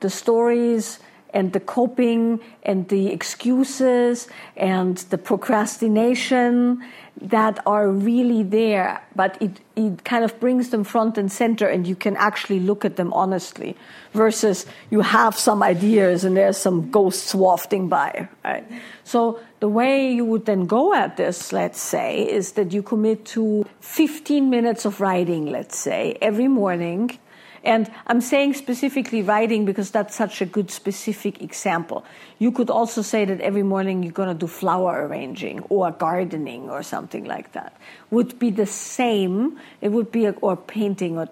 the 0.00 0.10
stories 0.10 1.00
and 1.32 1.52
the 1.52 1.60
coping 1.60 2.40
and 2.62 2.88
the 2.88 3.08
excuses 3.08 4.28
and 4.56 4.98
the 5.10 5.18
procrastination 5.18 6.82
that 7.20 7.58
are 7.66 7.88
really 7.88 8.42
there, 8.42 9.02
but 9.14 9.40
it, 9.42 9.60
it 9.76 10.04
kind 10.04 10.24
of 10.24 10.38
brings 10.40 10.70
them 10.70 10.84
front 10.84 11.18
and 11.18 11.30
center 11.30 11.66
and 11.66 11.86
you 11.86 11.94
can 11.94 12.16
actually 12.16 12.58
look 12.58 12.84
at 12.84 12.96
them 12.96 13.12
honestly 13.12 13.76
versus 14.12 14.66
you 14.90 15.02
have 15.02 15.38
some 15.38 15.62
ideas 15.62 16.24
and 16.24 16.36
there's 16.36 16.56
some 16.56 16.90
ghosts 16.90 17.34
wafting 17.34 17.88
by. 17.88 18.28
Right? 18.42 18.66
So 19.04 19.38
the 19.60 19.68
way 19.68 20.12
you 20.12 20.24
would 20.24 20.46
then 20.46 20.66
go 20.66 20.92
at 20.94 21.16
this, 21.16 21.52
let's 21.52 21.80
say, 21.80 22.22
is 22.22 22.52
that 22.52 22.72
you 22.72 22.82
commit 22.82 23.24
to 23.26 23.64
15 23.80 24.50
minutes 24.50 24.84
of 24.84 25.00
writing, 25.00 25.46
let's 25.46 25.78
say, 25.78 26.16
every 26.20 26.48
morning 26.48 27.18
and 27.62 27.90
I'm 28.06 28.20
saying 28.20 28.54
specifically 28.54 29.22
writing 29.22 29.66
because 29.66 29.90
that's 29.90 30.16
such 30.16 30.40
a 30.40 30.46
good 30.46 30.70
specific 30.70 31.42
example. 31.42 32.04
You 32.38 32.52
could 32.52 32.70
also 32.70 33.02
say 33.02 33.24
that 33.26 33.40
every 33.40 33.62
morning 33.62 34.02
you're 34.02 34.12
going 34.12 34.28
to 34.28 34.34
do 34.34 34.46
flower 34.46 35.06
arranging 35.06 35.60
or 35.68 35.90
gardening 35.90 36.70
or 36.70 36.82
something 36.82 37.24
like 37.24 37.52
that. 37.52 37.76
Would 38.10 38.38
be 38.38 38.50
the 38.50 38.66
same. 38.66 39.58
It 39.82 39.90
would 39.90 40.10
be 40.10 40.24
a, 40.24 40.30
or 40.40 40.56
painting 40.56 41.18
or 41.18 41.28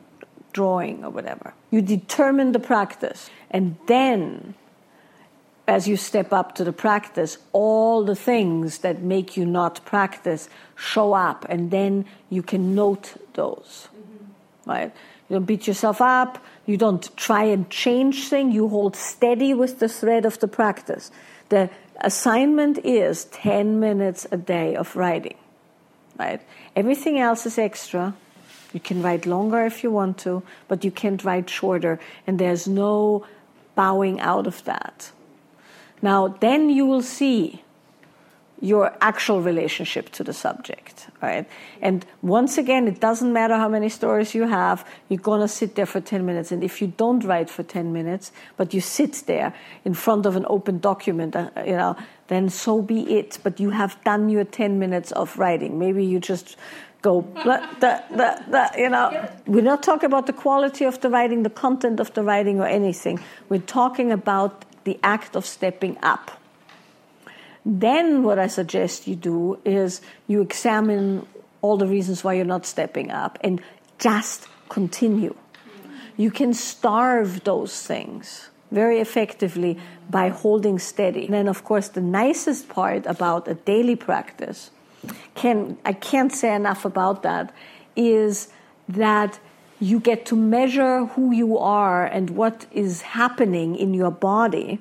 drawing 0.52 1.04
or 1.04 1.10
whatever. 1.10 1.54
You 1.70 1.80
determine 1.80 2.52
the 2.52 2.60
practice 2.60 3.30
and 3.50 3.78
then 3.86 4.54
as 5.68 5.86
you 5.86 5.98
step 5.98 6.32
up 6.32 6.54
to 6.54 6.64
the 6.64 6.72
practice, 6.72 7.36
all 7.52 8.02
the 8.02 8.16
things 8.16 8.78
that 8.78 9.02
make 9.02 9.36
you 9.36 9.44
not 9.44 9.84
practice 9.84 10.48
show 10.74 11.12
up, 11.12 11.44
and 11.50 11.70
then 11.70 12.06
you 12.30 12.42
can 12.42 12.74
note 12.74 13.12
those. 13.34 13.88
Mm-hmm. 13.94 14.70
Right? 14.70 14.92
You 15.28 15.36
don't 15.36 15.44
beat 15.44 15.66
yourself 15.66 16.00
up. 16.00 16.42
You 16.64 16.78
don't 16.78 17.14
try 17.18 17.44
and 17.44 17.68
change 17.68 18.28
things. 18.28 18.54
You 18.54 18.68
hold 18.68 18.96
steady 18.96 19.52
with 19.52 19.78
the 19.78 19.88
thread 19.88 20.24
of 20.24 20.38
the 20.40 20.48
practice. 20.48 21.10
The 21.50 21.68
assignment 22.00 22.78
is 22.78 23.26
10 23.26 23.78
minutes 23.78 24.26
a 24.32 24.38
day 24.38 24.74
of 24.74 24.96
writing. 24.96 25.36
Right? 26.18 26.40
Everything 26.74 27.18
else 27.18 27.44
is 27.44 27.58
extra. 27.58 28.14
You 28.72 28.80
can 28.80 29.02
write 29.02 29.26
longer 29.26 29.66
if 29.66 29.84
you 29.84 29.90
want 29.90 30.16
to, 30.18 30.42
but 30.66 30.82
you 30.82 30.90
can't 30.90 31.22
write 31.24 31.50
shorter. 31.50 32.00
And 32.26 32.38
there's 32.38 32.66
no 32.66 33.26
bowing 33.74 34.18
out 34.20 34.46
of 34.46 34.64
that. 34.64 35.12
Now, 36.02 36.28
then 36.28 36.70
you 36.70 36.86
will 36.86 37.02
see 37.02 37.62
your 38.60 38.96
actual 39.00 39.40
relationship 39.40 40.10
to 40.10 40.24
the 40.24 40.32
subject, 40.32 41.06
right? 41.22 41.48
And 41.80 42.04
once 42.22 42.58
again, 42.58 42.88
it 42.88 43.00
doesn't 43.00 43.32
matter 43.32 43.56
how 43.56 43.68
many 43.68 43.88
stories 43.88 44.34
you 44.34 44.48
have, 44.48 44.84
you're 45.08 45.20
gonna 45.20 45.46
sit 45.46 45.76
there 45.76 45.86
for 45.86 46.00
10 46.00 46.26
minutes. 46.26 46.50
And 46.50 46.64
if 46.64 46.82
you 46.82 46.88
don't 46.88 47.22
write 47.24 47.48
for 47.50 47.62
10 47.62 47.92
minutes, 47.92 48.32
but 48.56 48.74
you 48.74 48.80
sit 48.80 49.22
there 49.26 49.54
in 49.84 49.94
front 49.94 50.26
of 50.26 50.34
an 50.34 50.44
open 50.48 50.80
document, 50.80 51.36
uh, 51.36 51.50
you 51.58 51.76
know, 51.76 51.96
then 52.26 52.48
so 52.48 52.82
be 52.82 53.18
it. 53.18 53.38
But 53.44 53.60
you 53.60 53.70
have 53.70 54.02
done 54.02 54.28
your 54.28 54.44
10 54.44 54.78
minutes 54.78 55.12
of 55.12 55.38
writing. 55.38 55.78
Maybe 55.78 56.04
you 56.04 56.18
just 56.18 56.56
go, 57.00 57.24
you 58.76 58.90
know. 58.90 59.28
We're 59.46 59.62
not 59.62 59.82
talking 59.84 60.06
about 60.06 60.26
the 60.26 60.32
quality 60.32 60.84
of 60.84 61.00
the 61.00 61.08
writing, 61.08 61.44
the 61.44 61.50
content 61.50 62.00
of 62.00 62.12
the 62.14 62.24
writing, 62.24 62.60
or 62.60 62.66
anything. 62.66 63.20
We're 63.48 63.60
talking 63.60 64.10
about 64.10 64.64
the 64.88 64.98
act 65.02 65.36
of 65.36 65.44
stepping 65.56 65.94
up 66.02 66.24
then, 67.70 68.22
what 68.22 68.38
I 68.38 68.46
suggest 68.46 69.06
you 69.06 69.14
do 69.14 69.58
is 69.62 70.00
you 70.26 70.40
examine 70.40 71.26
all 71.60 71.76
the 71.76 71.86
reasons 71.86 72.24
why 72.24 72.32
you're 72.32 72.46
not 72.46 72.64
stepping 72.64 73.10
up 73.10 73.38
and 73.42 73.60
just 73.98 74.48
continue. 74.70 75.34
You 76.16 76.30
can 76.30 76.54
starve 76.54 77.44
those 77.44 77.82
things 77.86 78.48
very 78.70 79.00
effectively 79.00 79.78
by 80.08 80.30
holding 80.30 80.78
steady. 80.78 81.26
And 81.26 81.34
then, 81.34 81.46
of 81.46 81.62
course, 81.62 81.88
the 81.88 82.00
nicest 82.00 82.70
part 82.70 83.04
about 83.04 83.46
a 83.48 83.54
daily 83.54 83.96
practice, 83.96 84.70
can 85.34 85.76
I 85.84 85.92
can't 85.92 86.32
say 86.32 86.54
enough 86.54 86.86
about 86.86 87.22
that, 87.22 87.54
is 87.96 88.48
that 88.88 89.38
you 89.80 90.00
get 90.00 90.26
to 90.26 90.36
measure 90.36 91.06
who 91.06 91.32
you 91.32 91.56
are 91.56 92.04
and 92.04 92.30
what 92.30 92.66
is 92.72 93.02
happening 93.02 93.76
in 93.76 93.94
your 93.94 94.10
body 94.10 94.80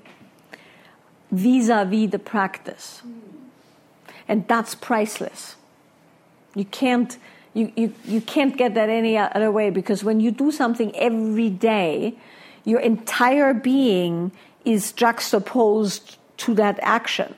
vis-a-vis 1.32 2.10
the 2.10 2.20
practice. 2.20 3.02
And 4.28 4.48
that's 4.48 4.76
priceless. 4.76 5.56
You 6.56 6.66
can't 6.66 7.18
you, 7.54 7.72
you, 7.76 7.94
you 8.06 8.22
can't 8.22 8.56
get 8.56 8.76
that 8.76 8.88
any 8.88 9.18
other 9.18 9.52
way 9.52 9.72
because 9.72 10.04
when 10.04 10.20
you 10.20 10.30
do 10.30 10.52
something 10.52 10.96
every 10.96 11.50
day 11.50 12.16
your 12.66 12.80
entire 12.80 13.52
being 13.52 14.32
is 14.64 14.92
juxtaposed 14.92 16.18
to 16.38 16.54
that 16.54 16.78
action 16.84 17.34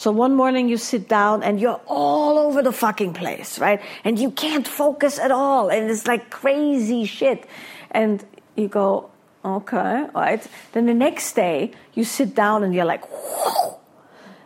so 0.00 0.10
one 0.10 0.34
morning 0.34 0.72
you 0.72 0.78
sit 0.78 1.08
down 1.12 1.42
and 1.42 1.60
you're 1.60 1.80
all 1.86 2.38
over 2.38 2.62
the 2.62 2.72
fucking 2.72 3.12
place 3.12 3.58
right 3.58 3.80
and 4.04 4.18
you 4.18 4.30
can't 4.30 4.66
focus 4.66 5.18
at 5.18 5.30
all 5.30 5.68
and 5.68 5.90
it's 5.90 6.06
like 6.06 6.30
crazy 6.30 7.04
shit 7.04 7.44
and 7.90 8.24
you 8.56 8.68
go 8.68 9.10
Okay, 9.44 10.06
right. 10.14 10.46
Then 10.72 10.86
the 10.86 10.94
next 10.94 11.32
day 11.32 11.72
you 11.94 12.04
sit 12.04 12.34
down 12.34 12.62
and 12.62 12.74
you're 12.74 12.84
like, 12.84 13.04
whoa. 13.06 13.78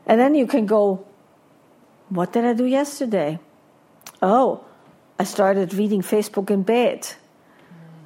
And 0.07 0.21
then 0.21 0.35
you 0.35 0.47
can 0.47 0.67
go, 0.67 1.05
what 2.11 2.33
did 2.33 2.45
I 2.45 2.53
do 2.53 2.65
yesterday? 2.65 3.41
Oh, 4.23 4.65
I 5.19 5.25
started 5.25 5.75
reading 5.75 6.03
Facebook 6.03 6.51
in 6.51 6.63
bed. 6.63 7.09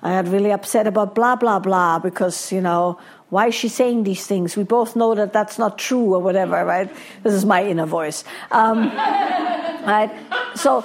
I 0.02 0.22
got 0.22 0.32
really 0.32 0.52
upset 0.52 0.86
about 0.86 1.14
blah, 1.14 1.36
blah, 1.36 1.58
blah 1.58 1.98
because, 1.98 2.52
you 2.52 2.60
know, 2.60 2.98
why 3.30 3.48
is 3.48 3.54
she 3.54 3.68
saying 3.68 4.04
these 4.04 4.26
things? 4.26 4.56
We 4.56 4.62
both 4.64 4.96
know 4.96 5.14
that 5.14 5.32
that's 5.32 5.58
not 5.58 5.78
true 5.78 6.14
or 6.14 6.20
whatever, 6.20 6.64
right? 6.64 6.90
This 7.22 7.34
is 7.34 7.44
my 7.44 7.64
inner 7.64 7.86
voice. 7.86 8.24
Um, 8.50 8.88
right? 8.96 10.10
So 10.54 10.84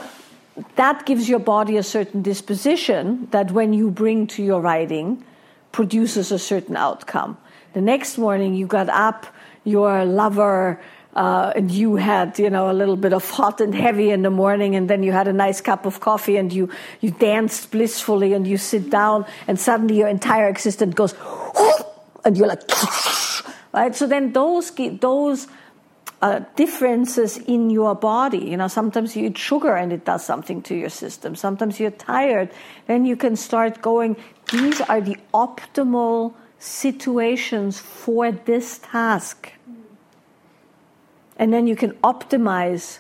that 0.75 1.05
gives 1.05 1.29
your 1.29 1.39
body 1.39 1.77
a 1.77 1.83
certain 1.83 2.21
disposition 2.21 3.27
that 3.31 3.51
when 3.51 3.73
you 3.73 3.89
bring 3.89 4.27
to 4.27 4.43
your 4.43 4.61
writing, 4.61 5.23
produces 5.71 6.31
a 6.31 6.39
certain 6.39 6.75
outcome. 6.75 7.37
The 7.73 7.81
next 7.81 8.17
morning 8.17 8.53
you 8.53 8.67
got 8.67 8.89
up, 8.89 9.25
your 9.63 10.05
lover, 10.05 10.79
uh, 11.15 11.53
and 11.55 11.71
you 11.71 11.95
had, 11.95 12.37
you 12.39 12.49
know, 12.49 12.69
a 12.69 12.73
little 12.73 12.95
bit 12.95 13.13
of 13.13 13.29
hot 13.29 13.61
and 13.61 13.73
heavy 13.73 14.09
in 14.09 14.21
the 14.23 14.29
morning, 14.29 14.75
and 14.75 14.89
then 14.89 15.03
you 15.03 15.11
had 15.11 15.27
a 15.27 15.33
nice 15.33 15.61
cup 15.61 15.85
of 15.85 15.99
coffee, 15.99 16.37
and 16.37 16.51
you 16.51 16.69
you 17.01 17.11
danced 17.11 17.71
blissfully, 17.71 18.33
and 18.33 18.47
you 18.47 18.57
sit 18.57 18.89
down, 18.89 19.25
and 19.47 19.59
suddenly 19.59 19.97
your 19.97 20.07
entire 20.07 20.47
existence 20.47 20.93
goes, 20.95 21.13
and 22.26 22.38
you're 22.38 22.47
like, 22.47 22.61
right. 23.74 23.95
So 23.95 24.07
then 24.07 24.34
those 24.34 24.71
those 24.99 25.47
uh, 26.24 26.39
differences 26.55 27.38
in 27.38 27.69
your 27.69 27.95
body. 27.95 28.38
You 28.38 28.55
know, 28.55 28.69
sometimes 28.69 29.15
you 29.15 29.28
eat 29.28 29.38
sugar 29.38 29.76
and 29.76 29.91
it 29.91 30.05
does 30.05 30.26
something 30.26 30.61
to 30.63 30.76
your 30.76 30.89
system. 30.89 31.36
Sometimes 31.36 31.82
you're 31.82 31.91
tired. 31.91 32.49
Then 32.88 33.03
you 33.03 33.17
can 33.17 33.36
start 33.36 33.82
going, 33.82 34.15
these 34.51 34.80
are 34.80 35.01
the 35.01 35.17
optimal 35.34 36.34
situations 36.59 37.80
for 37.80 38.32
this 38.32 38.80
task. 38.80 39.51
And 41.36 41.51
then 41.51 41.67
you 41.67 41.76
can 41.76 41.91
optimize 41.95 42.99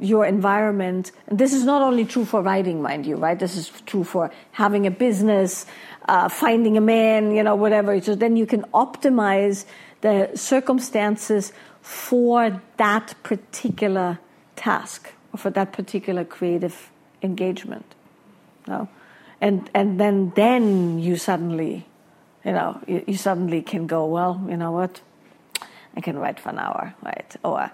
your 0.00 0.26
environment. 0.26 1.12
And 1.28 1.38
this 1.38 1.52
is 1.52 1.64
not 1.64 1.80
only 1.80 2.04
true 2.04 2.24
for 2.24 2.42
writing, 2.42 2.82
mind 2.82 3.06
you, 3.06 3.14
right? 3.14 3.38
This 3.38 3.56
is 3.56 3.70
true 3.86 4.02
for 4.02 4.32
having 4.50 4.84
a 4.84 4.90
business, 4.90 5.64
uh, 6.08 6.28
finding 6.28 6.76
a 6.76 6.80
man, 6.80 7.34
you 7.34 7.42
know, 7.42 7.54
whatever. 7.54 8.00
So 8.00 8.14
then 8.14 8.36
you 8.36 8.46
can 8.46 8.62
optimize 8.74 9.64
the 10.00 10.30
circumstances 10.34 11.52
for 11.80 12.60
that 12.76 13.14
particular 13.22 14.18
task 14.56 15.12
or 15.32 15.38
for 15.38 15.50
that 15.50 15.72
particular 15.72 16.24
creative 16.24 16.90
engagement. 17.22 17.94
No? 18.66 18.88
And, 19.40 19.68
and 19.74 19.98
then, 19.98 20.32
then 20.36 20.98
you 20.98 21.16
suddenly, 21.16 21.86
you 22.44 22.52
know, 22.52 22.80
you, 22.86 23.04
you 23.06 23.16
suddenly 23.16 23.62
can 23.62 23.86
go, 23.86 24.06
well, 24.06 24.44
you 24.48 24.56
know 24.56 24.70
what? 24.70 25.00
I 25.96 26.00
can 26.00 26.18
write 26.18 26.40
for 26.40 26.50
an 26.50 26.58
hour, 26.58 26.94
right? 27.02 27.36
Or 27.44 27.70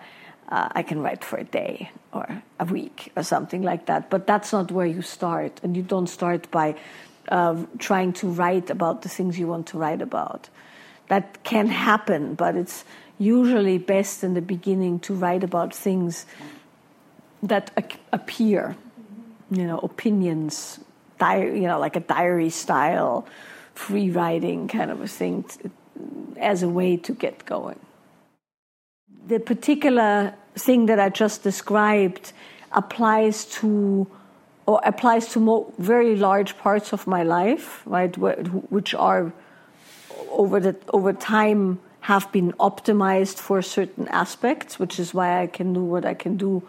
uh, 0.49 0.69
I 0.73 0.83
can 0.83 1.01
write 1.01 1.25
for 1.25 1.39
a 1.39 1.45
day 1.45 1.91
or 2.13 2.43
a 2.59 2.65
week 2.65 3.13
or 3.17 3.23
something 3.23 3.63
like 3.63 3.87
that. 3.87 4.11
But 4.11 4.27
that's 4.27 4.53
not 4.53 4.73
where 4.73 4.87
you 4.87 5.03
start. 5.03 5.61
And 5.63 5.77
you 5.77 5.83
don't 5.83 6.09
start 6.09 6.51
by 6.51 6.75
uh, 7.29 7.65
trying 7.79 8.13
to 8.15 8.29
write 8.29 8.71
about 8.71 9.03
the 9.03 9.09
things 9.09 9.39
you 9.39 9.47
want 9.47 9.67
to 9.69 9.79
write 9.79 10.03
about. 10.03 10.49
That 11.09 11.43
can 11.45 11.69
happen, 11.69 12.35
but 12.35 12.57
it's 12.57 12.85
usually 13.19 13.79
best 13.79 14.23
in 14.23 14.35
the 14.35 14.43
beginning 14.43 15.01
to 15.01 15.15
write 15.15 15.43
about 15.43 15.75
things 15.75 16.27
that 17.43 17.71
appear, 18.13 18.77
you 19.51 19.67
know, 19.67 19.79
opinions, 19.79 20.81
diary, 21.19 21.61
you 21.61 21.67
know, 21.67 21.79
like 21.79 21.97
a 21.97 22.01
diary 22.01 22.51
style, 22.51 23.27
free 23.75 24.11
writing 24.11 24.69
kind 24.69 24.91
of 24.91 25.01
a 25.01 25.09
thing, 25.09 25.45
as 26.39 26.63
a 26.63 26.69
way 26.69 26.97
to 26.97 27.13
get 27.13 27.45
going. 27.45 27.79
The 29.27 29.41
particular 29.41 30.35
thing 30.55 30.87
that 30.87 30.99
I 30.99 31.09
just 31.09 31.43
described 31.43 32.33
applies 32.73 33.45
to 33.47 34.07
or 34.69 34.81
applies 34.85 35.29
to 35.29 35.41
mo- 35.41 35.73
very 35.79 36.15
large 36.15 36.59
parts 36.59 36.93
of 36.93 37.07
my 37.07 37.23
life, 37.23 37.83
right, 37.87 38.15
which 38.71 38.95
are 38.95 39.33
over 40.31 40.61
the 40.61 40.77
over 40.93 41.13
time 41.15 41.81
have 42.01 42.31
been 42.33 42.53
optimized 42.61 43.39
for 43.39 43.63
certain 43.63 44.07
aspects, 44.09 44.79
which 44.79 45.01
is 45.01 45.15
why 45.15 45.43
I 45.43 45.47
can 45.47 45.73
do 45.73 45.83
what 45.83 46.05
I 46.05 46.13
can 46.13 46.37
do 46.37 46.63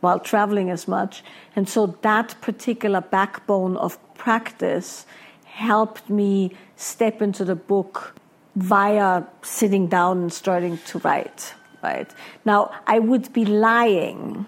while 0.00 0.20
traveling 0.20 0.70
as 0.70 0.86
much. 0.86 1.24
And 1.56 1.68
so 1.68 1.98
that 2.02 2.36
particular 2.40 3.00
backbone 3.00 3.76
of 3.76 3.98
practice 4.14 5.04
helped 5.44 6.08
me 6.08 6.52
step 6.76 7.20
into 7.20 7.44
the 7.44 7.56
book 7.56 8.14
via 8.54 9.24
sitting 9.42 9.88
down 9.88 10.22
and 10.22 10.32
starting 10.32 10.78
to 10.86 10.98
write. 11.00 11.54
Right 11.82 12.10
now, 12.44 12.70
I 12.86 13.00
would 13.00 13.32
be 13.32 13.44
lying 13.44 14.46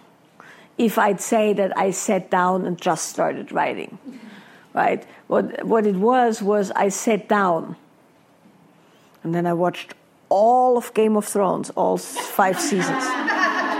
if 0.76 0.98
I'd 0.98 1.20
say 1.20 1.52
that 1.52 1.76
I 1.78 1.90
sat 1.90 2.30
down 2.30 2.66
and 2.66 2.80
just 2.80 3.08
started 3.08 3.52
writing. 3.52 3.98
Right? 4.72 5.06
What 5.28 5.64
what 5.64 5.86
it 5.86 5.96
was 5.96 6.42
was 6.42 6.72
I 6.72 6.88
sat 6.88 7.28
down, 7.28 7.76
and 9.22 9.34
then 9.34 9.46
I 9.46 9.52
watched 9.52 9.94
all 10.28 10.76
of 10.76 10.92
Game 10.94 11.16
of 11.16 11.24
Thrones, 11.24 11.70
all 11.70 11.96
five 11.96 12.58
seasons. 12.58 13.04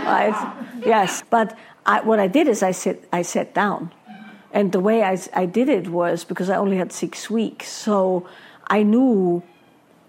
right? 0.05 0.53
Yes, 0.85 1.23
but 1.29 1.57
I, 1.85 2.01
what 2.01 2.19
I 2.19 2.27
did 2.27 2.47
is 2.47 2.63
I 2.63 2.71
sit 2.71 3.07
I 3.11 3.23
sat 3.23 3.53
down, 3.53 3.91
and 4.53 4.71
the 4.71 4.79
way 4.79 5.03
I 5.03 5.17
I 5.33 5.45
did 5.45 5.67
it 5.67 5.89
was 5.89 6.23
because 6.23 6.49
I 6.49 6.55
only 6.55 6.77
had 6.77 6.93
six 6.93 7.29
weeks, 7.29 7.67
so 7.67 8.25
I 8.67 8.83
knew 8.83 9.43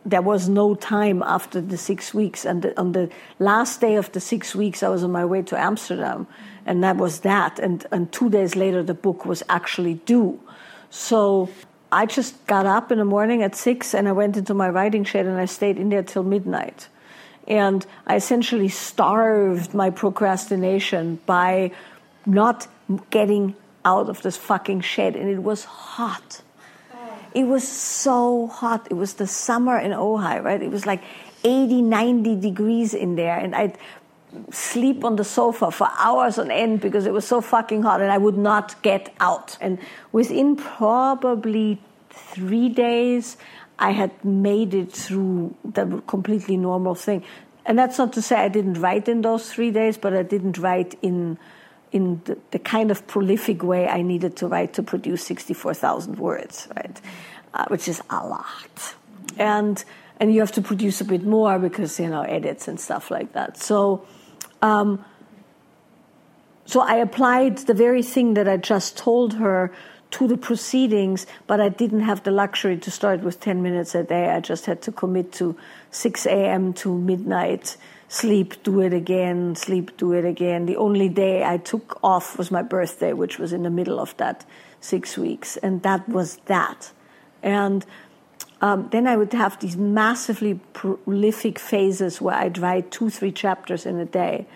there 0.07 0.23
was 0.23 0.49
no 0.49 0.77
time 0.77 1.23
after 1.23 1.61
the 1.61 1.77
six 1.77 2.15
weeks. 2.15 2.45
And 2.45 2.63
the, 2.63 2.81
on 2.81 2.93
the 2.93 3.11
last 3.41 3.81
day 3.81 3.97
of 3.97 4.13
the 4.13 4.21
six 4.21 4.55
weeks, 4.55 4.83
I 4.83 4.89
was 4.89 5.03
on 5.03 5.11
my 5.11 5.25
way 5.25 5.43
to 5.43 5.59
Amsterdam, 5.59 6.29
and 6.67 6.85
that 6.85 6.97
was 6.97 7.21
that. 7.21 7.59
And, 7.59 7.87
and 7.91 8.13
two 8.13 8.29
days 8.29 8.55
later, 8.57 8.83
the 8.83 8.95
book 8.95 9.25
was 9.25 9.43
actually 9.49 9.95
due. 9.95 10.39
So 10.91 11.49
I 11.91 12.05
just 12.05 12.47
got 12.47 12.67
up 12.67 12.93
in 12.93 12.99
the 12.99 13.05
morning 13.05 13.43
at 13.43 13.55
six 13.55 13.95
and 13.95 14.07
I 14.09 14.13
went 14.13 14.37
into 14.37 14.53
my 14.53 14.69
writing 14.69 15.05
shed 15.05 15.25
and 15.25 15.39
I 15.39 15.47
stayed 15.47 15.79
in 15.79 15.89
there 15.89 16.03
till 16.03 16.23
midnight. 16.23 16.89
And 17.49 17.87
I 18.07 18.17
essentially 18.17 18.69
starved 18.69 19.73
my 19.73 19.91
procrastination 19.91 21.21
by 21.25 21.71
not 22.27 22.67
getting 23.11 23.55
out 23.85 24.11
of 24.11 24.21
this 24.23 24.37
fucking 24.37 24.81
shed. 24.81 25.17
And 25.17 25.31
it 25.31 25.43
was 25.43 25.65
hot 25.65 26.43
it 27.37 27.45
was 27.45 27.69
so 27.69 28.47
hot. 28.47 28.89
It 28.91 28.95
was 28.95 29.15
the 29.21 29.27
summer 29.27 29.79
in 29.79 29.91
Ojai, 29.91 30.43
right? 30.43 30.63
It 30.63 30.71
was 30.71 30.87
like 30.87 31.03
80, 31.45 31.83
90 31.83 32.37
degrees 32.41 32.95
in 32.95 33.17
there. 33.17 33.37
And 33.37 33.55
I'd 33.55 33.77
sleep 34.51 35.05
on 35.05 35.17
the 35.17 35.25
sofa 35.25 35.71
for 35.71 35.89
hours 35.99 36.39
on 36.39 36.51
end 36.51 36.81
because 36.81 37.07
it 37.07 37.13
was 37.13 37.27
so 37.27 37.41
fucking 37.41 37.83
hot 37.83 38.01
and 38.01 38.11
I 38.11 38.19
would 38.19 38.37
not 38.37 38.81
get 38.83 39.15
out. 39.21 39.57
And 39.61 39.79
within 40.13 40.57
probably 40.57 41.81
three 42.11 42.69
days, 42.69 43.37
I 43.79 43.91
had 43.91 44.25
made 44.25 44.75
it 44.75 44.93
through 44.93 45.55
the 45.65 46.03
completely 46.07 46.57
normal 46.57 46.95
thing. 46.95 47.25
And 47.65 47.79
that's 47.79 47.99
not 47.99 48.13
to 48.15 48.23
say 48.23 48.37
I 48.37 48.49
didn't 48.49 48.81
write 48.81 49.09
in 49.09 49.23
those 49.23 49.53
three 49.53 49.71
days, 49.71 49.99
but 49.99 50.15
I 50.15 50.23
didn't 50.23 50.59
write 50.59 50.97
in 51.03 51.39
in 51.93 52.21
the, 52.25 52.37
the, 52.51 52.59
kind 52.59 52.91
of 52.91 53.07
prolific 53.07 53.63
way 53.63 53.89
I 53.89 54.03
needed 54.03 54.37
to 54.39 54.49
write 54.49 54.75
to 54.75 54.83
produce 54.83 55.25
64,000 55.25 56.19
words, 56.19 56.69
right? 56.77 57.01
Uh, 57.55 57.65
which 57.69 57.89
is 57.89 58.03
a 58.11 58.27
lot. 58.27 58.95
And, 59.39 59.83
and 60.19 60.35
you 60.35 60.41
have 60.41 60.53
to 60.53 60.63
produce 60.63 61.01
a 61.01 61.05
bit 61.05 61.25
more 61.25 61.59
because, 61.59 61.99
you 62.01 62.09
know, 62.09 62.23
edits 62.23 62.69
and 62.69 62.79
stuff 62.79 63.11
like 63.11 63.33
that. 63.33 63.57
So, 63.57 64.05
um, 64.63 65.05
so 66.65 66.81
I 66.81 66.97
applied 66.97 67.59
the 67.59 67.75
very 67.75 68.03
thing 68.03 68.35
that 68.35 68.49
I 68.49 68.57
just 68.57 68.97
told 68.99 69.35
her 69.35 69.73
to 70.13 70.27
the 70.27 70.37
proceedings, 70.37 71.27
but 71.47 71.61
I 71.61 71.69
didn't 71.69 72.01
have 72.01 72.23
the 72.23 72.31
luxury 72.31 72.77
to 72.79 72.91
start 72.91 73.21
with 73.21 73.41
10 73.41 73.63
minutes 73.63 73.95
a 73.95 74.03
day. 74.03 74.31
I 74.31 74.41
just 74.41 74.67
had 74.67 74.83
to 74.83 74.93
commit 74.93 75.33
to 75.35 75.57
6 75.91 76.27
a.m. 76.27 76.73
to 76.75 76.97
midnight 76.97 77.77
sleep, 78.09 78.63
do 78.63 78.81
it 78.81 78.93
again, 78.93 79.57
sleep, 79.57 79.97
do 79.97 80.13
it 80.13 80.25
again. 80.25 80.67
The 80.67 80.77
only 80.77 81.09
day 81.09 81.45
I 81.45 81.59
took 81.59 81.99
off 82.03 82.39
was 82.39 82.51
my 82.51 82.63
birthday, 82.63 83.13
which 83.13 83.39
was 83.39 83.53
in 83.53 83.63
the 83.63 83.71
middle 83.71 83.99
of 83.99 84.17
that 84.17 84.45
six 84.81 85.19
weeks, 85.19 85.57
and 85.57 85.83
that 85.83 86.09
was 86.09 86.37
that. 86.47 86.93
And 87.43 87.85
um, 88.61 88.89
then 88.91 89.07
I 89.07 89.17
would 89.17 89.33
have 89.33 89.59
these 89.61 89.77
massively 89.77 90.61
prolific 90.73 91.59
phases 91.59 92.21
where 92.21 92.37
I'd 92.37 92.59
write 92.59 92.91
two, 92.91 93.11
three 93.11 93.33
chapters 93.33 93.85
in 93.87 93.99
a 93.99 94.07
day. 94.07 94.47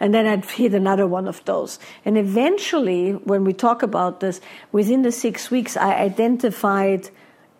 And 0.00 0.12
then 0.12 0.26
I'd 0.26 0.44
hit 0.44 0.74
another 0.74 1.06
one 1.06 1.28
of 1.28 1.44
those. 1.44 1.78
And 2.04 2.18
eventually, 2.18 3.12
when 3.12 3.44
we 3.44 3.52
talk 3.52 3.82
about 3.82 4.20
this, 4.20 4.40
within 4.72 5.02
the 5.02 5.12
six 5.12 5.50
weeks, 5.50 5.76
I 5.76 5.94
identified 5.94 7.10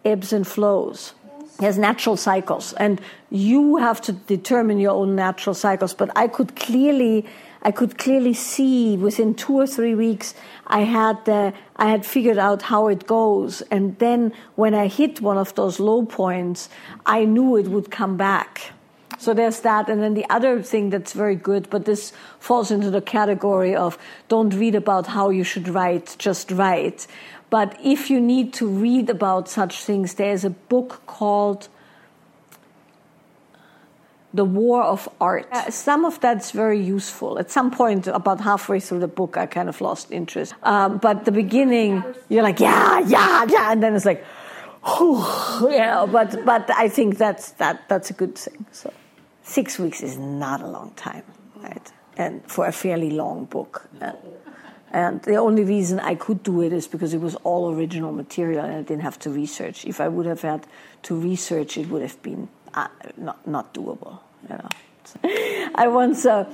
ebbs 0.05 0.33
and 0.33 0.47
flows 0.47 1.15
has 1.61 1.79
natural 1.79 2.17
cycles 2.17 2.73
and 2.75 3.01
you 3.31 3.77
have 3.77 4.01
to 4.01 4.13
determine 4.13 4.79
your 4.79 4.93
own 4.93 5.15
natural 5.15 5.55
cycles 5.55 5.95
but 5.95 6.11
i 6.17 6.27
could 6.27 6.57
clearly 6.57 7.25
i 7.63 7.71
could 7.71 7.97
clearly 7.99 8.35
see 8.35 8.97
within 8.97 9.35
two 9.35 9.55
or 9.55 9.67
three 9.67 9.95
weeks 9.95 10.35
i 10.67 10.81
had 10.81 11.29
uh, 11.29 11.51
i 11.77 11.89
had 11.89 12.05
figured 12.05 12.39
out 12.39 12.63
how 12.63 12.89
it 12.89 13.07
goes. 13.07 13.63
And 13.71 13.99
then 13.99 14.33
when 14.55 14.75
i 14.75 14.87
hit 14.87 15.21
one 15.21 15.39
of 15.39 15.55
those 15.55 15.81
low 15.81 16.05
points 16.05 16.69
i 17.07 17.25
knew 17.25 17.57
it 17.57 17.69
would 17.69 17.91
come 17.91 18.17
back. 18.17 18.73
So 19.19 19.35
there's 19.35 19.61
that. 19.61 19.89
And 19.89 20.03
then 20.03 20.15
the 20.15 20.29
other 20.31 20.63
thing 20.63 20.91
that's 20.91 21.13
very 21.13 21.37
good 21.37 21.71
but 21.71 21.85
this 21.85 22.13
falls 22.41 22.71
into 22.71 22.91
the 22.91 23.01
category 23.01 23.75
of 23.77 23.97
don't 24.29 24.53
read 24.55 24.75
about 24.75 25.07
how 25.07 25.31
you 25.31 25.45
should 25.45 25.69
write 25.69 26.17
just 26.19 26.51
write. 26.51 27.07
But 27.53 27.79
if 27.85 28.09
you 28.09 28.19
need 28.19 28.55
to 28.55 28.67
read 28.67 29.11
about 29.11 29.47
such 29.47 29.85
things, 29.85 30.15
there's 30.15 30.43
a 30.43 30.51
book 30.51 31.03
called 31.07 31.69
The 34.35 34.45
War 34.45 34.83
of 34.83 35.09
Art. 35.21 35.47
Uh, 35.53 35.71
some 35.71 36.05
of 36.05 36.21
that's 36.21 36.53
very 36.53 36.81
useful. 36.81 37.39
At 37.39 37.51
some 37.51 37.71
point, 37.71 38.07
about 38.07 38.41
halfway 38.41 38.81
through 38.81 39.01
the 39.01 39.09
book, 39.09 39.37
I 39.37 39.47
kind 39.47 39.69
of 39.69 39.81
lost 39.81 40.11
interest. 40.11 40.55
Um, 40.63 40.99
but 40.99 41.25
the 41.25 41.33
beginning, 41.33 42.03
you're 42.29 42.43
like, 42.43 42.61
yeah, 42.61 43.01
yeah, 43.01 43.45
yeah, 43.49 43.73
and 43.73 43.83
then 43.83 43.95
it's 43.95 44.07
like, 44.07 44.25
know. 45.79 46.09
But 46.11 46.45
but 46.45 46.71
I 46.71 46.89
think 46.89 47.19
that's 47.19 47.53
that 47.53 47.89
that's 47.89 48.11
a 48.11 48.15
good 48.15 48.37
thing. 48.37 48.67
So 48.73 48.93
six 49.43 49.79
weeks 49.79 50.03
is 50.03 50.19
not 50.19 50.61
a 50.61 50.67
long 50.67 50.93
time, 50.97 51.25
right? 51.57 51.93
And 52.17 52.43
for 52.47 52.67
a 52.67 52.73
fairly 52.73 53.11
long 53.11 53.45
book. 53.47 53.89
Uh, 54.01 54.13
and 54.93 55.23
the 55.23 55.37
only 55.37 55.65
reason 55.65 56.01
I 56.01 56.15
could 56.15 56.43
do 56.43 56.61
it 56.61 56.73
is 56.73 56.87
because 56.87 57.15
it 57.15 57.21
was 57.21 57.35
all 57.37 57.75
original 57.75 58.13
material 58.13 58.63
and 58.63 58.75
I 58.75 58.83
didn't 58.83 59.01
have 59.01 59.19
to 59.21 59.31
research. 59.31 59.87
If 59.87 60.03
I 60.03 60.09
would 60.09 60.27
have 60.27 60.43
had 60.43 60.67
to 61.05 61.15
research, 61.15 61.79
it 61.79 61.89
would 61.89 62.03
have 62.03 62.23
been 62.23 62.49
not, 63.17 63.47
not 63.47 63.75
doable. 63.75 64.19
You 64.49 64.57
know. 64.57 64.69
So 65.05 65.19
I 65.75 65.89
once, 65.89 66.27
uh, 66.27 66.51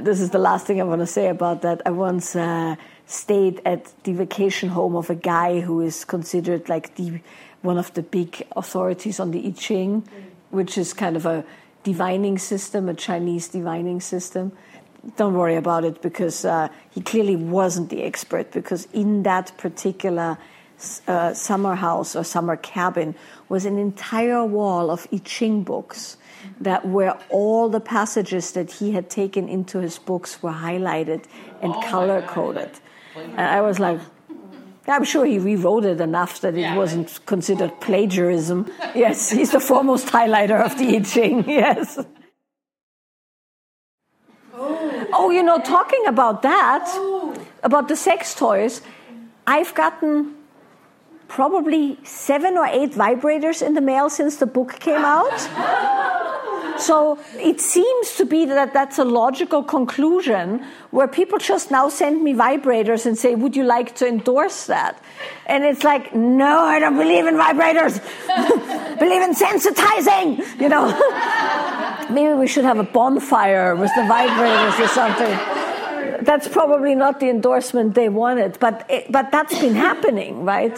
this 0.00 0.20
is 0.20 0.30
the 0.30 0.38
last 0.38 0.66
thing 0.66 0.80
I 0.80 0.84
want 0.84 1.00
to 1.00 1.06
say 1.06 1.28
about 1.28 1.62
that. 1.62 1.82
I 1.84 1.90
once 1.90 2.36
uh, 2.36 2.76
stayed 3.06 3.60
at 3.64 3.92
the 4.04 4.12
vacation 4.12 4.70
home 4.70 4.96
of 4.96 5.10
a 5.10 5.14
guy 5.14 5.60
who 5.60 5.80
is 5.80 6.04
considered 6.04 6.68
like 6.68 6.94
the 6.96 7.20
one 7.62 7.76
of 7.76 7.92
the 7.92 8.02
big 8.02 8.46
authorities 8.56 9.20
on 9.20 9.32
the 9.32 9.46
I 9.46 9.50
Ching, 9.50 10.08
which 10.50 10.78
is 10.78 10.94
kind 10.94 11.16
of 11.16 11.26
a 11.26 11.44
divining 11.82 12.38
system, 12.38 12.88
a 12.88 12.94
Chinese 12.94 13.48
divining 13.48 14.00
system 14.00 14.52
don't 15.16 15.34
worry 15.34 15.56
about 15.56 15.84
it 15.84 16.02
because 16.02 16.44
uh, 16.44 16.68
he 16.90 17.00
clearly 17.00 17.36
wasn't 17.36 17.90
the 17.90 18.02
expert 18.02 18.50
because 18.52 18.86
in 18.92 19.22
that 19.22 19.56
particular 19.56 20.38
uh, 21.06 21.34
summer 21.34 21.74
house 21.74 22.16
or 22.16 22.24
summer 22.24 22.56
cabin 22.56 23.14
was 23.48 23.64
an 23.66 23.78
entire 23.78 24.44
wall 24.44 24.90
of 24.90 25.06
I 25.12 25.18
Ching 25.18 25.62
books 25.62 26.16
that 26.60 26.86
where 26.86 27.18
all 27.28 27.68
the 27.68 27.80
passages 27.80 28.52
that 28.52 28.70
he 28.70 28.92
had 28.92 29.10
taken 29.10 29.48
into 29.48 29.78
his 29.78 29.98
books 29.98 30.42
were 30.42 30.52
highlighted 30.52 31.24
and 31.62 31.74
oh 31.74 31.80
color 31.82 32.22
coded. 32.22 32.70
And 33.16 33.40
I 33.40 33.60
was 33.60 33.78
like, 33.78 34.00
I'm 34.86 35.04
sure 35.04 35.24
he 35.24 35.38
rewrote 35.38 35.84
it 35.84 36.00
enough 36.00 36.40
that 36.40 36.54
it 36.54 36.60
yeah, 36.60 36.76
wasn't 36.76 37.08
right. 37.08 37.26
considered 37.26 37.80
plagiarism. 37.80 38.70
yes, 38.94 39.30
he's 39.30 39.52
the 39.52 39.60
foremost 39.60 40.08
highlighter 40.08 40.60
of 40.64 40.78
the 40.78 40.96
I 40.96 41.00
Ching, 41.00 41.44
yes. 41.48 41.98
Oh, 45.12 45.30
you 45.30 45.42
know, 45.42 45.58
talking 45.58 46.06
about 46.06 46.42
that, 46.42 46.86
about 47.62 47.88
the 47.88 47.96
sex 47.96 48.34
toys, 48.34 48.80
I've 49.46 49.74
gotten 49.74 50.34
probably 51.30 51.96
seven 52.02 52.58
or 52.58 52.66
eight 52.66 52.90
vibrators 52.90 53.64
in 53.64 53.74
the 53.74 53.80
mail 53.80 54.10
since 54.10 54.36
the 54.36 54.46
book 54.46 54.80
came 54.80 55.04
out. 55.04 55.38
so 56.78 57.18
it 57.38 57.60
seems 57.60 58.16
to 58.16 58.24
be 58.24 58.44
that 58.46 58.72
that's 58.72 58.98
a 58.98 59.04
logical 59.04 59.62
conclusion 59.62 60.60
where 60.90 61.06
people 61.06 61.38
just 61.38 61.70
now 61.70 61.88
send 61.88 62.20
me 62.24 62.34
vibrators 62.34 63.06
and 63.06 63.16
say, 63.16 63.36
Would 63.36 63.54
you 63.54 63.62
like 63.62 63.94
to 63.96 64.08
endorse 64.08 64.66
that? 64.66 65.00
And 65.46 65.64
it's 65.64 65.84
like, 65.84 66.12
No, 66.14 66.64
I 66.64 66.80
don't 66.80 66.98
believe 66.98 67.26
in 67.26 67.36
vibrators. 67.36 67.94
believe 68.98 69.22
in 69.22 69.32
sensitizing, 69.32 70.60
you 70.60 70.68
know. 70.68 70.86
Maybe 72.10 72.34
we 72.34 72.48
should 72.48 72.64
have 72.64 72.80
a 72.80 72.88
bonfire 72.98 73.76
with 73.76 73.94
the 73.94 74.02
vibrators 74.02 74.84
or 74.84 74.88
something. 74.88 76.24
That's 76.24 76.48
probably 76.48 76.96
not 76.96 77.20
the 77.20 77.30
endorsement 77.30 77.94
they 77.94 78.08
wanted, 78.08 78.58
but 78.58 78.84
it, 78.90 79.12
but 79.12 79.30
that's 79.30 79.56
been 79.60 79.76
happening, 79.76 80.44
right? 80.44 80.76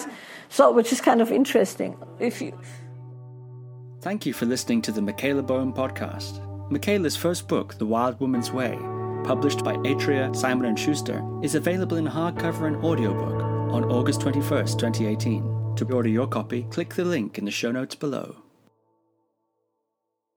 So, 0.52 0.70
which 0.70 0.92
is 0.92 1.00
kind 1.00 1.22
of 1.22 1.32
interesting. 1.32 1.96
If 2.20 2.42
you 2.42 2.52
Thank 4.02 4.26
you 4.26 4.34
for 4.34 4.44
listening 4.44 4.82
to 4.82 4.92
the 4.92 5.00
Michaela 5.00 5.42
Boehm 5.42 5.72
podcast. 5.72 6.40
Michaela's 6.70 7.16
first 7.16 7.48
book, 7.48 7.78
The 7.78 7.86
Wild 7.86 8.20
Woman's 8.20 8.52
Way, 8.52 8.76
published 9.24 9.64
by 9.64 9.76
Atria, 9.76 10.36
Simon 10.36 10.74
& 10.74 10.76
Schuster, 10.76 11.22
is 11.42 11.54
available 11.54 11.96
in 11.96 12.06
hardcover 12.06 12.66
and 12.66 12.76
audiobook 12.84 13.42
on 13.72 13.84
August 13.84 14.20
21st, 14.20 14.78
2018. 14.78 15.76
To 15.76 15.86
order 15.90 16.10
your 16.10 16.26
copy, 16.26 16.64
click 16.64 16.94
the 16.94 17.04
link 17.04 17.38
in 17.38 17.46
the 17.46 17.50
show 17.50 17.72
notes 17.72 17.94
below. 17.94 18.41